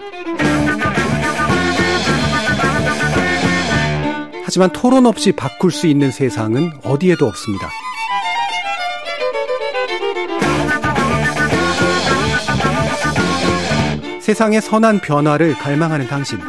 하지만 4.44 4.70
토론 4.74 5.06
없이 5.06 5.32
바꿀 5.32 5.70
수 5.70 5.86
있는 5.86 6.10
세상은 6.10 6.72
어디에도 6.84 7.26
없습니다. 7.26 7.70
세상의 14.26 14.60
선한 14.60 14.98
변화를 15.02 15.54
갈망하는 15.54 16.08
당신. 16.08 16.40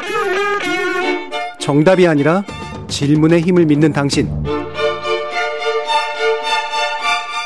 정답이 1.59 2.07
아니라 2.07 2.43
질문의 2.87 3.41
힘을 3.41 3.67
믿는 3.67 3.93
당신. 3.93 4.27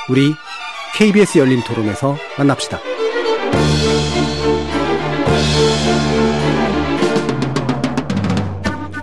우리 0.10 0.34
KBS 0.96 1.40
열린 1.40 1.62
토론에서 1.66 2.16
만납시다. 2.38 2.80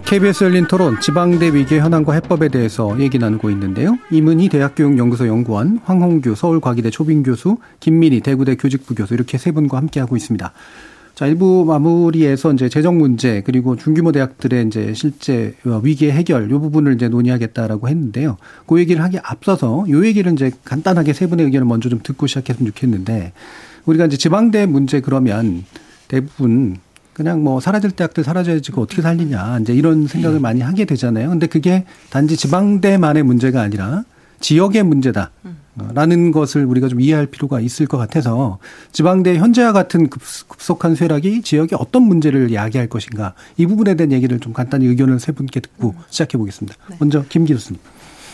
KBS 0.06 0.44
열린 0.44 0.66
토론 0.66 0.98
지방대 0.98 1.52
위기 1.52 1.78
현황과 1.78 2.14
해법에 2.14 2.48
대해서 2.48 2.98
얘기 2.98 3.18
나누고 3.18 3.50
있는데요. 3.50 3.98
이문희 4.10 4.48
대학교육연구소 4.48 5.26
연구원, 5.26 5.78
황홍규 5.84 6.34
서울과기대 6.34 6.88
초빙 6.88 7.22
교수, 7.22 7.58
김민희 7.80 8.20
대구대 8.20 8.56
교직부 8.56 8.94
교수 8.94 9.12
이렇게 9.12 9.36
세 9.36 9.52
분과 9.52 9.76
함께하고 9.76 10.16
있습니다. 10.16 10.54
자, 11.18 11.26
일부 11.26 11.64
마무리에서 11.66 12.52
이제 12.52 12.68
재정 12.68 12.96
문제 12.96 13.42
그리고 13.44 13.74
중규모 13.74 14.12
대학들의 14.12 14.68
이제 14.68 14.94
실제 14.94 15.52
위기 15.82 16.08
해결 16.12 16.48
요 16.48 16.60
부분을 16.60 16.94
이제 16.94 17.08
논의하겠다라고 17.08 17.88
했는데요. 17.88 18.36
그 18.68 18.78
얘기를 18.78 19.02
하기 19.02 19.18
앞서서 19.24 19.86
요 19.90 20.06
얘기를 20.06 20.32
이제 20.32 20.52
간단하게 20.64 21.12
세 21.14 21.26
분의 21.26 21.46
의견을 21.46 21.66
먼저 21.66 21.88
좀 21.88 21.98
듣고 22.04 22.28
시작했으면 22.28 22.70
좋겠는데 22.70 23.32
우리가 23.86 24.06
이제 24.06 24.16
지방대 24.16 24.66
문제 24.66 25.00
그러면 25.00 25.64
대부분 26.06 26.76
그냥 27.14 27.42
뭐 27.42 27.58
사라질 27.58 27.90
대학들 27.90 28.22
사라져야지 28.22 28.70
그 28.70 28.80
어떻게 28.80 29.02
살리냐 29.02 29.58
이제 29.62 29.74
이런 29.74 30.06
생각을 30.06 30.36
네. 30.36 30.40
많이 30.40 30.60
하게 30.60 30.84
되잖아요. 30.84 31.30
근데 31.30 31.48
그게 31.48 31.84
단지 32.10 32.36
지방대만의 32.36 33.24
문제가 33.24 33.60
아니라 33.60 34.04
지역의 34.40 34.82
문제다. 34.82 35.30
라는 35.94 36.32
것을 36.32 36.64
우리가 36.64 36.88
좀 36.88 37.00
이해할 37.00 37.26
필요가 37.26 37.60
있을 37.60 37.86
것 37.86 37.98
같아서 37.98 38.58
지방대 38.92 39.36
현재와 39.36 39.72
같은 39.72 40.10
급속한 40.10 40.96
쇠락이 40.96 41.42
지역에 41.42 41.76
어떤 41.78 42.02
문제를 42.02 42.52
야기할 42.52 42.88
것인가 42.88 43.34
이 43.56 43.66
부분에 43.66 43.94
대한 43.94 44.10
얘기를 44.10 44.40
좀 44.40 44.52
간단히 44.52 44.86
의견을 44.86 45.20
세 45.20 45.30
분께 45.30 45.60
듣고 45.60 45.90
음. 45.90 46.02
시작해 46.10 46.36
보겠습니다. 46.36 46.76
네. 46.90 46.96
먼저 46.98 47.24
김 47.28 47.46
교수님. 47.46 47.80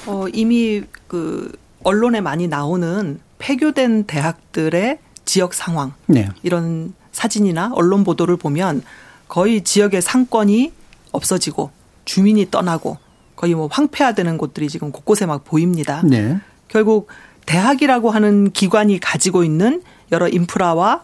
어, 0.07 0.27
이미 0.33 0.83
그 1.07 1.53
언론에 1.83 2.21
많이 2.21 2.49
나오는 2.49 3.21
폐교된 3.39 4.05
대학들의 4.05 4.99
지역 5.25 5.55
상황 5.55 5.93
네. 6.07 6.29
이런 6.43 6.95
사진이나 7.13 7.73
언론 7.75 8.05
보도를 8.05 8.37
보면 8.37 8.83
거의 9.29 9.63
지역의 9.63 10.03
상권이 10.03 10.73
없어지고 11.13 11.71
주민이 12.05 12.51
떠나고 12.51 12.99
거의 13.37 13.55
뭐 13.55 13.69
황폐화되는 13.71 14.39
곳들이 14.39 14.69
지금 14.69 14.93
곳곳에 14.93 15.27
막 15.27 15.45
보입니다. 15.45 16.03
네. 16.05 16.39
결국 16.69 17.09
대학이라고 17.47 18.11
하는 18.11 18.51
기관이 18.51 18.99
가지고 19.01 19.45
있는 19.45 19.83
여러 20.13 20.29
인프라와 20.29 21.03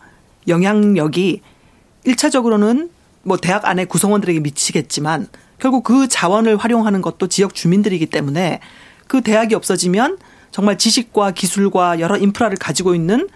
영향력이 0.49 1.43
1차적으로는 2.07 2.91
뭐 3.23 3.37
대학 3.37 3.67
안에 3.67 3.85
구성원들에게 3.85 4.41
미치겠지만 4.41 5.29
결국 5.59 5.85
그 5.85 6.09
자원을 6.09 6.57
활용하는 6.57 7.03
것도 7.03 7.27
지역 7.27 7.55
주민들이기 7.55 8.07
때문에 8.07 8.61
그 9.07 9.21
대학이 9.21 9.55
없어지면 9.55 10.19
정말 10.51 10.79
지식과 10.79 11.33
기술과 11.33 12.01
여러 12.01 12.17
인프라를 12.17 12.57
가지고 12.57 12.95
있는 12.95 13.29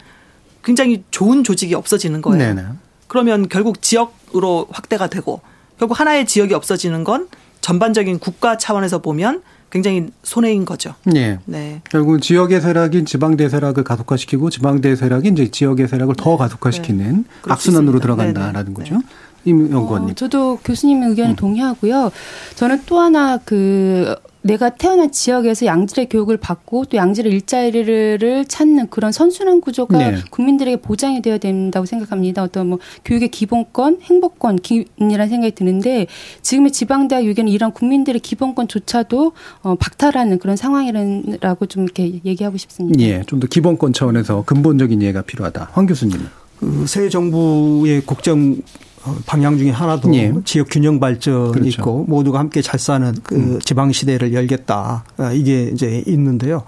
굉장히 0.64 1.04
좋은 1.10 1.44
조직이 1.44 1.74
없어지는 1.74 2.22
거예요. 2.22 2.54
네네. 2.54 2.68
그러면 3.06 3.48
결국 3.48 3.82
지역 3.82 4.14
지역으로 4.34 4.66
확대가 4.70 5.06
되고 5.06 5.40
결국 5.78 5.98
하나의 5.98 6.26
지역이 6.26 6.52
없어지는 6.52 7.04
건 7.04 7.28
전반적인 7.64 8.18
국가 8.18 8.58
차원에서 8.58 8.98
보면 8.98 9.40
굉장히 9.70 10.08
손해인 10.22 10.66
거죠. 10.66 10.94
네. 11.04 11.38
네. 11.46 11.80
결국은 11.90 12.20
지역의 12.20 12.60
세락인 12.60 13.06
지방 13.06 13.38
대 13.38 13.48
세락을 13.48 13.84
가속화시키고 13.84 14.50
지방 14.50 14.82
대 14.82 14.94
세락이 14.94 15.28
이제 15.28 15.50
지역의 15.50 15.88
세락을 15.88 16.14
더 16.14 16.32
네. 16.32 16.36
가속화시키는 16.36 17.24
네. 17.24 17.50
악순환으로 17.50 18.00
들어간다라는 18.00 18.74
네네. 18.74 18.74
거죠. 18.74 19.00
임 19.46 19.72
연구원님. 19.72 20.10
어, 20.10 20.14
저도 20.14 20.58
교수님의 20.58 21.08
의견에 21.08 21.30
음. 21.30 21.36
동의하고요. 21.36 22.12
저는 22.54 22.82
또 22.84 23.00
하나 23.00 23.38
그 23.38 24.14
내가 24.44 24.68
태어난 24.68 25.10
지역에서 25.10 25.64
양질의 25.64 26.10
교육을 26.10 26.36
받고 26.36 26.84
또 26.84 26.98
양질의 26.98 27.32
일자리를 27.32 28.44
찾는 28.46 28.88
그런 28.90 29.10
선순환 29.10 29.62
구조가 29.62 29.96
네. 29.98 30.18
국민들에게 30.30 30.76
보장이 30.82 31.22
되어야 31.22 31.38
된다고 31.38 31.86
생각합니다. 31.86 32.42
어떤 32.42 32.68
뭐 32.68 32.78
교육의 33.06 33.28
기본권, 33.30 34.00
행복권이라는 34.02 35.28
생각이 35.28 35.54
드는데 35.54 36.06
지금의 36.42 36.72
지방대학 36.72 37.24
유교는 37.24 37.50
이런 37.50 37.72
국민들의 37.72 38.20
기본권조차도 38.20 39.32
어, 39.62 39.74
박탈하는 39.76 40.38
그런 40.38 40.56
상황이라고 40.56 41.64
좀 41.66 41.84
이렇게 41.84 42.20
얘기하고 42.24 42.58
싶습니다. 42.58 43.00
예, 43.00 43.22
좀 43.26 43.40
더 43.40 43.46
기본권 43.48 43.94
차원에서 43.94 44.44
근본적인 44.44 45.00
이해가 45.02 45.22
필요하다. 45.22 45.70
황 45.72 45.86
교수님. 45.86 46.18
그 46.60 46.84
새 46.86 47.08
정부의 47.08 48.02
국정 48.02 48.56
어, 48.56 48.93
방향 49.26 49.58
중에 49.58 49.70
하나도 49.70 50.14
예. 50.14 50.32
지역 50.44 50.68
균형 50.70 50.98
발전이 51.00 51.52
그렇죠. 51.52 51.68
있고 51.68 52.04
모두가 52.08 52.38
함께 52.38 52.62
잘 52.62 52.80
사는 52.80 53.14
그 53.22 53.34
음. 53.34 53.58
지방 53.60 53.92
시대를 53.92 54.32
열겠다 54.32 55.04
아, 55.16 55.32
이게 55.32 55.70
이제 55.72 56.02
있는데요. 56.06 56.62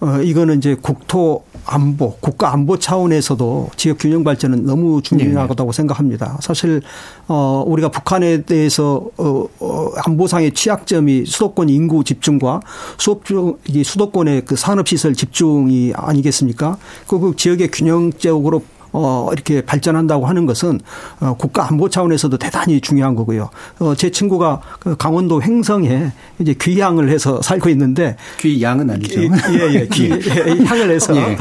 어 0.00 0.20
이거는 0.22 0.58
이제 0.58 0.76
국토 0.80 1.42
안보, 1.66 2.16
국가 2.20 2.52
안보 2.52 2.78
차원에서도 2.78 3.70
지역 3.76 3.98
균형 3.98 4.22
발전은 4.22 4.64
너무 4.64 5.02
중요하다고 5.02 5.72
네. 5.72 5.76
생각합니다. 5.76 6.38
사실 6.40 6.82
어 7.26 7.64
우리가 7.66 7.90
북한에 7.90 8.42
대해서 8.42 9.02
어, 9.16 9.44
어 9.58 9.90
안보상의 10.04 10.52
취약점이 10.52 11.26
수도권 11.26 11.68
인구 11.68 12.04
집중과 12.04 12.60
수업 12.96 13.24
이 13.66 13.82
수도권의 13.82 14.42
그 14.46 14.54
산업 14.54 14.88
시설 14.88 15.14
집중이 15.14 15.92
아니겠습니까? 15.94 16.78
그, 17.08 17.18
그 17.18 17.36
지역의 17.36 17.70
균형적으로 17.72 18.62
어, 18.92 19.28
이렇게 19.32 19.60
발전한다고 19.60 20.26
하는 20.26 20.46
것은 20.46 20.80
어, 21.20 21.34
국가 21.38 21.68
안보 21.68 21.88
차원에서도 21.88 22.36
대단히 22.38 22.80
중요한 22.80 23.14
거고요. 23.14 23.50
어, 23.78 23.94
제 23.94 24.10
친구가 24.10 24.60
그 24.80 24.96
강원도 24.96 25.42
횡성에 25.42 26.12
이제 26.38 26.54
귀향을 26.54 27.10
해서 27.10 27.40
살고 27.42 27.68
있는데 27.70 28.16
귀양은 28.38 28.90
아니죠. 28.90 29.22
예, 29.22 29.28
예, 29.74 29.88
귀, 29.92 30.10
예, 30.10 30.64
향을 30.64 30.90
해서 30.90 31.14
예. 31.16 31.36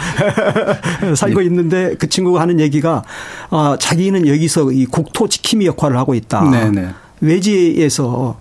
살고 1.16 1.41
예. 1.41 1.45
있는데 1.45 1.95
그 1.98 2.10
친구가 2.10 2.41
하는 2.41 2.60
얘기가 2.60 3.04
어, 3.50 3.76
자기는 3.80 4.28
여기서 4.28 4.72
이 4.72 4.86
국토 4.86 5.28
지킴이 5.28 5.66
역할을 5.66 5.98
하고 5.98 6.16
있다. 6.16 6.50
네네. 6.50 6.82
네. 6.82 6.88
외지에서 7.22 8.38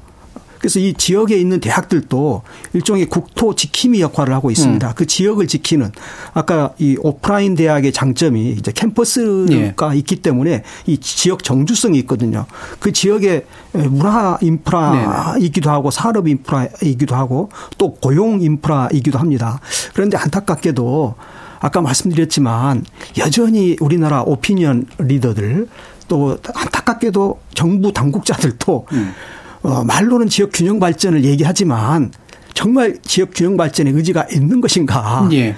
그래서 0.58 0.78
이 0.78 0.94
지역에 0.94 1.36
있는 1.36 1.60
대학들도 1.60 2.42
일종의 2.72 3.06
국토 3.06 3.54
지킴이 3.54 4.00
역할을 4.00 4.34
하고 4.34 4.50
있습니다. 4.50 4.88
음. 4.88 4.92
그 4.94 5.06
지역을 5.06 5.46
지키는 5.46 5.92
아까 6.34 6.74
이 6.78 6.96
오프라인 7.00 7.54
대학의 7.54 7.92
장점이 7.92 8.50
이제 8.52 8.72
캠퍼스가 8.72 9.94
예. 9.94 9.98
있기 9.98 10.16
때문에 10.16 10.62
이 10.86 10.98
지역 10.98 11.44
정주성이 11.44 11.98
있거든요. 12.00 12.46
그 12.80 12.92
지역에 12.92 13.46
문화 13.72 14.38
인프라이기도 14.40 15.70
하고 15.70 15.90
산업 15.90 16.28
인프라이기도 16.28 17.14
하고 17.14 17.50
또 17.78 17.94
고용 17.94 18.40
인프라이기도 18.40 19.18
합니다. 19.18 19.60
그런데 19.94 20.16
안타깝게도 20.16 21.14
아까 21.60 21.80
말씀드렸지만 21.80 22.84
여전히 23.18 23.76
우리나라 23.80 24.22
오피니언 24.22 24.86
리더들 24.98 25.68
또 26.08 26.38
안타깝게도 26.54 27.40
정부 27.54 27.92
당국자들도 27.92 28.86
음. 28.92 29.14
어, 29.66 29.82
말로는 29.84 30.28
지역 30.28 30.50
균형 30.52 30.78
발전을 30.78 31.24
얘기하지만 31.24 32.12
정말 32.54 32.98
지역 33.02 33.30
균형 33.34 33.56
발전의 33.56 33.92
의지가 33.94 34.28
있는 34.32 34.60
것인가? 34.60 35.28
예. 35.32 35.56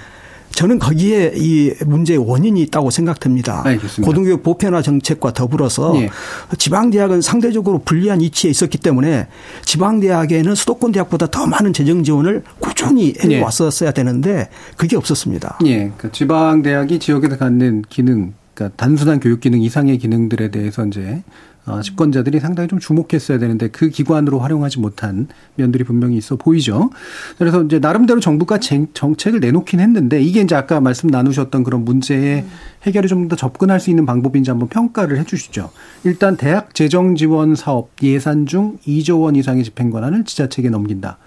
저는 0.51 0.79
거기에 0.79 1.33
이 1.35 1.71
문제의 1.85 2.17
원인이 2.17 2.59
있다고 2.63 2.89
생각됩니다. 2.89 3.61
알겠습니다. 3.65 4.01
고등교육 4.01 4.41
보편화 4.41 4.81
정책과 4.81 5.31
더불어서 5.33 5.95
예. 6.01 6.09
지방대학은 6.57 7.21
상대적으로 7.21 7.79
불리한 7.85 8.19
위치에 8.19 8.49
있었기 8.49 8.79
때문에 8.79 9.27
지방대학에는 9.63 10.55
수도권 10.55 10.91
대학보다 10.91 11.27
더 11.27 11.45
많은 11.45 11.71
재정 11.71 12.03
지원을 12.03 12.43
꾸준히 12.59 13.13
해왔었어야 13.21 13.91
되는데 13.91 14.49
그게 14.75 14.97
없었습니다. 14.97 15.59
예. 15.65 15.77
그러니까 15.77 16.11
지방대학이 16.11 16.97
지역에서 16.97 17.37
갖는 17.37 17.83
기능, 17.87 18.33
그러니까 18.55 18.75
단순한 18.75 19.19
교육 19.19 19.41
기능 19.41 19.61
이상의 19.61 19.99
기능들에 19.99 20.49
대해서 20.49 20.83
이제 20.85 20.99
어, 21.01 21.48
집권자들이 21.81 22.39
상당히 22.39 22.67
좀 22.67 22.79
주목했어야 22.79 23.37
되는데 23.37 23.69
그 23.69 23.89
기관으로 23.89 24.39
활용하지 24.39 24.79
못한 24.79 25.27
면들이 25.55 25.83
분명히 25.83 26.17
있어 26.17 26.35
보이죠. 26.35 26.89
그래서 27.37 27.63
이제 27.63 27.79
나름대로 27.79 28.19
정부가 28.19 28.59
정책을 28.59 29.39
내놓긴 29.39 29.79
했는데 29.79 30.21
이게 30.21 30.41
이제 30.41 30.55
아까 30.55 30.81
말씀 30.81 31.07
나누셨던 31.09 31.63
그런 31.63 31.85
문제에 31.85 32.43
해결에 32.83 33.07
좀 33.07 33.29
더 33.29 33.35
접근할 33.35 33.79
수 33.79 33.91
있는 33.91 34.05
방법인지 34.05 34.49
한번 34.49 34.69
평가를 34.69 35.19
해 35.19 35.23
주시죠. 35.23 35.69
일단 36.03 36.35
대학 36.35 36.73
재정 36.73 37.15
지원 37.15 37.55
사업 37.55 37.91
예산 38.01 38.45
중 38.45 38.77
2조 38.87 39.21
원 39.21 39.35
이상의 39.35 39.63
집행 39.63 39.91
권한을 39.91 40.23
지자체에게 40.23 40.69
넘긴다. 40.69 41.17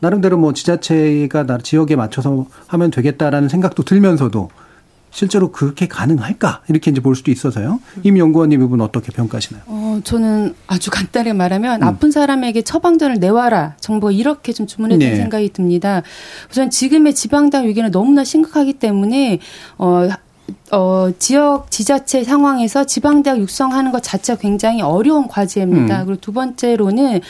나름대로 0.00 0.38
뭐 0.38 0.52
지자체가 0.52 1.58
지역에 1.64 1.96
맞춰서 1.96 2.46
하면 2.68 2.90
되겠다라는 2.90 3.48
생각도 3.48 3.82
들면서도 3.82 4.50
실제로 5.10 5.50
그렇게 5.50 5.88
가능할까 5.88 6.62
이렇게 6.68 6.90
이제 6.90 7.00
볼 7.00 7.16
수도 7.16 7.30
있어서요. 7.30 7.80
임 8.02 8.18
연구원님 8.18 8.60
부분 8.60 8.80
어떻게 8.80 9.10
평가하시나요? 9.12 9.62
어, 9.66 10.00
저는 10.04 10.54
아주 10.66 10.90
간단히 10.90 11.32
말하면 11.32 11.82
음. 11.82 11.86
아픈 11.86 12.10
사람에게 12.10 12.62
처방전을 12.62 13.18
내와라 13.18 13.76
정부가 13.80 14.12
이렇게 14.12 14.52
좀 14.52 14.66
주문했던 14.66 15.08
네. 15.08 15.16
생각이 15.16 15.52
듭니다. 15.52 16.02
우선 16.50 16.70
지금의 16.70 17.14
지방당 17.14 17.66
위기는 17.66 17.90
너무나 17.90 18.24
심각하기 18.24 18.74
때문에 18.74 19.38
어. 19.78 20.08
어, 20.72 21.10
지역 21.18 21.70
지자체 21.70 22.24
상황에서 22.24 22.84
지방대학 22.84 23.38
육성하는 23.38 23.92
것 23.92 24.02
자체가 24.02 24.40
굉장히 24.40 24.80
어려운 24.80 25.28
과제입니다. 25.28 26.00
음. 26.00 26.06
그리고 26.06 26.20
두 26.20 26.32
번째로는 26.32 27.20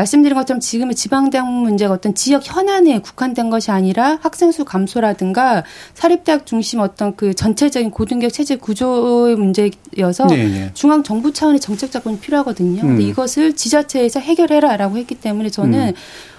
말씀드린 0.00 0.34
것처럼 0.34 0.60
지금의 0.60 0.94
지방대학 0.94 1.46
문제가 1.46 1.92
어떤 1.92 2.14
지역 2.14 2.42
현안에 2.44 3.00
국한된 3.00 3.50
것이 3.50 3.70
아니라 3.70 4.18
학생 4.22 4.50
수 4.52 4.64
감소라든가 4.64 5.64
사립대학 5.94 6.46
중심 6.46 6.80
어떤 6.80 7.16
그 7.16 7.34
전체적인 7.34 7.90
고등교육 7.90 8.32
체제 8.32 8.56
구조의 8.56 9.36
문제여서 9.36 10.26
네네. 10.28 10.48
네. 10.48 10.70
중앙 10.74 11.02
정부 11.02 11.32
차원의 11.32 11.60
정책 11.60 11.90
자본이 11.90 12.18
필요하거든요. 12.18 12.82
음. 12.82 12.88
근데 12.88 13.02
이것을 13.04 13.54
지자체에서 13.54 14.20
해결해라라고 14.20 14.96
했기 14.96 15.14
때문에 15.14 15.50
저는 15.50 15.88
음. 15.88 15.94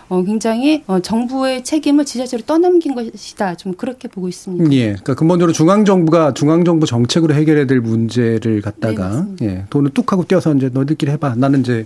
어, 0.10 0.24
굉장히 0.24 0.84
어, 0.88 1.00
정부의 1.00 1.64
책임을 1.64 2.04
지자체로 2.04 2.44
떠넘긴 2.46 2.96
것이다. 2.96 3.56
좀 3.56 3.74
그렇게 3.74 4.10
보고 4.10 4.28
있습니다. 4.28 4.70
예. 4.74 4.88
그러니까 4.88 5.16
근본적으로 5.16 5.54
중앙 5.54 5.86
정부가 5.86 6.34
중앙 6.34 6.66
정부 6.66 6.86
정책으로 6.86 7.34
해결해야 7.34 7.66
될 7.66 7.80
문제를 7.80 8.62
갖다가 8.62 9.26
네, 9.40 9.46
예. 9.46 9.66
돈을 9.70 9.92
뚝 9.92 10.12
하고 10.12 10.26
떼어서 10.26 10.54
이제 10.56 10.70
너희들끼리 10.74 11.12
해봐. 11.12 11.36
나는 11.38 11.62
이제 11.62 11.86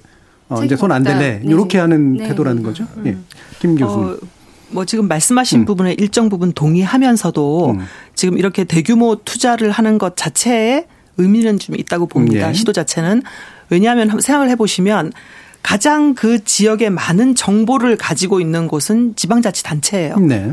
어, 0.49 0.63
이제 0.63 0.75
손 0.75 0.91
안 0.91 1.03
댈래. 1.03 1.39
네. 1.39 1.41
이렇게 1.43 1.77
하는 1.79 2.13
네. 2.17 2.27
태도라는 2.27 2.63
거죠. 2.63 2.85
음. 2.97 3.07
예. 3.07 3.17
김 3.59 3.75
교수님. 3.75 4.09
어, 4.09 4.17
뭐 4.69 4.85
지금 4.85 5.07
말씀하신 5.07 5.61
음. 5.61 5.65
부분에 5.65 5.93
일정 5.93 6.29
부분 6.29 6.51
동의하면서도 6.51 7.71
음. 7.71 7.79
지금 8.15 8.37
이렇게 8.37 8.63
대규모 8.63 9.15
투자를 9.23 9.71
하는 9.71 9.97
것 9.97 10.15
자체에 10.17 10.85
의미는 11.17 11.59
좀 11.59 11.75
있다고 11.75 12.07
봅니다. 12.07 12.47
음, 12.47 12.49
예. 12.49 12.53
시도 12.53 12.73
자체는 12.73 13.23
왜냐하면 13.69 14.19
생각을 14.19 14.49
해보시면 14.49 15.13
가장 15.63 16.13
그 16.13 16.43
지역에 16.43 16.89
많은 16.89 17.33
정보를 17.35 17.95
가지고 17.97 18.39
있는 18.39 18.67
곳은 18.67 19.15
지방자치단체예요. 19.15 20.17
네. 20.19 20.51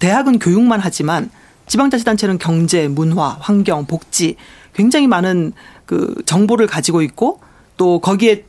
대학은 0.00 0.38
교육만 0.40 0.80
하지만 0.80 1.30
지방자치단체는 1.68 2.38
경제, 2.38 2.88
문화, 2.88 3.36
환경, 3.40 3.84
복지 3.86 4.34
굉장히 4.74 5.06
많은 5.06 5.52
그 5.86 6.14
정보를 6.26 6.66
가지고 6.66 7.02
있고 7.02 7.40
또 7.76 8.00
거기에 8.00 8.44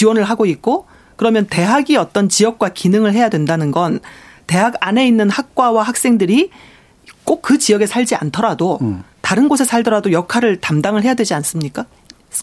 지원을 0.00 0.24
하고 0.24 0.46
있고 0.46 0.86
그러면 1.16 1.46
대학이 1.46 1.98
어떤 1.98 2.30
지역과 2.30 2.70
기능을 2.70 3.12
해야 3.12 3.28
된다는 3.28 3.70
건 3.70 4.00
대학 4.46 4.74
안에 4.80 5.06
있는 5.06 5.28
학과와 5.28 5.82
학생들이 5.82 6.50
꼭 7.24 7.42
그 7.42 7.58
지역에 7.58 7.86
살지 7.86 8.14
않더라도 8.14 8.78
음. 8.80 9.04
다른 9.20 9.48
곳에 9.48 9.64
살더라도 9.64 10.12
역할을 10.12 10.56
담당을 10.60 11.04
해야 11.04 11.12
되지 11.12 11.34
않습니까? 11.34 11.84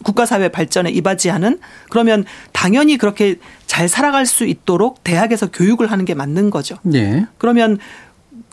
국가사회 0.03 0.49
발전에 0.49 0.91
이바지하는 0.91 1.60
그러면 1.89 2.26
당연히 2.51 2.97
그렇게 2.97 3.38
잘 3.66 3.88
살아갈 3.89 4.28
수 4.28 4.45
있도록 4.45 5.03
대학에서 5.03 5.49
교육을 5.49 5.91
하는 5.91 6.05
게 6.05 6.14
맞는 6.14 6.51
거죠. 6.51 6.78
네. 6.84 7.26
그러면 7.39 7.80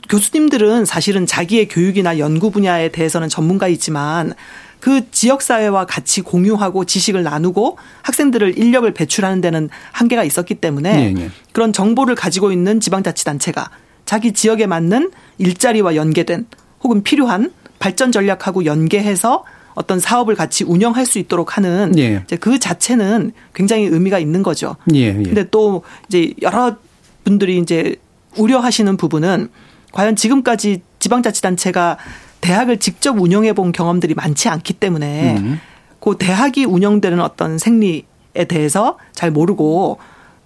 교수님들은 0.09 0.87
사실은 0.87 1.27
자기의 1.27 1.69
교육이나 1.69 2.19
연구 2.19 2.51
분야에 2.51 2.89
대해서는 2.91 3.29
전문가이지만 3.29 4.33
그 4.85 5.11
지역 5.11 5.41
사회와 5.41 5.87
같이 5.87 6.21
공유하고 6.21 6.85
지식을 6.85 7.23
나누고 7.23 7.79
학생들을 8.03 8.59
인력을 8.59 8.93
배출하는 8.93 9.41
데는 9.41 9.71
한계가 9.93 10.25
있었기 10.25 10.57
때문에 10.57 10.93
네, 10.93 11.13
네. 11.15 11.31
그런 11.53 11.73
정보를 11.73 12.15
가지고 12.15 12.53
있는 12.53 12.81
지방자치단체가 12.81 13.71
자기 14.05 14.33
지역에 14.33 14.67
맞는 14.67 15.11
일자리와 15.39 15.97
연계된 15.97 16.47
혹은 16.83 17.03
필요한 17.03 17.51
발전 17.79 18.13
전략하고 18.13 18.67
연계해서 18.67 19.45
어떤 19.73 20.01
사업을 20.01 20.35
같이 20.35 20.65
운영할 20.65 21.07
수 21.07 21.19
있도록 21.19 21.57
하는 21.57 21.97
예. 21.97 22.21
이제 22.23 22.37
그 22.37 22.59
자체는 22.59 23.33
굉장히 23.55 23.85
의미가 23.87 24.19
있는 24.19 24.43
거죠. 24.43 24.77
예, 24.93 25.07
예. 25.07 25.13
근데 25.15 25.49
또 25.49 25.83
이제 26.09 26.35
여러 26.43 26.77
분들이 27.25 27.57
이제 27.57 27.97
우려하시는 28.37 28.99
부분은 28.99 29.49
과연 29.93 30.15
지금까지 30.15 30.83
지방자치단체가 30.99 31.97
대학을 32.45 32.77
직접 32.77 33.19
운영해 33.19 33.55
본 33.55 33.73
경험들이 33.73 34.13
많지 34.13 34.51
않기 34.51 34.75
때문에 34.75 35.39
음. 35.39 35.61
그 35.99 36.17
대학이 36.19 36.67
운영되는 36.67 37.19
어떤 37.21 37.57
생리에 37.57 38.03
대해서 38.49 38.99
잘 39.13 39.31
모르고 39.31 39.97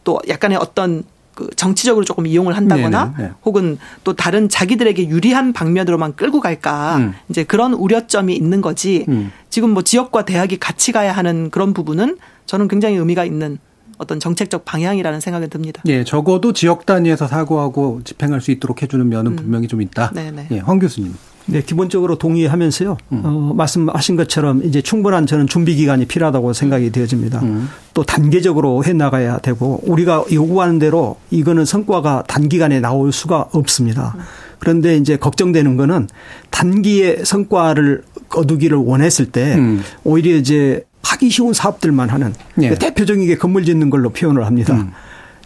또 0.05 0.21
약간의 0.29 0.59
어떤 0.59 1.03
그 1.35 1.51
정치적으로 1.57 2.05
조금 2.05 2.29
이용을 2.29 2.57
한다거나 2.57 3.15
네네, 3.17 3.29
네. 3.29 3.35
혹은 3.45 3.79
또 4.05 4.15
다른 4.15 4.49
자기들에게 4.49 5.09
유리한 5.09 5.53
방면으로만 5.53 6.15
끌고 6.15 6.39
갈까 6.41 6.99
음. 6.99 7.15
이제 7.29 7.43
그런 7.43 7.75
우려점이 7.75 8.33
있는 8.33 8.61
거지 8.61 9.05
음. 9.09 9.33
지금 9.51 9.71
뭐 9.71 9.83
지역과 9.83 10.25
대학이 10.25 10.59
같이 10.59 10.93
가야 10.93 11.11
하는 11.13 11.51
그런 11.51 11.75
부분은 11.75 12.19
저는 12.47 12.69
굉장히 12.69 12.97
의미가 12.97 13.25
있는 13.25 13.59
어떤 13.99 14.21
정책적 14.21 14.65
방향이라는 14.65 15.19
생각이 15.19 15.49
듭니다. 15.49 15.83
예, 15.87 16.05
적어도 16.05 16.53
지역 16.53 16.87
단위에서 16.87 17.27
사고하고 17.27 18.03
집행할 18.05 18.41
수 18.41 18.53
있도록 18.53 18.83
해주는 18.83 19.09
면은 19.09 19.33
음. 19.33 19.37
분명히 19.37 19.67
좀 19.67 19.83
있다. 19.83 20.13
네네. 20.13 20.47
예, 20.53 20.59
황 20.61 20.79
교수님. 20.79 21.15
네, 21.51 21.63
기본적으로 21.63 22.17
동의하면서요. 22.17 22.97
음. 23.13 23.23
어, 23.25 23.53
말씀하신 23.55 24.17
것처럼 24.17 24.63
이제 24.65 24.83
충분한 24.83 25.27
저는 25.27 25.47
준비 25.47 25.75
기간이 25.75 26.05
필요하다고 26.07 26.53
생각이 26.53 26.93
되어집니다. 26.93 27.41
음. 27.41 27.69
또 27.95 28.03
단계적으로 28.05 28.85
해 28.85 28.93
나가야 28.93 29.39
되고 29.39 29.81
우리가 29.85 30.25
요구하는 30.31 30.79
대로 30.79 31.17
이거는 31.31 31.65
성과가 31.65 32.25
단기간에 32.29 32.81
나올 32.81 33.13
수가 33.13 33.49
없습니다. 33.53 34.15
그런데 34.59 34.97
이제 34.97 35.17
걱정되는 35.17 35.77
거는 35.77 36.09
단기의 36.51 37.25
성과를 37.25 38.03
거두기를 38.29 38.77
원했을 38.77 39.27
때 39.27 39.55
음. 39.55 39.83
오히려 40.05 40.37
이제 40.37 40.85
하기 41.03 41.31
쉬운 41.31 41.55
사업들만 41.55 42.11
하는 42.11 42.35
네. 42.57 42.75
대표적인 42.75 43.27
게 43.27 43.37
건물 43.37 43.65
짓는 43.65 43.89
걸로 43.89 44.11
표현을 44.11 44.45
합니다. 44.45 44.75
음. 44.75 44.91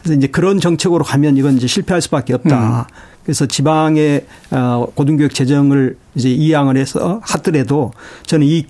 그래서 0.02 0.18
이제 0.18 0.26
그런 0.26 0.58
정책으로 0.58 1.04
가면 1.04 1.36
이건 1.36 1.56
이제 1.56 1.68
실패할 1.68 2.02
수밖에 2.02 2.34
없다. 2.34 2.88
음. 3.22 3.24
그래서 3.24 3.46
지방의 3.46 4.26
어, 4.50 4.86
고등교육 4.94 5.34
재정을 5.34 5.96
이제 6.14 6.30
이양을 6.30 6.76
해서 6.76 7.20
하더라도 7.22 7.92
저는 8.26 8.46
이 8.46 8.66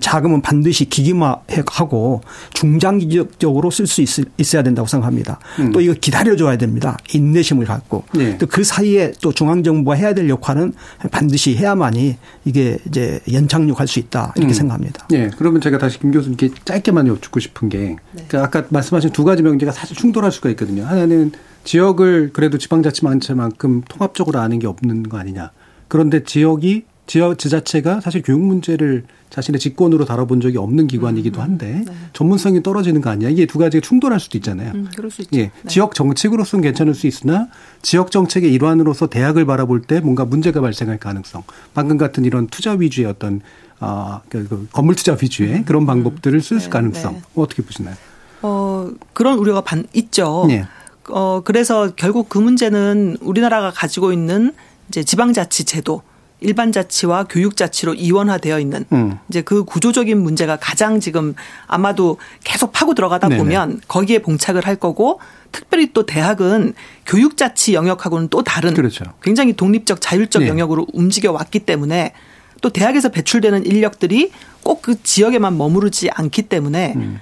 자금은 0.00 0.42
반드시 0.42 0.84
기기화하고 0.86 2.22
중장기적으로 2.52 3.70
쓸 3.70 3.86
수 3.86 4.02
있어야 4.38 4.62
된다고 4.62 4.86
생각합니다. 4.86 5.38
음. 5.58 5.72
또 5.72 5.80
이거 5.80 5.94
기다려줘야 5.94 6.56
됩니다. 6.56 6.96
인내심을 7.12 7.66
갖고 7.66 8.04
네. 8.14 8.38
또그 8.38 8.64
사이에 8.64 9.12
또 9.20 9.32
중앙정부가 9.32 9.96
해야 9.96 10.14
될 10.14 10.28
역할은 10.28 10.74
반드시 11.10 11.56
해야만이 11.56 12.16
이게 12.44 12.78
이제 12.86 13.20
연착륙할 13.30 13.86
수 13.86 13.98
있다 13.98 14.32
이렇게 14.36 14.52
음. 14.52 14.54
생각합니다. 14.54 15.06
네. 15.10 15.30
그러면 15.36 15.60
제가 15.60 15.78
다시 15.78 15.98
김 15.98 16.10
교수님께 16.10 16.50
짧게만 16.64 17.06
여쭙고 17.06 17.40
싶은 17.40 17.68
게 17.68 17.96
네. 18.12 18.24
그 18.28 18.38
아까 18.40 18.64
말씀하신 18.68 19.10
두 19.10 19.24
가지 19.24 19.42
명제가 19.42 19.72
사실 19.72 19.96
충돌할 19.96 20.32
수가 20.32 20.50
있거든요. 20.50 20.84
하나는 20.84 21.32
지역을 21.68 22.30
그래도 22.32 22.56
지방자치단체만큼 22.56 23.82
통합적으로 23.90 24.38
아는 24.38 24.58
게 24.58 24.66
없는 24.66 25.02
거 25.10 25.18
아니냐. 25.18 25.50
그런데 25.86 26.24
지역이 26.24 26.84
지역 27.06 27.38
지자체가 27.38 28.00
사실 28.00 28.22
교육 28.22 28.40
문제를 28.40 29.04
자신의 29.28 29.60
직권으로 29.60 30.06
다뤄본 30.06 30.40
적이 30.40 30.56
없는 30.56 30.86
기관이기도 30.86 31.40
음, 31.40 31.42
한데 31.42 31.82
네. 31.86 31.92
전문성이 32.14 32.62
떨어지는 32.62 33.02
거 33.02 33.10
아니야? 33.10 33.28
이게 33.28 33.44
두 33.44 33.58
가지가 33.58 33.82
충돌할 33.82 34.18
수도 34.18 34.38
있잖아요. 34.38 34.72
음, 34.74 34.88
그럴 34.96 35.10
수 35.10 35.20
있죠. 35.20 35.36
예, 35.36 35.42
네. 35.42 35.68
지역 35.68 35.94
정책으로서는 35.94 36.62
괜찮을 36.62 36.94
수 36.94 37.06
있으나 37.06 37.48
지역 37.82 38.10
정책의 38.10 38.50
일환으로서 38.50 39.08
대학을 39.08 39.44
바라볼 39.44 39.82
때 39.82 40.00
뭔가 40.00 40.24
문제가 40.24 40.62
발생할 40.62 40.96
가능성. 40.96 41.42
방금 41.74 41.98
같은 41.98 42.24
이런 42.24 42.46
투자 42.46 42.72
위주의 42.72 43.06
어떤 43.06 43.42
아, 43.78 44.22
그, 44.30 44.48
그 44.48 44.68
건물 44.72 44.94
투자 44.94 45.18
위주의 45.20 45.52
음, 45.52 45.64
그런 45.66 45.84
방법들을 45.84 46.40
쓸 46.40 46.60
네, 46.60 46.68
가능성 46.70 47.12
네. 47.12 47.22
어떻게 47.34 47.62
보시나요? 47.62 47.94
어, 48.40 48.88
그런 49.12 49.38
우려가 49.38 49.60
반, 49.60 49.86
있죠. 49.92 50.46
네. 50.48 50.64
어, 51.10 51.42
그래서 51.44 51.90
결국 51.96 52.28
그 52.28 52.38
문제는 52.38 53.18
우리나라가 53.20 53.70
가지고 53.70 54.12
있는 54.12 54.52
이제 54.88 55.04
지방자치 55.04 55.64
제도 55.64 56.02
일반자치와 56.40 57.24
교육자치로 57.24 57.94
이원화되어 57.94 58.60
있는 58.60 58.84
음. 58.92 59.18
이제 59.28 59.42
그 59.42 59.64
구조적인 59.64 60.20
문제가 60.22 60.56
가장 60.56 61.00
지금 61.00 61.34
아마도 61.66 62.18
계속 62.44 62.72
파고 62.72 62.94
들어가다 62.94 63.28
네네. 63.28 63.38
보면 63.38 63.80
거기에 63.88 64.20
봉착을 64.20 64.64
할 64.64 64.76
거고 64.76 65.18
특별히 65.50 65.92
또 65.92 66.06
대학은 66.06 66.74
교육자치 67.06 67.74
영역하고는 67.74 68.28
또 68.28 68.44
다른 68.44 68.74
그렇죠. 68.74 69.04
굉장히 69.20 69.54
독립적 69.54 70.00
자율적 70.00 70.42
네. 70.42 70.48
영역으로 70.48 70.86
움직여 70.92 71.32
왔기 71.32 71.60
때문에 71.60 72.12
또 72.60 72.70
대학에서 72.70 73.08
배출되는 73.08 73.66
인력들이 73.66 74.30
꼭 74.62 74.82
그 74.88 75.02
지역에만 75.02 75.58
머무르지 75.58 76.08
않기 76.10 76.42
때문에 76.42 76.94
음. 76.96 77.20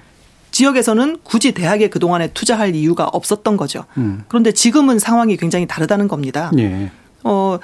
지역에서는 0.57 1.19
굳이 1.21 1.51
대학에 1.51 1.87
그동안에 1.87 2.29
투자할 2.29 2.73
이유가 2.73 3.05
없었던 3.05 3.57
거죠. 3.57 3.85
음. 3.97 4.23
그런데 4.27 4.51
지금은 4.51 4.97
상황이 4.97 5.37
굉장히 5.37 5.67
다르다는 5.67 6.07
겁니다. 6.07 6.49
네. 6.51 6.89
어, 7.23 7.59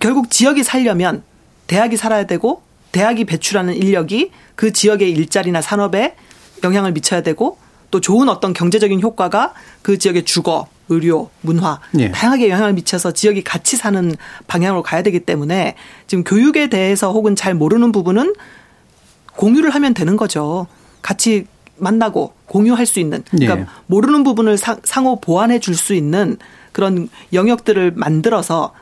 결국 0.00 0.28
지역이 0.28 0.64
살려면 0.64 1.22
대학이 1.68 1.96
살아야 1.96 2.26
되고 2.26 2.62
대학이 2.90 3.26
배출하는 3.26 3.76
인력이 3.76 4.32
그 4.56 4.72
지역의 4.72 5.08
일자리나 5.12 5.62
산업에 5.62 6.16
영향을 6.64 6.90
미쳐야 6.90 7.22
되고 7.22 7.58
또 7.92 8.00
좋은 8.00 8.28
어떤 8.28 8.54
경제적인 8.54 9.00
효과가 9.00 9.54
그 9.82 9.96
지역의 9.96 10.24
주거, 10.24 10.66
의료, 10.88 11.30
문화 11.42 11.78
예. 12.00 12.10
다양하게 12.10 12.50
영향을 12.50 12.72
미쳐서 12.72 13.12
지역이 13.12 13.44
같이 13.44 13.76
사는 13.76 14.16
방향으로 14.48 14.82
가야 14.82 15.02
되기 15.02 15.20
때문에 15.20 15.76
지금 16.08 16.24
교육에 16.24 16.68
대해서 16.70 17.12
혹은 17.12 17.36
잘 17.36 17.54
모르는 17.54 17.92
부분은 17.92 18.34
공유를 19.36 19.70
하면 19.70 19.94
되는 19.94 20.16
거죠. 20.16 20.66
같이 21.02 21.46
만나고 21.80 22.32
공유할 22.46 22.86
수 22.86 23.00
있는 23.00 23.22
그러니까 23.30 23.60
예. 23.60 23.66
모르는 23.86 24.24
부분을 24.24 24.56
상호 24.58 25.20
보완해 25.20 25.58
줄 25.58 25.74
수 25.74 25.94
있는 25.94 26.36
그런 26.72 27.08
영역들을 27.32 27.92
만들어서 27.96 28.72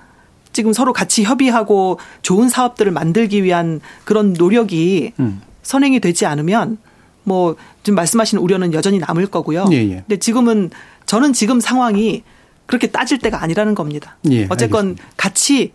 지금 0.53 0.72
서로 0.72 0.92
같이 0.92 1.22
협의하고 1.22 1.99
좋은 2.22 2.49
사업들을 2.49 2.90
만들기 2.92 3.44
위한 3.44 3.80
그런 4.05 4.32
노력이 4.32 5.12
음. 5.20 5.40
선행이 5.62 6.01
되지 6.01 6.26
않으면 6.26 6.78
뭐 7.24 7.57
지금 7.82 7.94
말씀하신 7.96 8.38
우려는 8.38 8.72
여전히 8.72 8.99
남을 8.99 9.26
거고요. 9.26 9.66
예, 9.70 9.76
예. 9.76 9.94
근데 10.07 10.18
지금은 10.18 10.70
저는 11.07 11.32
지금 11.32 11.61
상황이 11.61 12.22
그렇게 12.66 12.88
따질 12.88 13.18
때가 13.18 13.42
아니라는 13.42 13.74
겁니다. 13.74 14.16
예, 14.30 14.46
어쨌건 14.51 14.88
알겠습니다. 14.88 15.05
같이 15.16 15.72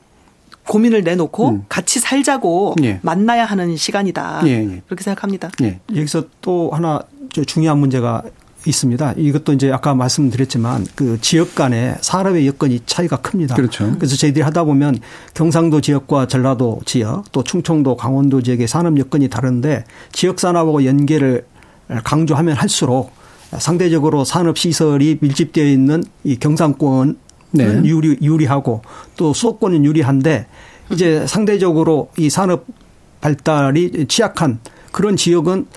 고민을 0.67 1.03
내놓고 1.03 1.49
음. 1.49 1.65
같이 1.69 1.99
살자고 1.99 2.75
예. 2.83 2.99
만나야 3.01 3.45
하는 3.45 3.75
시간이다. 3.75 4.41
예, 4.45 4.49
예. 4.49 4.81
그렇게 4.85 5.03
생각합니다. 5.03 5.49
예. 5.61 5.79
여기서 5.95 6.25
또 6.41 6.71
하나 6.71 7.01
중요한 7.45 7.79
문제가 7.79 8.23
있습니다. 8.65 9.15
이것도 9.17 9.53
이제 9.53 9.71
아까 9.71 9.93
말씀드렸지만 9.93 10.85
그 10.95 11.19
지역 11.19 11.55
간의 11.55 11.97
산업의 11.99 12.47
여건이 12.47 12.81
차이가 12.85 13.17
큽니다. 13.17 13.55
그렇죠. 13.55 13.93
그래서 13.97 14.15
저희들이 14.15 14.41
하다 14.41 14.63
보면 14.63 14.99
경상도 15.33 15.81
지역과 15.81 16.27
전라도 16.27 16.79
지역 16.85 17.29
또 17.31 17.43
충청도 17.43 17.97
강원도 17.97 18.41
지역의 18.41 18.67
산업 18.67 18.97
여건이 18.97 19.29
다른데 19.29 19.83
지역 20.13 20.39
산업하고 20.39 20.85
연계를 20.85 21.45
강조하면 22.03 22.55
할수록 22.55 23.11
상대적으로 23.57 24.23
산업 24.23 24.57
시설이 24.57 25.17
밀집되어 25.19 25.65
있는 25.65 26.03
이 26.23 26.37
경상권은 26.37 27.17
네. 27.53 27.81
유리 27.85 28.17
유리하고 28.21 28.81
또 29.15 29.33
수도권은 29.33 29.85
유리한데 29.85 30.47
이제 30.91 31.25
상대적으로 31.27 32.09
이 32.17 32.29
산업 32.29 32.65
발달이 33.21 34.07
취약한 34.07 34.59
그런 34.91 35.15
지역은 35.15 35.67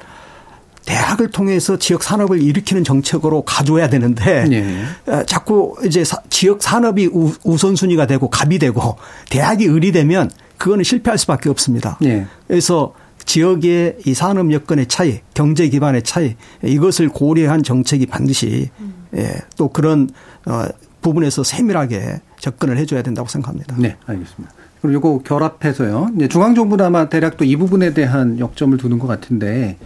대학을 0.85 1.31
통해서 1.31 1.77
지역 1.77 2.03
산업을 2.03 2.41
일으키는 2.41 2.85
정책으로 2.85 3.43
가져야 3.43 3.89
되는데 3.89 4.45
네. 4.45 4.85
자꾸 5.27 5.77
이제 5.85 6.05
지역 6.31 6.63
산업이 6.63 7.11
우선순위가 7.45 8.07
되고 8.07 8.31
갑이 8.31 8.59
되고 8.59 8.97
대학이 9.29 9.65
의리되면 9.65 10.31
그거는 10.59 10.85
실패할 10.85 11.19
수밖에 11.19 11.51
없습니다. 11.51 11.99
네. 12.01 12.27
그래서 12.47 12.95
지역의 13.25 13.99
이 14.07 14.15
산업 14.15 14.53
여건의 14.53 14.87
차이, 14.87 15.21
경제 15.35 15.69
기반의 15.69 16.05
차이 16.05 16.37
이것을 16.63 17.09
고려한 17.09 17.65
정책이 17.65 18.07
반드시 18.07 18.71
예, 19.17 19.35
또 19.57 19.69
그런 19.69 20.09
어 20.47 20.65
부분에서 21.07 21.45
세밀하게 21.45 22.21
접근을 22.41 22.77
해줘야 22.79 23.03
된다고 23.03 23.29
생각합니다. 23.29 23.77
네, 23.79 23.97
알겠습니다. 24.07 24.53
그럼 24.81 24.93
요거 24.95 25.23
결합해서요. 25.25 26.11
이제 26.17 26.27
중앙정부는 26.29 26.85
아마 26.85 27.09
대략 27.09 27.37
또 27.37 27.45
이 27.45 27.55
부분에 27.57 27.95
대한 27.95 28.39
역점을 28.41 28.77
두는 28.77 28.99
것 28.99 29.07
같은데 29.07 29.79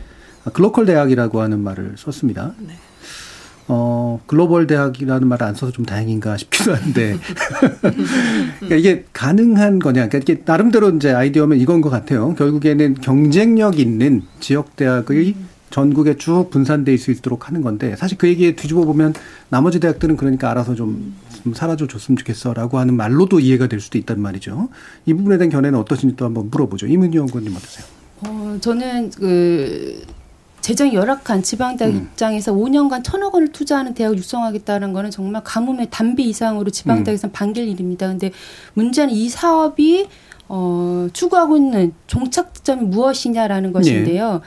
글로컬 0.55 0.87
대학이라고 0.87 1.43
하는 1.43 1.61
말을 1.61 1.95
썼습니다. 1.99 2.55
네. 2.59 2.73
어, 3.69 4.19
글로벌 4.27 4.67
대학이라는 4.67 5.29
말을 5.29 5.47
안 5.47 5.55
써서 5.55 5.71
좀 5.71 5.85
다행인가 5.85 6.37
싶기도 6.39 6.75
한데. 6.75 7.17
그러니까 8.59 8.77
이게 8.77 9.05
가능한 9.13 9.79
거냐. 9.79 10.09
그러니까 10.09 10.19
이게 10.19 10.43
나름대로 10.45 10.91
이제 10.91 11.13
아이디어면 11.13 11.59
이건 11.61 11.81
것 11.81 11.91
같아요. 11.91 12.35
결국에는 12.35 12.95
경쟁력 12.95 13.79
있는 13.79 14.23
지역 14.41 14.75
대학의 14.75 15.37
전국에 15.71 16.17
쭉 16.17 16.49
분산돼 16.51 16.93
있을 16.93 17.05
수 17.05 17.11
있도록 17.13 17.49
하는 17.49 17.63
건데 17.63 17.95
사실 17.97 18.19
그 18.19 18.29
얘기에 18.29 18.57
뒤집어 18.57 18.85
보면 18.85 19.15
나머지 19.49 19.81
대학들은 19.81 20.17
그러니까 20.17 20.51
알아서 20.51 20.75
좀, 20.75 21.15
좀 21.43 21.55
사라져 21.55 21.87
줬으면 21.87 22.17
좋겠어라고 22.19 22.79
하는 22.79 22.95
말로도 22.95 23.41
이해가 23.41 23.69
될 23.69 23.81
수도 23.81 23.97
있단 23.99 24.21
말이죠. 24.21 24.69
이 25.07 25.15
부분에 25.15 25.39
대한 25.39 25.51
견해는 25.51 25.79
어떠신지 25.79 26.17
또 26.17 26.25
한번 26.25 26.51
물어보죠. 26.51 26.87
이문희 26.87 27.17
연구원님 27.17 27.55
어떠세요? 27.55 27.87
어, 28.23 28.59
저는 28.61 29.11
그 29.11 30.03
재정이 30.61 30.95
열악한 30.95 31.43
지방대학 31.43 31.95
음. 31.95 32.09
입장에서 32.13 32.53
5년간 32.53 33.03
천억 33.03 33.35
원을 33.35 33.49
투자하는 33.49 33.95
대학을 33.95 34.19
육성하겠다는 34.19 34.93
거는 34.93 35.11
정말 35.11 35.43
가뭄의 35.43 35.89
단비 35.91 36.25
이상으로 36.25 36.71
지방대학에서는 36.71 37.31
음. 37.31 37.33
반길 37.33 37.69
일입니다. 37.69 38.09
근데 38.09 38.31
문제는 38.75 39.15
이 39.15 39.29
사업이 39.29 40.09
어, 40.49 41.09
추구하고 41.13 41.57
있는 41.57 41.93
종착점이 42.09 42.83
무엇이냐라는 42.83 43.73
것인데요. 43.73 44.33
네. 44.33 44.41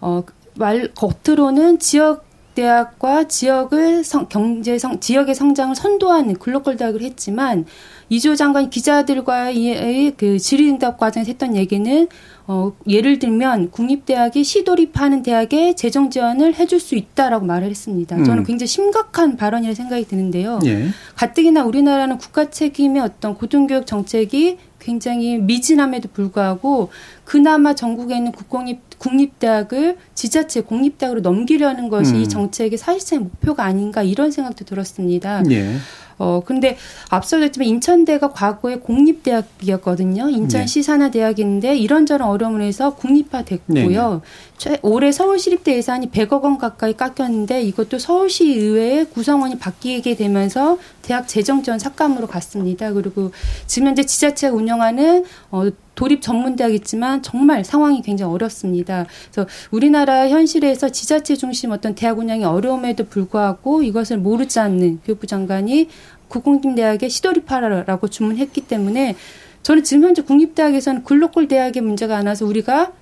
어, 0.00 0.22
말 0.56 0.90
겉으로는 0.94 1.78
지역 1.78 2.26
대학과 2.56 3.28
지역을 3.28 4.02
성, 4.02 4.28
경제 4.28 4.78
성, 4.78 4.98
지역의 4.98 5.34
성장을 5.34 5.76
선도하는 5.76 6.36
글로컬 6.36 6.76
대학을 6.78 7.02
했지만 7.02 7.66
이조 8.08 8.34
장관 8.34 8.70
기자들과의 8.70 10.14
그 10.16 10.38
질의응답 10.38 10.96
과정에서 10.96 11.28
했던 11.28 11.54
얘기는 11.54 12.08
어, 12.46 12.72
예를 12.86 13.18
들면 13.18 13.72
국립대학이 13.72 14.42
시도립하는 14.42 15.22
대학에 15.22 15.74
재정 15.74 16.08
지원을 16.08 16.54
해줄 16.54 16.80
수 16.80 16.94
있다라고 16.94 17.44
말을 17.44 17.68
했습니다. 17.68 18.16
저는 18.24 18.38
음. 18.38 18.44
굉장히 18.44 18.68
심각한 18.68 19.36
발언이라 19.36 19.74
생각이 19.74 20.06
드는데요. 20.06 20.60
예. 20.64 20.86
가뜩이나 21.16 21.64
우리나라는 21.64 22.16
국가 22.18 22.48
책임의 22.48 23.02
어떤 23.02 23.34
고등교육 23.34 23.86
정책이 23.86 24.58
굉장히 24.78 25.38
미진함에도 25.38 26.08
불구하고 26.12 26.90
그나마 27.26 27.74
전국에 27.74 28.16
있는 28.16 28.32
국공립 28.32 28.80
국립대학을 28.98 29.98
지자체 30.14 30.62
공립대학으로 30.62 31.20
넘기려는 31.20 31.90
것이 31.90 32.14
음. 32.14 32.20
이 32.22 32.28
정책의 32.28 32.78
사실상의 32.78 33.24
목표가 33.24 33.64
아닌가 33.64 34.02
이런 34.02 34.30
생각도 34.30 34.64
들었습니다. 34.64 35.42
예. 35.50 35.74
어, 36.18 36.40
근데 36.46 36.78
앞서도 37.10 37.44
했지만 37.44 37.68
인천대가 37.68 38.30
과거에 38.30 38.76
공립대학이었거든요. 38.76 40.30
인천시 40.30 40.78
네. 40.78 40.82
산하대학인데 40.82 41.76
이런저런 41.76 42.28
어려움을 42.28 42.62
해서 42.62 42.94
국립화 42.94 43.42
됐고요. 43.42 44.22
네. 44.64 44.78
올해 44.80 45.12
서울시립대 45.12 45.76
예산이 45.76 46.10
100억 46.10 46.42
원 46.44 46.56
가까이 46.56 46.94
깎였는데 46.94 47.62
이것도 47.62 47.98
서울시 47.98 48.46
의회의 48.46 49.04
구성원이 49.10 49.58
바뀌게 49.58 50.16
되면서 50.16 50.78
대학 51.02 51.28
재정 51.28 51.62
지원 51.62 51.78
삭감으로 51.78 52.28
갔습니다. 52.28 52.92
그리고 52.92 53.32
지금 53.66 53.88
현재 53.88 54.04
지자체가 54.04 54.54
운영하는 54.54 55.24
어, 55.50 55.64
도립 55.96 56.22
전문 56.22 56.54
대학 56.54 56.72
있지만 56.72 57.22
정말 57.22 57.64
상황이 57.64 58.00
굉장히 58.02 58.32
어렵습니다. 58.32 59.06
그래서 59.32 59.48
우리나라 59.72 60.28
현실에서 60.28 60.90
지자체 60.90 61.34
중심 61.34 61.72
어떤 61.72 61.96
대학 61.96 62.18
운영이 62.18 62.44
어려움에도 62.44 63.04
불구하고 63.04 63.82
이것을 63.82 64.18
모르지 64.18 64.60
않는 64.60 65.00
교육부 65.04 65.26
장관이 65.26 65.88
국공립대학에 66.28 67.08
시도립하라라고 67.08 68.08
주문했기 68.08 68.60
때문에 68.62 69.16
저는 69.62 69.82
지금 69.82 70.04
현재 70.04 70.22
국립대학에서는 70.22 71.02
글로컬 71.02 71.48
대학의 71.48 71.82
문제가 71.82 72.16
안 72.16 72.28
와서 72.28 72.46
우리가 72.46 72.92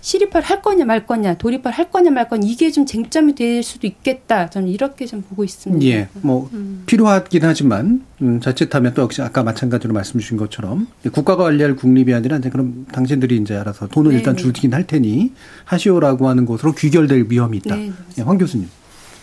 시립화를 0.00 0.48
할 0.48 0.62
거냐 0.62 0.84
말 0.84 1.06
거냐, 1.06 1.34
도립화를 1.34 1.76
할 1.76 1.90
거냐 1.90 2.10
말 2.10 2.28
거냐 2.28 2.46
이게 2.46 2.70
좀 2.70 2.86
쟁점이 2.86 3.34
될 3.34 3.62
수도 3.62 3.86
있겠다. 3.86 4.48
저는 4.50 4.68
이렇게 4.68 5.06
좀 5.06 5.22
보고 5.22 5.44
있습니다. 5.44 5.84
예, 5.86 6.08
뭐 6.22 6.48
음. 6.52 6.84
필요하긴 6.86 7.44
하지만 7.44 8.04
음, 8.22 8.40
자칫하면 8.40 8.94
또 8.94 9.02
역시 9.02 9.22
아까 9.22 9.42
마찬가지로 9.42 9.92
말씀 9.92 10.20
주신 10.20 10.36
것처럼 10.36 10.86
국가가 11.12 11.44
관리할 11.44 11.76
국립이 11.76 12.14
아니라 12.14 12.36
이제 12.38 12.50
그럼 12.50 12.86
당신들이 12.92 13.36
이제 13.36 13.56
알아서 13.56 13.88
돈을 13.88 14.12
네 14.12 14.18
일단 14.18 14.36
주긴 14.36 14.74
할 14.74 14.86
테니 14.86 15.32
하시오라고 15.64 16.28
하는 16.28 16.46
것으로 16.46 16.72
귀결될 16.72 17.26
위험이 17.28 17.58
있다. 17.58 17.76
네, 17.76 17.92
예, 18.18 18.22
황 18.22 18.38
교수님. 18.38 18.68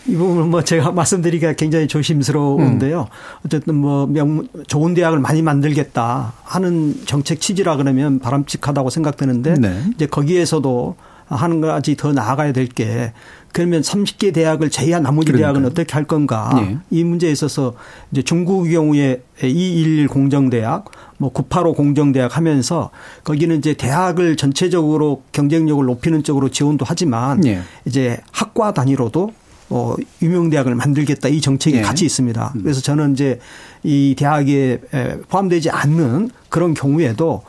이 0.06 0.14
부분은 0.14 0.50
뭐 0.50 0.62
제가 0.62 0.90
말씀드리기가 0.92 1.54
굉장히 1.54 1.86
조심스러운데요. 1.88 3.00
음. 3.00 3.06
어쨌든 3.44 3.74
뭐 3.76 4.06
명, 4.06 4.46
좋은 4.66 4.94
대학을 4.94 5.18
많이 5.18 5.42
만들겠다 5.42 6.32
하는 6.42 6.94
정책 7.06 7.40
취지라 7.40 7.76
그러면 7.76 8.18
바람직하다고 8.18 8.90
생각되는데 8.90 9.54
네. 9.54 9.82
이제 9.94 10.06
거기에서도 10.06 10.96
하는 11.26 11.60
가지 11.62 11.96
더 11.96 12.12
나아가야 12.12 12.52
될 12.52 12.68
게 12.68 13.12
그러면 13.52 13.82
30개 13.82 14.34
대학을 14.34 14.68
제외한 14.68 15.04
나머지 15.04 15.26
그러니까요. 15.30 15.52
대학은 15.54 15.70
어떻게 15.70 15.92
할 15.94 16.04
건가 16.04 16.50
네. 16.56 16.76
이 16.90 17.04
문제에 17.04 17.30
있어서 17.30 17.74
이제 18.10 18.20
중국의 18.20 18.72
경우에 18.74 19.22
211 19.40 20.08
공정대학 20.08 20.86
뭐985 21.20 21.76
공정대학 21.76 22.36
하면서 22.36 22.90
거기는 23.22 23.56
이제 23.56 23.72
대학을 23.74 24.36
전체적으로 24.36 25.22
경쟁력을 25.30 25.84
높이는 25.86 26.24
쪽으로 26.24 26.48
지원도 26.50 26.84
하지만 26.86 27.40
네. 27.42 27.62
이제 27.84 28.18
학과 28.32 28.74
단위로도 28.74 29.30
어, 29.70 29.94
유명 30.22 30.50
대학을 30.50 30.74
만들겠다 30.74 31.28
이 31.28 31.40
정책이 31.40 31.78
네. 31.78 31.82
같이 31.82 32.04
있습니다. 32.04 32.52
음. 32.56 32.62
그래서 32.62 32.80
저는 32.80 33.12
이제 33.12 33.38
이 33.82 34.14
대학에 34.18 34.80
포함되지 35.28 35.70
않는 35.70 36.30
그런 36.48 36.74
경우에도 36.74 37.42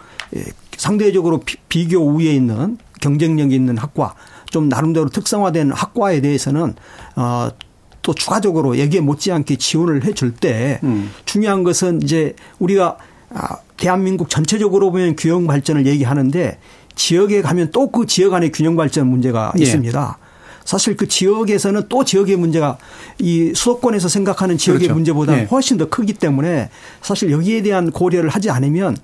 상대적으로 0.78 1.41
비교 1.70 1.99
우위에 1.99 2.34
있는 2.34 2.78
경쟁력 3.01 3.51
있는 3.51 3.78
학과 3.78 4.16
좀 4.49 4.70
나름대로 4.70 5.09
특성화된 5.09 5.72
학과에 5.72 6.22
대해서는 6.22 6.76
어, 7.16 7.49
또 8.01 8.13
추가적으로 8.13 8.80
여기에 8.80 9.01
못지않게 9.01 9.55
지원을 9.57 10.05
해줄 10.05 10.34
때 10.34 10.80
음. 10.84 11.11
중요한 11.26 11.63
것은 11.63 12.01
이제 12.01 12.36
우리가 12.59 12.97
아, 13.34 13.57
대한민국 13.78 14.30
전체적으로 14.30 14.91
보면 14.91 15.16
균형 15.16 15.47
발전을 15.47 15.86
얘기하는데 15.88 16.59
지역에 16.95 17.41
가면 17.41 17.72
또 17.72 17.91
그 17.91 18.05
지역 18.05 18.34
안에 18.34 18.49
균형 18.49 18.76
발전 18.76 19.07
문제가 19.07 19.51
예. 19.59 19.63
있습니다. 19.63 20.18
사실 20.66 20.97
그 20.97 21.07
지역에서는 21.07 21.84
또 21.88 22.03
지역의 22.03 22.36
문제가 22.36 22.78
이 23.20 23.53
수도권에서 23.55 24.09
생각하는 24.09 24.57
지역의 24.57 24.80
그렇죠. 24.80 24.95
문제보다 24.95 25.36
네. 25.36 25.45
훨씬 25.45 25.78
더 25.78 25.88
크기 25.88 26.11
때문에 26.11 26.70
사실 27.01 27.32
여기에 27.32 27.61
대한 27.61 27.91
고려를 27.91 28.30
하지 28.30 28.49
않으면 28.49 28.97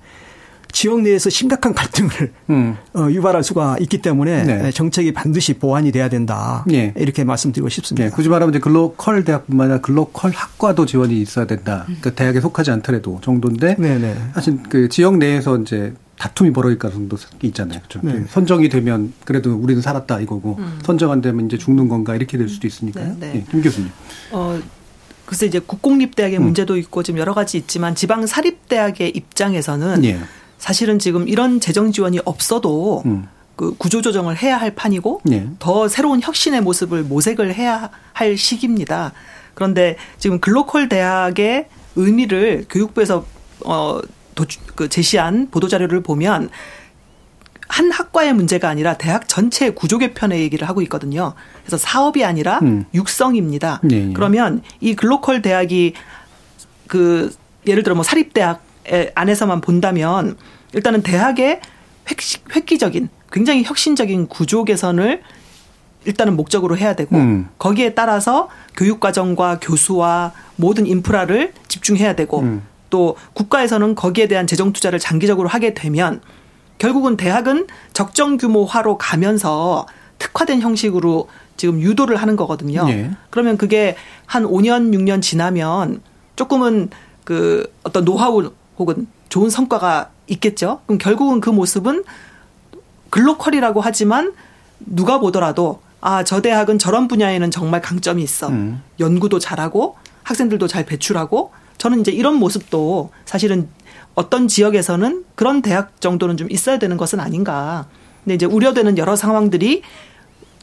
지역 0.72 1.02
내에서 1.02 1.30
심각한 1.30 1.74
갈등을 1.74 2.32
음. 2.50 2.76
어, 2.94 3.08
유발할 3.10 3.44
수가 3.44 3.76
있기 3.80 3.98
때문에 3.98 4.42
네. 4.44 4.70
정책이 4.70 5.12
반드시 5.12 5.54
보완이 5.54 5.92
돼야 5.92 6.08
된다. 6.08 6.64
네. 6.66 6.92
이렇게 6.96 7.24
말씀드리고 7.24 7.68
싶습니다. 7.68 8.08
네. 8.08 8.10
굳이 8.10 8.28
말하면 8.28 8.54
이제 8.54 8.58
글로컬 8.58 9.24
대학뿐만 9.24 9.66
아니라 9.66 9.80
글로컬 9.80 10.32
학과도 10.32 10.86
지원이 10.86 11.20
있어야 11.20 11.46
된다. 11.46 11.84
그러니까 11.84 12.10
대학에 12.10 12.40
속하지 12.40 12.70
않더라도 12.72 13.20
정도인데 13.22 13.76
네네. 13.76 13.98
네. 13.98 14.16
사실 14.34 14.58
그 14.68 14.88
지역 14.88 15.18
내에서 15.18 15.58
이제 15.58 15.94
다툼이 16.18 16.52
벌어질 16.52 16.78
가능성도 16.78 17.16
있잖아요. 17.42 17.80
그렇죠? 17.88 18.00
네. 18.06 18.24
선정이 18.28 18.68
되면 18.68 19.12
그래도 19.24 19.54
우리는 19.54 19.82
살았다 19.82 20.20
이거고 20.20 20.56
음. 20.58 20.78
선정 20.84 21.10
안 21.10 21.20
되면 21.20 21.46
이제 21.46 21.58
죽는 21.58 21.88
건가 21.88 22.14
이렇게 22.14 22.38
될 22.38 22.48
수도 22.48 22.66
있으니까요. 22.66 23.16
네, 23.18 23.26
네. 23.26 23.32
네, 23.32 23.44
김 23.50 23.60
교수님. 23.60 23.90
어, 24.30 24.58
글쎄 25.26 25.46
이제 25.46 25.58
국공립대학의 25.58 26.38
음. 26.38 26.44
문제도 26.44 26.76
있고 26.76 27.02
지금 27.02 27.18
여러 27.18 27.34
가지 27.34 27.58
있지만 27.58 27.94
지방 27.94 28.26
사립대학의 28.26 29.10
입장에서는 29.10 30.04
예. 30.04 30.20
사실은 30.62 31.00
지금 31.00 31.26
이런 31.26 31.58
재정 31.58 31.90
지원이 31.90 32.20
없어도 32.24 33.02
음. 33.04 33.26
그 33.56 33.74
구조 33.78 34.00
조정을 34.00 34.40
해야 34.40 34.56
할 34.56 34.72
판이고 34.72 35.20
예. 35.32 35.48
더 35.58 35.88
새로운 35.88 36.20
혁신의 36.22 36.60
모습을 36.60 37.02
모색을 37.02 37.52
해야 37.52 37.90
할 38.12 38.36
시기입니다. 38.36 39.10
그런데 39.54 39.96
지금 40.18 40.38
글로컬 40.38 40.88
대학의 40.88 41.66
의미를 41.96 42.64
교육부에서 42.70 43.26
어 43.64 44.00
도주, 44.36 44.60
그 44.76 44.88
제시한 44.88 45.48
보도 45.50 45.66
자료를 45.66 46.00
보면 46.00 46.48
한 47.66 47.90
학과의 47.90 48.32
문제가 48.32 48.68
아니라 48.68 48.96
대학 48.96 49.28
전체 49.28 49.70
구조 49.70 49.98
개편의 49.98 50.42
얘기를 50.42 50.68
하고 50.68 50.80
있거든요. 50.82 51.34
그래서 51.64 51.76
사업이 51.76 52.24
아니라 52.24 52.60
음. 52.62 52.84
육성입니다. 52.94 53.80
네, 53.82 54.06
네. 54.06 54.12
그러면 54.12 54.62
이 54.80 54.94
글로컬 54.94 55.42
대학이 55.42 55.94
그 56.86 57.34
예를 57.66 57.82
들어 57.82 57.96
뭐 57.96 58.04
사립대학 58.04 58.71
안에서만 59.14 59.60
본다면 59.60 60.36
일단은 60.72 61.02
대학의 61.02 61.60
획기적인 62.54 63.08
굉장히 63.30 63.62
혁신적인 63.64 64.26
구조 64.28 64.64
개선을 64.64 65.22
일단은 66.04 66.36
목적으로 66.36 66.76
해야 66.76 66.94
되고 66.94 67.16
음. 67.16 67.48
거기에 67.58 67.94
따라서 67.94 68.48
교육 68.76 69.00
과정과 69.00 69.60
교수와 69.60 70.32
모든 70.56 70.86
인프라를 70.86 71.52
집중해야 71.68 72.14
되고 72.14 72.40
음. 72.40 72.62
또 72.90 73.16
국가에서는 73.34 73.94
거기에 73.94 74.26
대한 74.26 74.46
재정 74.46 74.72
투자를 74.72 74.98
장기적으로 74.98 75.48
하게 75.48 75.74
되면 75.74 76.20
결국은 76.78 77.16
대학은 77.16 77.68
적정 77.92 78.36
규모화로 78.36 78.98
가면서 78.98 79.86
특화된 80.18 80.60
형식으로 80.60 81.28
지금 81.56 81.80
유도를 81.80 82.16
하는 82.16 82.36
거거든요. 82.36 82.84
네. 82.86 83.10
그러면 83.30 83.56
그게 83.56 83.96
한 84.26 84.44
5년, 84.44 84.92
6년 84.92 85.22
지나면 85.22 86.00
조금은 86.36 86.90
그 87.24 87.72
어떤 87.84 88.04
노하우 88.04 88.52
혹은 88.78 89.06
좋은 89.28 89.50
성과가 89.50 90.10
있겠죠. 90.28 90.80
그럼 90.86 90.98
결국은 90.98 91.40
그 91.40 91.50
모습은 91.50 92.04
글로컬이라고 93.10 93.80
하지만 93.80 94.32
누가 94.80 95.18
보더라도 95.20 95.80
아, 96.00 96.24
저 96.24 96.42
대학은 96.42 96.78
저런 96.78 97.06
분야에는 97.06 97.50
정말 97.50 97.80
강점이 97.80 98.22
있어. 98.22 98.48
음. 98.48 98.82
연구도 98.98 99.38
잘하고 99.38 99.96
학생들도 100.24 100.66
잘 100.66 100.84
배출하고 100.84 101.52
저는 101.78 102.00
이제 102.00 102.10
이런 102.10 102.36
모습도 102.36 103.10
사실은 103.24 103.68
어떤 104.14 104.48
지역에서는 104.48 105.24
그런 105.34 105.62
대학 105.62 106.00
정도는 106.00 106.36
좀 106.36 106.50
있어야 106.50 106.78
되는 106.78 106.96
것은 106.96 107.20
아닌가. 107.20 107.86
근데 108.24 108.34
이제 108.34 108.46
우려되는 108.46 108.98
여러 108.98 109.16
상황들이 109.16 109.82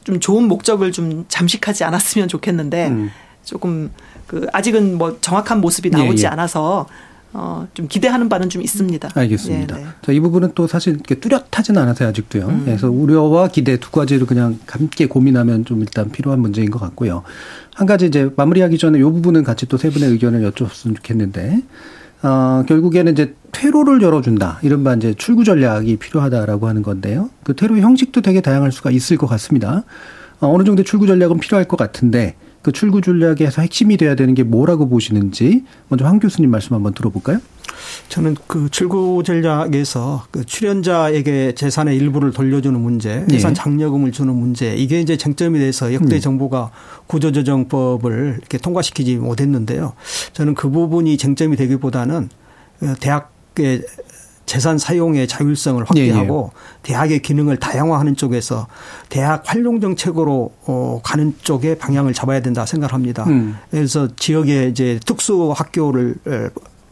좀 0.04 0.20
좋은 0.20 0.44
목적을 0.48 0.92
좀 0.92 1.24
잠식하지 1.28 1.84
않았으면 1.84 2.28
좋겠는데 2.28 2.88
음. 2.88 3.10
조금 3.44 3.90
그 4.26 4.46
아직은 4.52 4.98
뭐 4.98 5.18
정확한 5.20 5.60
모습이 5.60 5.90
나오지 5.90 6.24
예, 6.24 6.26
예. 6.26 6.32
않아서 6.32 6.86
어, 7.32 7.66
좀 7.74 7.86
기대하는 7.88 8.28
바는 8.28 8.48
좀 8.48 8.60
있습니다. 8.60 9.10
알겠습니다. 9.14 9.76
네, 9.76 9.82
네. 9.84 9.88
자, 10.02 10.12
이 10.12 10.18
부분은 10.18 10.52
또 10.54 10.66
사실 10.66 10.94
이렇게 10.94 11.14
뚜렷하지는 11.14 11.80
않아서요, 11.82 12.08
아직도요. 12.08 12.46
음. 12.48 12.62
그래서 12.64 12.90
우려와 12.90 13.48
기대 13.48 13.78
두 13.78 13.90
가지를 13.92 14.26
그냥 14.26 14.58
함께 14.66 15.06
고민하면 15.06 15.64
좀 15.64 15.80
일단 15.80 16.10
필요한 16.10 16.40
문제인 16.40 16.70
것 16.70 16.80
같고요. 16.80 17.22
한 17.74 17.86
가지 17.86 18.06
이제 18.06 18.30
마무리하기 18.36 18.78
전에 18.78 18.98
이 18.98 19.02
부분은 19.02 19.44
같이 19.44 19.66
또 19.66 19.76
세 19.76 19.90
분의 19.90 20.10
의견을 20.10 20.50
여쭤봤으면 20.50 20.96
좋겠는데, 20.96 21.62
어, 22.22 22.64
결국에는 22.66 23.12
이제 23.12 23.34
퇴로를 23.52 24.02
열어준다. 24.02 24.58
이른바 24.62 24.94
이제 24.94 25.14
출구 25.14 25.44
전략이 25.44 25.96
필요하다라고 25.96 26.66
하는 26.68 26.82
건데요. 26.82 27.30
그 27.44 27.54
퇴로 27.54 27.78
형식도 27.78 28.20
되게 28.22 28.40
다양할 28.40 28.72
수가 28.72 28.90
있을 28.90 29.16
것 29.16 29.26
같습니다. 29.28 29.84
어, 30.40 30.52
어느 30.52 30.64
정도 30.64 30.82
출구 30.82 31.06
전략은 31.06 31.38
필요할 31.38 31.66
것 31.66 31.76
같은데, 31.76 32.34
그 32.62 32.72
출구 32.72 33.00
전략에서 33.00 33.62
핵심이 33.62 33.96
돼야 33.96 34.14
되는 34.14 34.34
게 34.34 34.42
뭐라고 34.42 34.88
보시는지 34.88 35.64
먼저 35.88 36.04
황 36.04 36.18
교수님 36.18 36.50
말씀 36.50 36.74
한번 36.74 36.92
들어볼까요? 36.92 37.38
저는 38.08 38.36
그 38.46 38.68
출구 38.70 39.22
전략에서 39.24 40.24
그 40.30 40.44
출연자에게 40.44 41.54
재산의 41.54 41.96
일부를 41.96 42.32
돌려주는 42.32 42.78
문제, 42.78 43.24
예산 43.30 43.54
장려금을 43.54 44.12
주는 44.12 44.34
문제 44.34 44.74
이게 44.74 45.00
이제 45.00 45.16
쟁점이 45.16 45.58
돼서 45.58 45.94
역대 45.94 46.16
음. 46.16 46.20
정부가 46.20 46.70
구조조정법을 47.06 48.36
이렇게 48.38 48.58
통과시키지 48.58 49.16
못했는데요. 49.16 49.94
저는 50.34 50.54
그 50.54 50.68
부분이 50.68 51.16
쟁점이 51.16 51.56
되기보다는 51.56 52.28
대학 53.00 53.32
의 53.58 53.82
재산 54.50 54.78
사용의 54.78 55.28
자율성을 55.28 55.80
확대하고 55.84 56.50
예, 56.52 56.58
예. 56.58 56.82
대학의 56.82 57.22
기능을 57.22 57.58
다양화하는 57.58 58.16
쪽에서 58.16 58.66
대학 59.08 59.44
활용 59.46 59.80
정책으로 59.80 60.52
어 60.66 61.00
가는 61.04 61.36
쪽에 61.40 61.78
방향을 61.78 62.14
잡아야 62.14 62.42
된다 62.42 62.66
생각합니다. 62.66 63.22
음. 63.28 63.56
그래서 63.70 64.08
지역에 64.16 64.66
이제 64.66 64.98
특수 65.06 65.54
학교를 65.54 66.16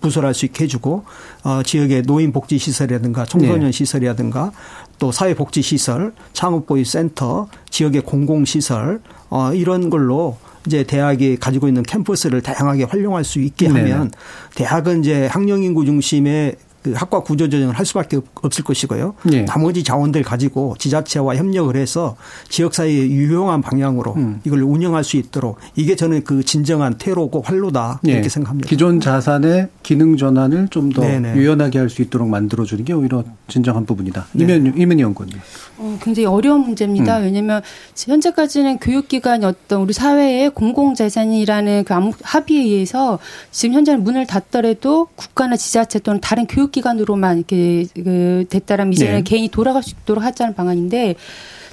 부설할 0.01 0.35
수 0.35 0.45
있게 0.45 0.65
해주고 0.65 1.05
어 1.43 1.63
지역의 1.65 2.03
노인 2.03 2.31
복지 2.31 2.59
시설이라든가 2.59 3.25
청소년 3.25 3.59
네. 3.59 3.73
시설이라든가 3.73 4.53
또 5.01 5.11
사회복지 5.11 5.61
시설, 5.61 6.13
창업보유 6.35 6.85
센터, 6.85 7.49
지역의 7.71 8.03
공공 8.03 8.45
시설 8.45 9.01
어 9.31 9.53
이런 9.53 9.91
걸로 9.91 10.39
이제 10.65 10.85
대학이 10.85 11.39
가지고 11.39 11.67
있는 11.67 11.83
캠퍼스를 11.83 12.41
다양하게 12.41 12.85
활용할 12.85 13.25
수 13.25 13.41
있게 13.41 13.67
하면 13.67 14.11
네 14.11 14.19
대학은 14.55 15.01
이제 15.01 15.27
학령 15.27 15.65
인구 15.65 15.85
중심의 15.85 16.55
그 16.89 16.95
학과 16.97 17.21
구조 17.21 17.49
조정을 17.49 17.75
할 17.75 17.85
수밖에 17.85 18.19
없을 18.43 18.65
것이고요. 18.65 19.15
네. 19.25 19.45
나머지 19.45 19.83
자원들 19.85 20.23
가지고 20.23 20.75
지자체와 20.79 21.37
협력을 21.37 21.75
해서 21.77 22.17
지역사회의 22.49 23.11
유용한 23.11 23.61
방향으로 23.61 24.15
음. 24.15 24.41
이걸 24.45 24.63
운영할 24.63 25.05
수 25.05 25.17
있도록 25.17 25.59
이게 25.77 25.97
저는 25.97 26.25
그 26.25 26.43
진정한 26.43 26.97
퇴로고 26.99 27.43
활로다 27.43 28.01
이렇게 28.03 28.23
네. 28.23 28.29
생각합니다. 28.29 28.69
기존 28.69 29.01
자산의 29.01 29.69
기능 29.83 30.17
전환을 30.17 30.69
좀 30.71 30.89
더 30.89 31.03
유연하게 31.05 31.79
할 31.79 31.89
수 31.91 32.03
있도록 32.03 32.29
만들어주는 32.29 32.85
게 32.85 32.93
오히려 32.95 33.25
진정한 33.47 33.85
부분이다. 33.85 34.27
네. 34.33 34.45
이면 34.45 34.75
이면희 34.79 35.03
연구원님. 35.03 35.39
어, 35.79 35.99
굉장히 36.03 36.27
어려운 36.27 36.61
문제입니다. 36.63 37.19
음. 37.19 37.25
왜냐하면 37.25 37.63
현재까지는 37.97 38.79
교육기관이 38.79 39.45
어떤 39.45 39.83
우리 39.83 39.93
사회의 39.93 40.51
공공재산이라는 40.51 41.85
그 41.85 41.95
합의에 42.23 42.61
의해서 42.63 43.19
지금 43.51 43.75
현재는 43.75 44.03
문을 44.03 44.27
닫더라도 44.27 45.09
국가나 45.15 45.57
지자체 45.57 45.99
또는 46.01 46.21
다른 46.21 46.47
교육기관 46.47 46.78
기관으로만 46.79 47.39
이렇게 47.39 47.87
그 47.95 48.45
됐다라면 48.49 48.93
이제는 48.93 49.15
네. 49.17 49.23
개인이 49.23 49.49
돌아갈 49.49 49.83
수 49.83 49.95
있도록 50.03 50.25
하자는 50.25 50.55
방안인데 50.55 51.17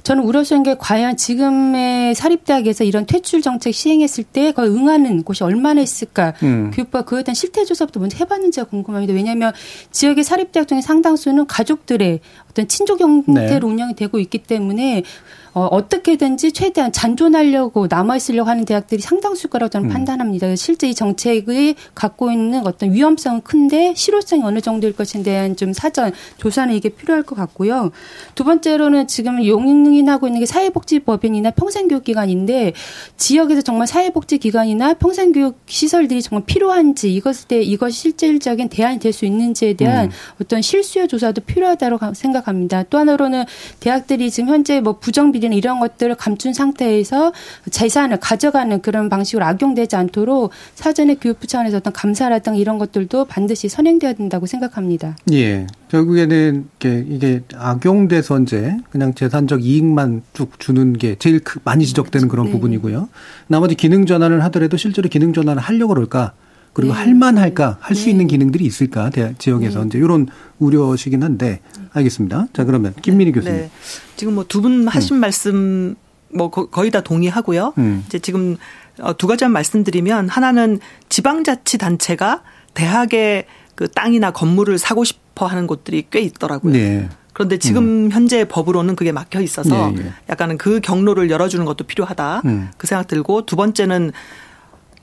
저는 0.02 0.22
우려스러운 0.22 0.62
게 0.62 0.76
과연 0.78 1.16
지금의 1.16 2.14
사립대학에서 2.14 2.84
이런 2.84 3.06
퇴출 3.06 3.42
정책 3.42 3.74
시행했을 3.74 4.22
때 4.22 4.52
거의 4.52 4.70
응하는 4.70 5.24
곳이 5.24 5.42
얼마나 5.42 5.80
있을까. 5.80 6.32
음. 6.44 6.70
교육부가 6.72 7.02
그에 7.02 7.24
대한 7.24 7.34
실태조사부터 7.34 7.98
먼저 7.98 8.16
해봤는지가 8.18 8.68
궁금합니다. 8.68 9.14
왜냐하면 9.14 9.52
지역의 9.90 10.22
사립대학 10.22 10.68
중에 10.68 10.80
상당수는 10.80 11.48
가족들의 11.48 12.20
어떤 12.48 12.68
친족 12.68 13.00
형태로 13.00 13.66
네. 13.66 13.72
운영이 13.72 13.96
되고 13.96 14.20
있기 14.20 14.38
때문에 14.38 15.02
어, 15.56 15.64
어떻게든지 15.70 16.52
최대한 16.52 16.92
잔존하려고 16.92 17.86
남아있으려고 17.88 18.50
하는 18.50 18.66
대학들이 18.66 19.00
상당수일 19.00 19.48
거라고 19.48 19.70
저는 19.70 19.88
음. 19.88 19.90
판단합니다. 19.90 20.54
실제 20.54 20.86
이 20.86 20.94
정책이 20.94 21.76
갖고 21.94 22.30
있는 22.30 22.66
어떤 22.66 22.92
위험성은 22.92 23.40
큰데 23.40 23.94
실효성이 23.96 24.42
어느 24.42 24.60
정도일 24.60 24.92
것에 24.92 25.22
대한 25.22 25.56
좀 25.56 25.72
사전 25.72 26.12
조사는 26.36 26.74
이게 26.74 26.90
필요할 26.90 27.22
것 27.22 27.36
같고요. 27.36 27.90
두 28.34 28.44
번째로는 28.44 29.06
지금 29.06 29.46
용인하고 29.46 30.26
있는 30.26 30.40
게 30.40 30.46
사회복지법인이나 30.46 31.52
평생교육기관인데 31.52 32.74
지역에서 33.16 33.62
정말 33.62 33.86
사회복지기관이나 33.86 34.92
평생교육 34.94 35.60
시설들이 35.64 36.20
정말 36.20 36.44
필요한지 36.44 37.14
이것에 37.14 37.62
이것이 37.62 37.98
실질적인 38.02 38.68
대안이 38.68 38.98
될 38.98 39.16
수 39.16 39.24
있는지에 39.24 39.72
대한 39.72 40.06
음. 40.06 40.10
어떤 40.42 40.60
실수요 40.60 41.06
조사도 41.06 41.40
필요하다고 41.46 42.12
생각합니다. 42.12 42.82
또 42.90 42.98
하나로는 42.98 43.44
대학들이 43.80 44.30
지금 44.30 44.50
현재 44.50 44.80
뭐 44.80 44.98
부정비리 44.98 45.45
비리는 45.46 45.56
이런 45.56 45.80
것들을 45.80 46.14
감춘 46.16 46.52
상태에서 46.52 47.32
재산을 47.70 48.18
가져가는 48.18 48.80
그런 48.82 49.08
방식으로 49.08 49.44
악용되지 49.44 49.96
않도록 49.96 50.50
사전에 50.74 51.14
교육부 51.14 51.46
차원에서 51.46 51.78
어떤 51.78 51.92
감사라든가 51.92 52.58
이런 52.58 52.78
것들도 52.78 53.24
반드시 53.26 53.68
선행돼야 53.68 54.12
된다고 54.14 54.46
생각합니다. 54.46 55.16
예. 55.32 55.66
결국에는 55.88 56.66
이게, 56.76 57.04
이게 57.08 57.42
악용돼서 57.54 58.40
이제 58.40 58.76
그냥 58.90 59.14
재산적 59.14 59.64
이익만 59.64 60.22
쭉 60.32 60.58
주는 60.58 60.92
게 60.92 61.16
제일 61.18 61.40
많이 61.64 61.86
지적되는 61.86 62.28
그런 62.28 62.46
네. 62.46 62.52
부분이고요. 62.52 63.08
나머지 63.46 63.74
기능 63.74 64.04
전환을 64.04 64.42
하더라도 64.44 64.76
실제로 64.76 65.08
기능 65.08 65.32
전환을 65.32 65.62
하려고 65.62 65.94
그럴까? 65.94 66.32
그리고 66.76 66.92
네. 66.92 66.98
할만할까? 67.00 67.78
할수 67.80 68.04
네. 68.04 68.10
있는 68.10 68.26
기능들이 68.26 68.62
있을까? 68.66 69.08
대학 69.08 69.38
지역에서 69.38 69.80
네. 69.80 69.86
이제 69.86 69.98
이런 69.98 70.28
우려시긴 70.58 71.22
한데 71.22 71.60
알겠습니다. 71.92 72.48
자 72.52 72.64
그러면 72.64 72.92
김민희 73.00 73.32
네. 73.32 73.38
교수님. 73.40 73.56
네. 73.62 73.70
지금 74.16 74.34
뭐 74.34 74.44
두 74.44 74.60
분 74.60 74.86
하신 74.86 75.16
음. 75.16 75.20
말씀 75.20 75.94
뭐 76.34 76.50
거의 76.50 76.90
다 76.90 77.00
동의하고요. 77.00 77.72
음. 77.78 78.04
이제 78.06 78.18
지금 78.18 78.58
어, 79.00 79.16
두 79.16 79.26
가지만 79.26 79.52
말씀드리면 79.52 80.28
하나는 80.28 80.78
지방자치단체가 81.08 82.42
대학의 82.74 83.46
그 83.74 83.88
땅이나 83.90 84.30
건물을 84.32 84.76
사고 84.78 85.04
싶어 85.04 85.46
하는 85.46 85.66
곳들이 85.66 86.04
꽤 86.10 86.20
있더라고요. 86.20 86.72
네. 86.74 87.08
그런데 87.32 87.58
지금 87.58 88.06
음. 88.06 88.10
현재 88.12 88.44
법으로는 88.46 88.96
그게 88.96 89.12
막혀 89.12 89.40
있어서 89.40 89.90
네, 89.92 90.02
네. 90.02 90.12
약간은 90.28 90.58
그 90.58 90.80
경로를 90.80 91.30
열어주는 91.30 91.64
것도 91.64 91.84
필요하다. 91.84 92.42
음. 92.44 92.68
그 92.76 92.86
생각 92.86 93.06
들고 93.08 93.46
두 93.46 93.56
번째는 93.56 94.12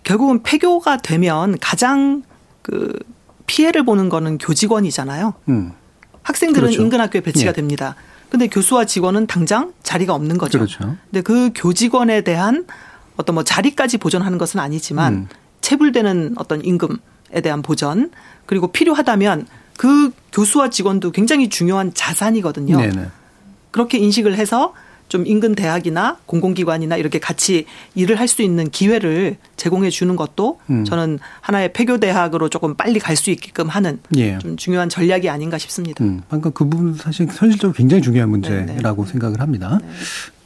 결국은 0.04 0.43
폐교가 0.43 0.97
되면 0.97 1.58
가장 1.60 2.24
그 2.62 2.97
피해를 3.45 3.84
보는 3.84 4.10
거는 4.10 4.38
교직원이잖아요. 4.38 5.34
음. 5.49 5.74
학생들은 6.24 6.68
그렇죠. 6.68 6.82
인근 6.82 7.01
학교에 7.01 7.22
배치가 7.22 7.49
예. 7.49 7.54
됩니다. 7.54 7.95
근데 8.30 8.47
교수와 8.47 8.86
직원은 8.86 9.28
당장 9.28 9.74
자리가 9.84 10.14
없는 10.16 10.38
거죠. 10.38 10.60
그렇죠. 10.60 10.95
근데 11.12 11.22
그 11.22 11.51
교직원에 11.54 12.22
대한 12.22 12.66
어떤 13.18 13.36
뭐 13.36 13.43
자리까지 13.43 13.97
보존하는 13.97 14.38
것은 14.38 14.60
아니지만 14.60 15.14
음. 15.14 15.28
체불되는 15.62 16.36
어떤 16.38 16.64
임금에 16.64 17.41
대한 17.43 17.62
보전 17.62 18.10
그리고 18.45 18.72
필요하다면 18.72 19.47
그 19.78 20.12
교수와 20.32 20.70
직원도 20.70 21.12
굉장히 21.12 21.49
중요한 21.49 21.93
자산이거든요. 21.93 22.78
네네. 22.78 23.08
그렇게 23.72 23.97
인식을 23.97 24.36
해서 24.36 24.74
좀 25.14 25.28
인근 25.28 25.53
대학이나 25.53 26.18
공공기관이나 26.26 26.97
이렇게 26.97 27.20
같이 27.20 27.68
일을 27.93 28.20
할 28.20 28.28
수 28.28 28.41
있는 28.41 28.68
기회를 28.72 29.38
제공해 29.57 29.91
주는 29.91 30.16
것도 30.16 30.59
음. 30.72 30.86
저는 30.86 31.20
하나의 31.41 31.72
폐교 31.72 31.99
대학으로 31.99 32.49
조금 32.49 32.74
빨리 32.74 32.97
갈 32.97 33.16
수 33.16 33.30
있게끔 33.30 33.68
하는 33.68 33.99
예. 34.18 34.39
좀 34.39 34.57
중요한 34.57 34.89
전략이 34.89 35.30
아닌가 35.30 35.59
싶습니다. 35.59 36.03
음. 36.03 36.24
방금 36.30 36.51
그 36.51 36.68
부분 36.68 36.95
사실 36.95 37.28
현실적으로 37.28 37.74
굉장히 37.74 38.01
중요한 38.01 38.32
문제라고 38.32 39.03
네네. 39.03 39.11
생각을 39.11 39.39
합니다. 39.39 39.78
네. 39.84 39.88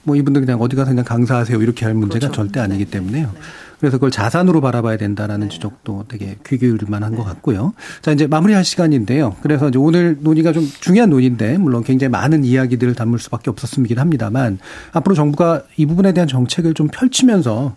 뭐 0.03 0.17
이분들 0.17 0.41
그냥 0.41 0.59
어디 0.59 0.75
가서 0.75 0.91
그냥 0.91 1.05
강사하세요 1.05 1.61
이렇게 1.61 1.85
할 1.85 1.93
문제가 1.93 2.27
그렇죠. 2.27 2.33
절대 2.33 2.59
아니기 2.59 2.83
네. 2.83 2.91
때문에요. 2.91 3.31
네. 3.77 3.79
그래서 3.79 3.97
그걸 3.97 4.11
자산으로 4.11 4.59
바라봐야 4.61 4.97
된다라는 4.97 5.49
네. 5.49 5.53
지적도 5.53 6.05
되게 6.07 6.37
귀 6.45 6.57
기울일 6.57 6.87
만한 6.89 7.11
네. 7.11 7.17
것 7.17 7.23
같고요. 7.23 7.73
자, 8.01 8.11
이제 8.11 8.25
마무리할 8.27 8.65
시간인데요. 8.65 9.35
그래서 9.41 9.69
이제 9.69 9.77
오늘 9.77 10.17
논의가 10.19 10.51
좀 10.51 10.67
중요한 10.79 11.09
논의인데 11.09 11.57
물론 11.57 11.83
굉장히 11.83 12.09
많은 12.09 12.43
이야기들을 12.43 12.95
담을 12.95 13.19
수밖에 13.19 13.49
없었음이긴 13.49 13.99
합니다만 13.99 14.57
앞으로 14.93 15.15
정부가 15.15 15.63
이 15.77 15.85
부분에 15.85 16.13
대한 16.13 16.27
정책을 16.27 16.73
좀 16.73 16.87
펼치면서 16.87 17.75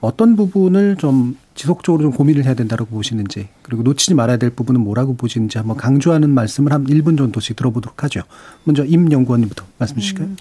어떤 0.00 0.36
부분을 0.36 0.96
좀 0.96 1.36
지속적으로 1.54 2.02
좀 2.02 2.12
고민을 2.12 2.44
해야 2.44 2.54
된다고 2.54 2.86
보시는지 2.86 3.48
그리고 3.62 3.82
놓치지 3.82 4.14
말아야 4.14 4.36
될 4.36 4.50
부분은 4.50 4.80
뭐라고 4.80 5.14
보시는지 5.14 5.58
한번 5.58 5.76
강조하는 5.76 6.30
말씀을 6.30 6.72
한 6.72 6.86
1분 6.86 7.18
정도씩 7.18 7.56
들어보도록 7.56 8.02
하죠. 8.04 8.22
먼저 8.64 8.84
임 8.84 9.10
연구원님부터 9.10 9.64
말씀 9.78 9.98
주실까요? 9.98 10.28
음. 10.28 10.36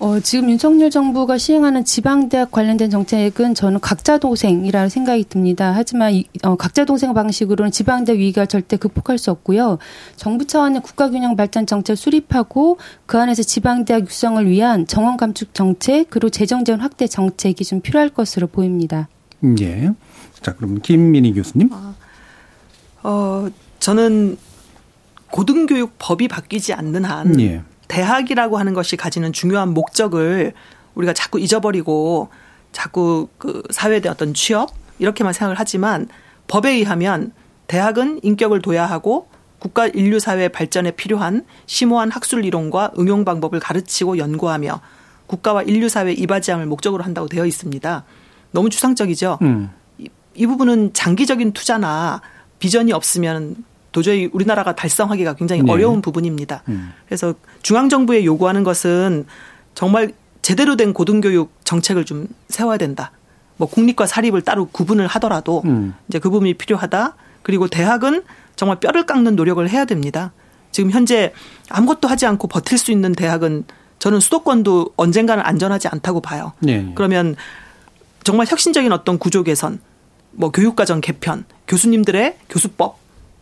어, 0.00 0.20
지금 0.20 0.50
윤석열 0.50 0.90
정부가 0.90 1.38
시행하는 1.38 1.84
지방대학 1.84 2.50
관련된 2.50 2.90
정책은 2.90 3.54
저는 3.54 3.80
각자 3.80 4.18
동생이라는 4.18 4.88
생각이 4.88 5.24
듭니다. 5.28 5.72
하지만 5.74 6.12
이, 6.12 6.26
어, 6.42 6.56
각자 6.56 6.84
동생 6.84 7.14
방식으로는 7.14 7.70
지방대학 7.70 8.18
위기가 8.18 8.46
절대 8.46 8.76
극복할 8.76 9.18
수 9.18 9.30
없고요. 9.30 9.78
정부 10.16 10.46
차원의 10.46 10.82
국가균형 10.82 11.36
발전 11.36 11.66
정책 11.66 11.96
수립하고 11.96 12.78
그 13.06 13.18
안에서 13.18 13.42
지방대학 13.42 14.02
육성을 14.02 14.48
위한 14.48 14.86
정원 14.86 15.16
감축 15.16 15.54
정책 15.54 16.10
그리고 16.10 16.30
재정 16.30 16.64
지원 16.64 16.80
확대 16.80 17.06
정책이 17.06 17.64
좀 17.64 17.80
필요할 17.80 18.10
것으로 18.10 18.46
보입니다. 18.46 19.08
예. 19.60 19.90
자, 20.40 20.54
그럼 20.54 20.80
김민희 20.80 21.34
교수님. 21.34 21.70
아, 21.72 21.94
어, 23.02 23.48
저는 23.78 24.38
고등교육 25.30 25.94
법이 25.98 26.28
바뀌지 26.28 26.72
않는 26.74 27.04
한 27.04 27.40
예. 27.40 27.62
대학이라고 27.88 28.58
하는 28.58 28.74
것이 28.74 28.96
가지는 28.96 29.32
중요한 29.32 29.74
목적을 29.74 30.52
우리가 30.94 31.12
자꾸 31.12 31.40
잊어버리고 31.40 32.28
자꾸 32.72 33.28
그 33.38 33.62
사회에 33.70 34.00
대한 34.00 34.14
어떤 34.14 34.34
취업 34.34 34.70
이렇게만 34.98 35.32
생각을 35.32 35.56
하지만 35.58 36.08
법에 36.46 36.72
의하면 36.72 37.32
대학은 37.66 38.20
인격을 38.22 38.62
둬야 38.62 38.86
하고 38.86 39.28
국가 39.58 39.86
인류 39.86 40.18
사회 40.18 40.48
발전에 40.48 40.92
필요한 40.92 41.44
심오한 41.66 42.10
학술 42.10 42.44
이론과 42.44 42.92
응용 42.98 43.24
방법을 43.24 43.60
가르치고 43.60 44.18
연구하며 44.18 44.80
국가와 45.26 45.62
인류 45.62 45.88
사회 45.88 46.12
이바지함을 46.12 46.66
목적으로 46.66 47.04
한다고 47.04 47.28
되어 47.28 47.46
있습니다. 47.46 48.04
너무 48.52 48.70
추상적이죠. 48.70 49.38
음. 49.42 49.70
이, 49.98 50.08
이 50.34 50.46
부분은 50.46 50.92
장기적인 50.92 51.52
투자나 51.52 52.20
비전이 52.58 52.92
없으면 52.92 53.64
도저히 53.92 54.28
우리나라가 54.32 54.74
달성하기가 54.74 55.34
굉장히 55.34 55.62
네. 55.62 55.72
어려운 55.72 56.00
부분입니다. 56.00 56.62
음. 56.68 56.92
그래서 57.06 57.34
중앙 57.62 57.88
정부에 57.88 58.24
요구하는 58.24 58.62
것은 58.62 59.26
정말 59.74 60.12
제대로 60.42 60.76
된 60.76 60.92
고등교육 60.92 61.52
정책을 61.64 62.04
좀 62.04 62.28
세워야 62.48 62.78
된다. 62.78 63.12
뭐 63.56 63.68
국립과 63.68 64.06
사립을 64.06 64.42
따로 64.42 64.66
구분을 64.66 65.06
하더라도 65.06 65.62
음. 65.64 65.94
이제 66.08 66.18
그 66.18 66.30
부분이 66.30 66.54
필요하다. 66.54 67.14
그리고 67.42 67.68
대학은 67.68 68.22
정말 68.56 68.78
뼈를 68.80 69.06
깎는 69.06 69.36
노력을 69.36 69.66
해야 69.68 69.84
됩니다. 69.84 70.32
지금 70.70 70.90
현재 70.90 71.32
아무것도 71.68 72.08
하지 72.08 72.26
않고 72.26 72.48
버틸 72.48 72.78
수 72.78 72.92
있는 72.92 73.12
대학은 73.12 73.64
저는 73.98 74.20
수도권도 74.20 74.94
언젠가는 74.96 75.44
안전하지 75.44 75.88
않다고 75.88 76.20
봐요. 76.20 76.52
네. 76.60 76.90
그러면 76.94 77.36
정말 78.22 78.46
혁신적인 78.46 78.92
어떤 78.92 79.18
구조 79.18 79.42
개선, 79.42 79.80
뭐 80.32 80.50
교육과정 80.50 81.00
개편, 81.00 81.44
교수님들의 81.68 82.36
교수법 82.48 82.98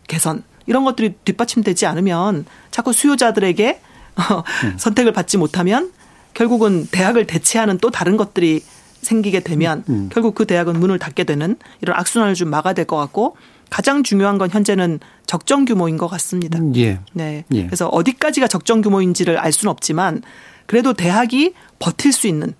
개선 0.07 0.43
이런 0.65 0.83
것들이 0.83 1.15
뒷받침되지 1.25 1.85
않으면 1.85 2.45
자꾸 2.71 2.93
수요자들에게 2.93 3.81
음. 4.19 4.77
선택을 4.77 5.13
받지 5.13 5.37
못하면 5.37 5.91
결국은 6.33 6.87
대학을 6.91 7.25
대체하는 7.27 7.77
또 7.79 7.89
다른 7.89 8.17
것들이 8.17 8.61
생기게 9.01 9.41
되면 9.41 9.83
음. 9.89 9.93
음. 9.93 10.09
결국 10.11 10.35
그 10.35 10.45
대학은 10.45 10.79
문을 10.79 10.99
닫게 10.99 11.23
되는 11.23 11.57
이런 11.81 11.97
악순환을 11.97 12.35
좀 12.35 12.49
막아야 12.49 12.73
될 12.73 12.85
것 12.85 12.97
같고 12.97 13.35
가장 13.69 14.03
중요한 14.03 14.37
건 14.37 14.49
현재는 14.49 14.99
적정 15.25 15.63
규모인 15.65 15.97
것 15.97 16.07
같습니다. 16.07 16.57
음, 16.57 16.75
예. 16.75 16.99
네. 17.13 17.45
예. 17.53 17.65
그래서 17.65 17.87
어디까지가 17.87 18.47
적정 18.47 18.81
규모인지를 18.81 19.37
알 19.37 19.51
수는 19.51 19.71
없지만 19.71 20.23
그래도 20.65 20.93
대학이 20.93 21.53
버틸 21.77 22.11
수 22.11 22.27
있는 22.27 22.53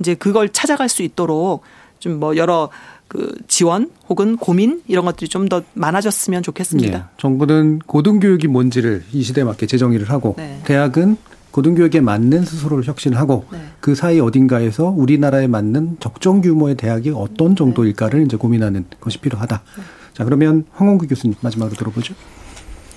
이제 0.00 0.14
그걸 0.14 0.48
찾아갈 0.50 0.88
수 0.88 1.02
있도록 1.02 1.62
좀 1.98 2.18
뭐 2.20 2.36
여러 2.36 2.68
그 3.08 3.34
지원 3.48 3.90
혹은 4.08 4.36
고민 4.36 4.82
이런 4.86 5.04
것들이 5.04 5.28
좀 5.28 5.48
더 5.48 5.62
많아졌으면 5.74 6.42
좋겠습니다. 6.42 6.98
네. 6.98 7.04
정부는 7.18 7.78
고등교육이 7.86 8.48
뭔지를 8.48 9.04
이 9.12 9.22
시대에 9.22 9.44
맞게 9.44 9.66
재정의를 9.66 10.10
하고 10.10 10.34
네. 10.36 10.60
대학은 10.64 11.16
고등교육에 11.52 12.00
맞는 12.00 12.44
스스로를 12.44 12.84
혁신하고 12.84 13.46
네. 13.50 13.58
그 13.80 13.94
사이 13.94 14.20
어딘가에서 14.20 14.86
우리나라에 14.88 15.46
맞는 15.46 15.96
적정 16.00 16.40
규모의 16.42 16.74
대학이 16.74 17.10
어떤 17.14 17.50
네. 17.50 17.54
정도일까를 17.54 18.24
이제 18.24 18.36
고민하는 18.36 18.84
것이 19.00 19.18
필요하다. 19.18 19.62
네. 19.76 19.82
자 20.12 20.24
그러면 20.24 20.64
황원구 20.72 21.06
교수님 21.06 21.36
마지막으로 21.40 21.76
들어보죠. 21.76 22.14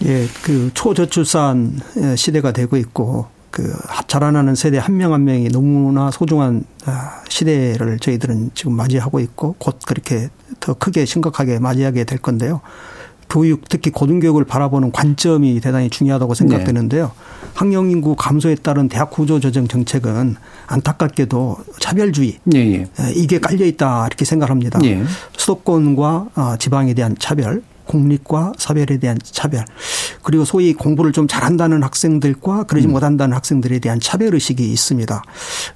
예, 0.06 0.26
그 0.44 0.72
초저출산 0.74 1.80
시대가 2.16 2.52
되고 2.52 2.78
있고 2.78 3.28
그 3.52 3.76
자라나는 4.08 4.56
세대 4.56 4.78
한 4.78 4.98
명한 4.98 5.20
한 5.20 5.26
명이 5.26 5.50
너무나 5.50 6.12
소중한 6.12 6.64
아, 6.86 7.22
시대를 7.28 8.00
저희들은 8.00 8.52
지금 8.54 8.74
맞이하고 8.74 9.20
있고 9.20 9.56
곧 9.58 9.80
그렇게 9.86 10.30
더 10.60 10.74
크게 10.74 11.06
심각하게 11.06 11.60
맞이하게 11.60 12.06
될 12.06 12.20
건데요. 12.20 12.62
교육 13.30 13.70
특히 13.70 13.92
고등교육을 13.92 14.46
바라보는 14.46 14.92
관점이 14.92 15.60
대단히 15.60 15.90
중요하다고 15.90 16.34
생각되는데요. 16.34 17.06
네. 17.06 17.50
학령 17.54 17.92
인구 17.92 18.16
감소에 18.16 18.56
따른 18.56 18.90
대학 18.90 19.12
구조 19.12 19.40
조정 19.40 19.68
정책은 19.68 20.36
안타깝게도 20.66 21.58
차별주의 21.80 22.40
네, 22.46 22.88
네. 22.96 23.14
이게 23.16 23.40
깔려 23.40 23.66
있다 23.66 24.08
이렇게 24.08 24.26
생각합니다. 24.26 24.80
네. 24.80 25.04
수도권과 25.38 26.30
어, 26.36 26.56
지방에 26.58 26.94
대한 26.96 27.16
차별 27.20 27.62
공립과 27.90 28.54
사별에 28.58 28.98
대한 29.00 29.18
차별 29.24 29.66
그리고 30.22 30.46
소위 30.46 30.74
공부를 30.74 31.12
좀 31.12 31.28
잘한다는 31.28 31.82
학생들과 31.82 32.64
그러지 32.64 32.88
음. 32.88 32.92
못한다는 32.92 33.36
학생들에 33.36 33.80
대한 33.80 34.00
차별 34.00 34.36
의식이 34.36 34.72
있습니다. 34.72 35.24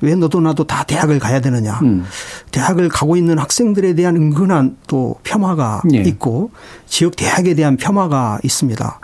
왜 0.02 0.16
너도 0.16 0.40
나도 0.40 0.66
다 0.66 0.84
대학을 0.84 1.18
가야 1.18 1.42
되느냐? 1.42 1.80
음. 1.82 2.06
대학을 2.52 2.90
가고 2.90 3.18
있는 3.18 3.40
학생들에 3.40 3.96
대한 3.96 4.16
은근한 4.16 4.78
또 4.86 5.16
폄하가 5.24 5.82
네. 5.90 6.02
있고 6.02 6.52
지역 6.86 7.16
대학에 7.16 7.56
대한 7.56 7.78
폄하가 7.78 8.40
있습니다. 8.44 9.00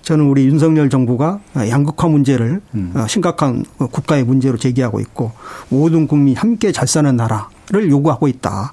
저는 0.00 0.24
우리 0.24 0.46
윤석열 0.46 0.88
정부가 0.88 1.40
양극화 1.56 2.08
문제를 2.08 2.62
음. 2.74 2.92
어, 2.94 3.06
심각한 3.06 3.64
국가의 3.76 4.24
문제로 4.24 4.56
제기하고 4.56 5.00
있고 5.00 5.32
모든 5.68 6.06
국민이 6.06 6.34
함께 6.34 6.72
잘 6.72 6.88
사는 6.88 7.14
나라를 7.14 7.90
요구하고 7.90 8.26
있다. 8.26 8.72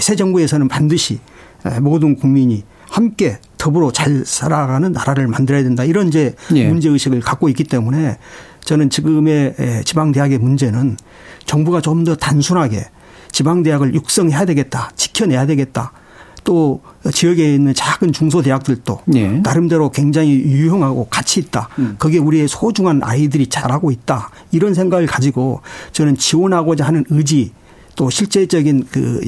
새 0.00 0.16
정부에서는 0.16 0.66
반드시 0.66 1.20
모든 1.80 2.16
국민이 2.16 2.64
함께 2.90 3.38
더불어 3.56 3.90
잘 3.92 4.22
살아가는 4.24 4.92
나라를 4.92 5.26
만들어야 5.26 5.62
된다. 5.62 5.84
이런 5.84 6.08
이제 6.08 6.34
예. 6.54 6.66
문제 6.68 6.88
의식을 6.88 7.20
갖고 7.20 7.48
있기 7.48 7.64
때문에 7.64 8.18
저는 8.64 8.90
지금의 8.90 9.54
지방 9.84 10.12
대학의 10.12 10.38
문제는 10.38 10.96
정부가 11.44 11.80
좀 11.80 12.04
더 12.04 12.14
단순하게 12.14 12.84
지방 13.32 13.62
대학을 13.62 13.94
육성해야 13.94 14.44
되겠다. 14.44 14.90
지켜내야 14.96 15.46
되겠다. 15.46 15.92
또 16.44 16.80
지역에 17.12 17.54
있는 17.54 17.74
작은 17.74 18.12
중소 18.12 18.40
대학들도 18.42 19.00
예. 19.14 19.28
나름대로 19.28 19.90
굉장히 19.90 20.30
유용하고 20.30 21.06
가치 21.10 21.40
있다. 21.40 21.68
음. 21.78 21.96
거기에 21.98 22.20
우리의 22.20 22.48
소중한 22.48 23.02
아이들이 23.02 23.48
자라고 23.48 23.90
있다. 23.90 24.30
이런 24.52 24.72
생각을 24.72 25.06
가지고 25.06 25.60
저는 25.92 26.16
지원하고자 26.16 26.86
하는 26.86 27.04
의지 27.10 27.52
또 27.96 28.08
실제적인 28.08 28.86
그 28.90 29.20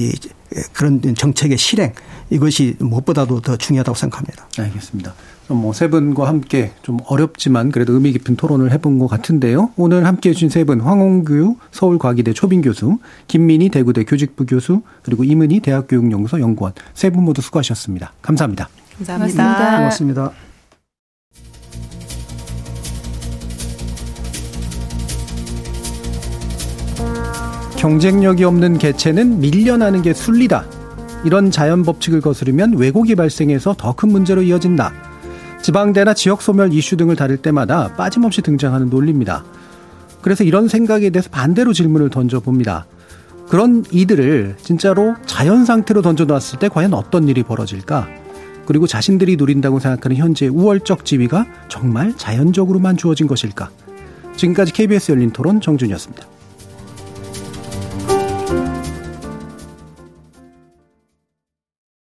그런 0.73 1.01
정책의 1.15 1.57
실행 1.57 1.93
이것이 2.31 2.75
무엇보다도 2.79 3.41
더 3.41 3.57
중요하다고 3.57 3.95
생각합니다. 3.95 4.47
알겠습니다. 4.57 5.13
뭐 5.49 5.73
세 5.73 5.89
분과 5.89 6.27
함께 6.29 6.71
좀 6.81 6.97
어렵지만 7.07 7.71
그래도 7.71 7.91
의미 7.93 8.13
깊은 8.13 8.37
토론을 8.37 8.71
해본 8.71 8.99
것 8.99 9.07
같은데요. 9.07 9.71
오늘 9.75 10.05
함께 10.05 10.29
해주신 10.29 10.47
세 10.49 10.63
분, 10.63 10.79
황홍규 10.79 11.57
서울과기대 11.71 12.31
초빙 12.33 12.61
교수, 12.61 12.99
김민희 13.27 13.67
대구대 13.69 14.05
교직부 14.05 14.45
교수, 14.45 14.81
그리고 15.03 15.23
이문희 15.25 15.59
대학교육연구소 15.59 16.39
연구원 16.39 16.73
세 16.93 17.09
분 17.11 17.25
모두 17.25 17.41
수고하셨습니다. 17.41 18.13
감사합니다. 18.21 18.69
감사합니다. 18.97 19.77
고맙습니다. 19.77 20.31
경쟁력이 27.77 28.43
없는 28.43 28.77
개체는 28.77 29.39
밀려나는 29.39 30.01
게 30.01 30.13
순리다. 30.13 30.65
이런 31.23 31.51
자연 31.51 31.83
법칙을 31.83 32.21
거스르면 32.21 32.77
왜곡이 32.77 33.15
발생해서 33.15 33.75
더 33.77 33.93
큰 33.93 34.09
문제로 34.09 34.41
이어진다. 34.41 34.93
지방대나 35.61 36.13
지역 36.15 36.41
소멸 36.41 36.73
이슈 36.73 36.97
등을 36.97 37.15
다룰 37.15 37.37
때마다 37.37 37.93
빠짐없이 37.95 38.41
등장하는 38.41 38.89
논리입니다. 38.89 39.43
그래서 40.21 40.43
이런 40.43 40.67
생각에 40.67 41.09
대해서 41.11 41.29
반대로 41.29 41.73
질문을 41.73 42.09
던져봅니다. 42.09 42.85
그런 43.49 43.83
이들을 43.91 44.55
진짜로 44.61 45.15
자연 45.25 45.65
상태로 45.65 46.01
던져놨을 46.01 46.59
때 46.59 46.69
과연 46.69 46.93
어떤 46.93 47.27
일이 47.27 47.43
벌어질까? 47.43 48.07
그리고 48.65 48.87
자신들이 48.87 49.35
누린다고 49.35 49.79
생각하는 49.79 50.17
현재의 50.17 50.49
우월적 50.49 51.05
지위가 51.05 51.45
정말 51.67 52.15
자연적으로만 52.15 52.97
주어진 52.97 53.27
것일까? 53.27 53.69
지금까지 54.37 54.71
KBS 54.73 55.11
열린 55.11 55.31
토론 55.31 55.59
정준이었습니다. 55.59 56.25